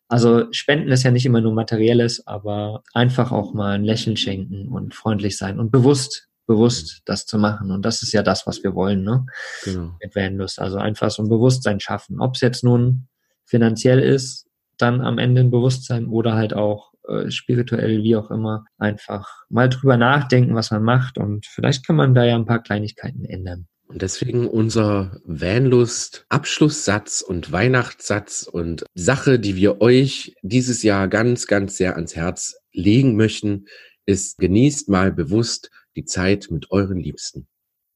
Also 0.07 0.45
Spenden 0.51 0.91
ist 0.91 1.01
ja 1.01 1.09
nicht 1.09 1.25
immer 1.25 1.41
nur 1.41 1.53
materielles, 1.53 2.27
aber 2.27 2.83
einfach 2.93 3.31
auch 3.31 3.55
mal 3.55 3.71
ein 3.73 3.83
Lächeln 3.83 4.17
schenken 4.17 4.67
und 4.67 4.93
freundlich 4.93 5.35
sein 5.35 5.59
und 5.59 5.71
bewusst, 5.71 6.29
bewusst 6.45 7.01
das 7.05 7.25
zu 7.25 7.39
machen. 7.39 7.71
Und 7.71 7.83
das 7.83 8.03
ist 8.03 8.13
ja 8.13 8.21
das, 8.21 8.45
was 8.45 8.63
wir 8.63 8.75
wollen, 8.75 9.03
ne? 9.03 9.25
Genau. 9.63 9.95
Mit 9.99 10.15
Vanlust. 10.15 10.59
Also 10.59 10.77
einfach 10.77 11.09
so 11.09 11.23
ein 11.23 11.29
Bewusstsein 11.29 11.79
schaffen. 11.79 12.21
Ob 12.21 12.35
es 12.35 12.41
jetzt 12.41 12.63
nun 12.63 13.07
finanziell 13.45 13.97
ist, 13.97 14.45
dann 14.77 15.01
am 15.01 15.17
Ende 15.17 15.41
ein 15.41 15.49
Bewusstsein 15.49 16.05
oder 16.05 16.35
halt 16.35 16.53
auch 16.53 16.92
äh, 17.07 17.29
spirituell, 17.31 18.03
wie 18.03 18.15
auch 18.15 18.31
immer, 18.31 18.65
einfach 18.77 19.27
mal 19.49 19.69
drüber 19.69 19.97
nachdenken, 19.97 20.55
was 20.55 20.71
man 20.71 20.83
macht 20.83 21.17
und 21.17 21.45
vielleicht 21.45 21.85
kann 21.85 21.95
man 21.95 22.13
da 22.13 22.23
ja 22.23 22.35
ein 22.35 22.45
paar 22.45 22.61
Kleinigkeiten 22.61 23.25
ändern. 23.25 23.67
Und 23.87 24.01
deswegen 24.01 24.47
unser 24.47 25.19
Vanlust 25.23 26.25
Abschlusssatz 26.29 27.21
und 27.21 27.51
Weihnachtssatz 27.51 28.43
und 28.43 28.85
Sache, 28.95 29.39
die 29.39 29.55
wir 29.55 29.81
euch 29.81 30.35
dieses 30.41 30.81
Jahr 30.81 31.07
ganz, 31.07 31.47
ganz 31.47 31.77
sehr 31.77 31.95
ans 31.95 32.15
Herz 32.15 32.55
legen 32.71 33.15
möchten, 33.15 33.65
ist 34.05 34.37
genießt 34.39 34.89
mal 34.89 35.11
bewusst 35.11 35.69
die 35.95 36.05
Zeit 36.05 36.47
mit 36.49 36.71
euren 36.71 36.97
Liebsten. 36.97 37.47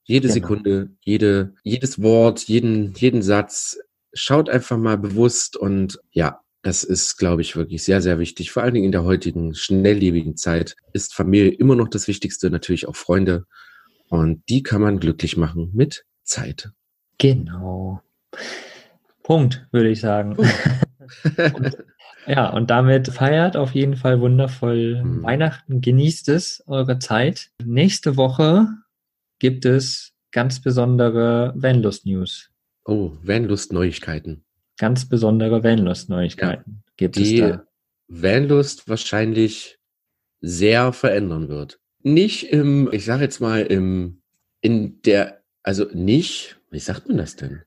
Jede 0.04 0.28
genau. 0.28 0.34
Sekunde, 0.36 0.90
jede, 1.02 1.54
jedes 1.64 2.02
Wort, 2.02 2.44
jeden, 2.44 2.94
jeden 2.94 3.22
Satz. 3.22 3.80
Schaut 4.14 4.50
einfach 4.50 4.78
mal 4.78 4.98
bewusst 4.98 5.58
und 5.58 6.00
ja, 6.12 6.42
das 6.68 6.84
ist, 6.84 7.16
glaube 7.16 7.42
ich, 7.42 7.56
wirklich 7.56 7.82
sehr, 7.82 8.02
sehr 8.02 8.20
wichtig. 8.20 8.52
Vor 8.52 8.62
allen 8.62 8.74
Dingen 8.74 8.88
in 8.88 8.92
der 8.92 9.06
heutigen 9.06 9.56
schnelllebigen 9.56 10.36
Zeit 10.36 10.76
ist 10.92 11.16
Familie 11.16 11.52
immer 11.52 11.78
noch 11.78 11.88
das 11.88 12.10
Wichtigste, 12.10 12.50
natürlich 12.50 12.90
auch 12.90 12.96
Freunde. 12.98 13.46
Und 14.10 14.44
die 14.50 14.64
kann 14.64 14.82
man 14.82 15.00
glücklich 15.00 15.38
machen 15.38 15.72
mit 15.74 16.04
Zeit. 16.24 16.72
Genau. 17.20 18.02
Punkt, 19.24 19.66
würde 19.72 19.88
ich 19.88 20.02
sagen. 20.02 20.36
und, 21.54 21.78
ja, 22.28 22.50
und 22.50 22.70
damit 22.70 23.08
feiert 23.08 23.56
auf 23.56 23.72
jeden 23.72 23.96
Fall 23.96 24.20
wundervoll 24.20 25.02
mhm. 25.02 25.24
Weihnachten. 25.24 25.80
Genießt 25.80 26.28
es, 26.28 26.66
eure 26.68 27.00
Zeit. 27.00 27.50
Nächste 27.64 28.18
Woche 28.18 28.68
gibt 29.40 29.64
es 29.64 30.12
ganz 30.34 30.62
besondere 30.62 31.54
Vanlust-News. 31.56 32.50
Oh, 32.84 33.14
Vanlust-Neuigkeiten. 33.24 34.44
Ganz 34.78 35.08
besondere 35.08 35.64
Vanlust-Neuigkeiten 35.64 36.84
ja, 36.86 36.94
gibt 36.98 37.18
es 37.18 37.36
da. 37.36 37.64
Vanlust 38.08 38.88
wahrscheinlich 38.88 39.80
sehr 40.40 40.94
verändern 40.94 41.50
wird 41.50 41.80
nicht 42.08 42.52
im, 42.52 42.90
ich 42.92 43.06
sage 43.06 43.24
jetzt 43.24 43.40
mal, 43.40 43.62
im, 43.62 44.22
in 44.62 45.02
der, 45.04 45.42
also 45.64 45.86
nicht, 45.94 46.60
wie 46.72 46.80
sagt 46.80 47.08
man 47.08 47.18
das 47.18 47.36
denn? 47.36 47.62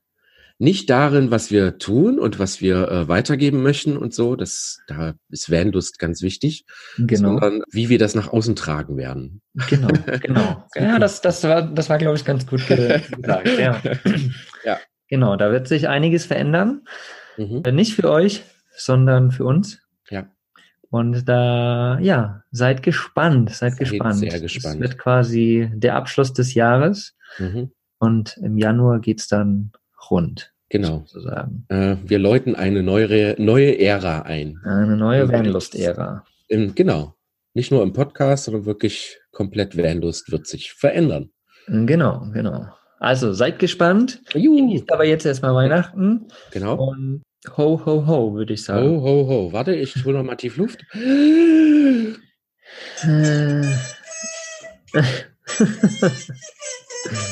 Nicht 0.57 0.91
darin, 0.91 1.31
was 1.31 1.49
wir 1.49 1.79
tun 1.79 2.19
und 2.19 2.37
was 2.37 2.61
wir 2.61 2.87
äh, 2.87 3.07
weitergeben 3.07 3.63
möchten 3.63 3.97
und 3.97 4.13
so, 4.13 4.35
das, 4.35 4.79
da 4.87 5.15
ist 5.29 5.49
Vanlust 5.49 5.97
ganz 5.97 6.21
wichtig, 6.21 6.65
genau. 6.97 7.29
sondern 7.29 7.63
wie 7.71 7.89
wir 7.89 7.97
das 7.97 8.13
nach 8.13 8.31
außen 8.31 8.55
tragen 8.55 8.95
werden. 8.95 9.41
Genau, 9.69 9.87
genau. 10.21 10.67
ja, 10.75 10.99
das, 10.99 11.21
das 11.21 11.43
war, 11.43 11.63
das 11.63 11.89
war, 11.89 11.97
glaube 11.97 12.15
ich, 12.15 12.25
ganz 12.25 12.45
gut 12.45 12.65
gesagt. 12.67 13.09
Ja. 13.57 13.81
ja. 14.63 14.79
Genau, 15.11 15.35
da 15.35 15.51
wird 15.51 15.67
sich 15.67 15.87
einiges 15.87 16.25
verändern. 16.25 16.81
Mhm. 17.37 17.61
Nicht 17.73 17.93
für 17.93 18.09
euch, 18.09 18.43
sondern 18.75 19.29
für 19.29 19.45
uns. 19.45 19.79
Und 20.91 21.29
da, 21.29 21.97
ja, 22.01 22.43
seid 22.51 22.83
gespannt, 22.83 23.49
seid, 23.49 23.71
seid 23.71 23.79
gespannt. 23.79 24.17
Sehr 24.17 24.41
gespannt. 24.41 24.75
Es 24.75 24.81
wird 24.81 24.97
quasi 24.97 25.71
der 25.73 25.95
Abschluss 25.95 26.33
des 26.33 26.53
Jahres. 26.53 27.15
Mhm. 27.39 27.71
Und 27.97 28.37
im 28.43 28.57
Januar 28.57 28.99
geht's 28.99 29.29
dann 29.29 29.71
rund. 30.09 30.53
Genau. 30.67 30.99
Sozusagen. 31.05 31.65
Äh, 31.69 31.95
wir 32.03 32.19
läuten 32.19 32.55
eine 32.55 32.83
neue, 32.83 33.35
neue 33.37 33.79
Ära 33.79 34.23
ein. 34.23 34.59
Eine 34.65 34.97
neue 34.97 35.31
Vanlust-Ära. 35.31 36.25
Genau. 36.49 37.15
Nicht 37.53 37.71
nur 37.71 37.83
im 37.83 37.93
Podcast, 37.93 38.45
sondern 38.45 38.65
wirklich 38.65 39.17
komplett 39.31 39.77
Vanlust 39.77 40.29
wird 40.29 40.45
sich 40.45 40.73
verändern. 40.73 41.31
Genau, 41.67 42.27
genau. 42.33 42.67
Also 43.01 43.33
seid 43.33 43.57
gespannt. 43.57 44.21
Genießt 44.31 44.93
aber 44.93 45.05
jetzt 45.05 45.25
erstmal 45.25 45.55
Weihnachten. 45.55 46.27
Genau. 46.51 46.75
Und 46.75 47.23
Ho, 47.57 47.81
ho, 47.83 48.05
ho, 48.05 48.35
würde 48.35 48.53
ich 48.53 48.63
sagen. 48.63 48.87
Ho, 48.87 49.01
ho, 49.01 49.27
ho. 49.27 49.51
Warte, 49.51 49.73
ich 49.73 50.05
hole 50.05 50.19
noch 50.19 50.23
mal 50.23 50.35
tief 50.35 50.57
Luft. 50.57 50.85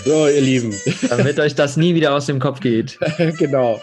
so, 0.03 0.27
ihr 0.27 0.41
Lieben. 0.41 0.73
Damit 1.07 1.39
euch 1.39 1.53
das 1.53 1.77
nie 1.77 1.93
wieder 1.93 2.15
aus 2.15 2.25
dem 2.25 2.39
Kopf 2.39 2.59
geht. 2.59 2.97
genau. 3.37 3.79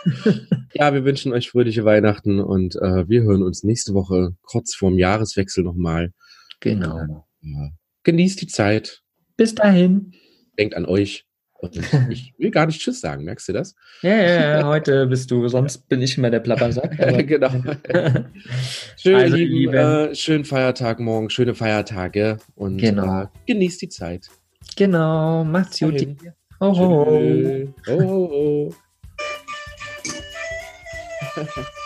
Ja, 0.75 0.92
wir 0.92 1.05
wünschen 1.05 1.33
euch 1.33 1.51
fröhliche 1.51 1.85
Weihnachten 1.85 2.40
und 2.40 2.75
äh, 2.75 3.09
wir 3.09 3.22
hören 3.22 3.44
uns 3.44 3.62
nächste 3.62 3.94
Woche 3.94 4.35
kurz 4.42 4.75
vorm 4.75 4.99
Jahreswechsel 4.99 5.62
nochmal. 5.62 6.12
Genau. 6.59 7.25
Äh, 7.40 7.70
genießt 8.03 8.40
die 8.40 8.49
Zeit. 8.49 9.03
Bis 9.37 9.55
dahin. 9.55 10.11
Denkt 10.59 10.75
an 10.75 10.87
euch. 10.87 11.27
Ich 12.11 12.35
will 12.38 12.51
gar 12.51 12.66
nicht 12.66 12.81
Tschüss 12.81 13.01
sagen, 13.01 13.25
merkst 13.25 13.49
du 13.49 13.53
das? 13.53 13.75
Ja, 14.03 14.14
ja, 14.14 14.59
ja 14.59 14.66
heute 14.66 15.07
bist 15.07 15.31
du, 15.31 15.49
sonst 15.49 15.88
bin 15.88 16.03
ich 16.03 16.16
immer 16.19 16.31
der 16.31 16.40
Plappersack. 16.40 16.97
genau. 17.27 17.51
Schön, 18.97 19.14
also, 19.14 19.37
lieben, 19.37 19.75
äh, 19.75 20.14
schönen 20.14 20.45
Feiertag 20.45 21.01
morgen, 21.01 21.31
schöne 21.31 21.55
Feiertage 21.55 22.38
und 22.55 22.79
genau. 22.79 23.23
äh, 23.23 23.27
genießt 23.47 23.83
die 23.83 23.88
Zeit. 23.88 24.29
Genau, 24.77 25.45
macht's 25.45 25.81
gut. 25.81 26.07
Ho, 26.61 26.66
ho, 26.66 26.75
ho. 26.75 27.75
ho, 27.87 28.01
ho, 28.01 28.31
ho. 28.31 28.75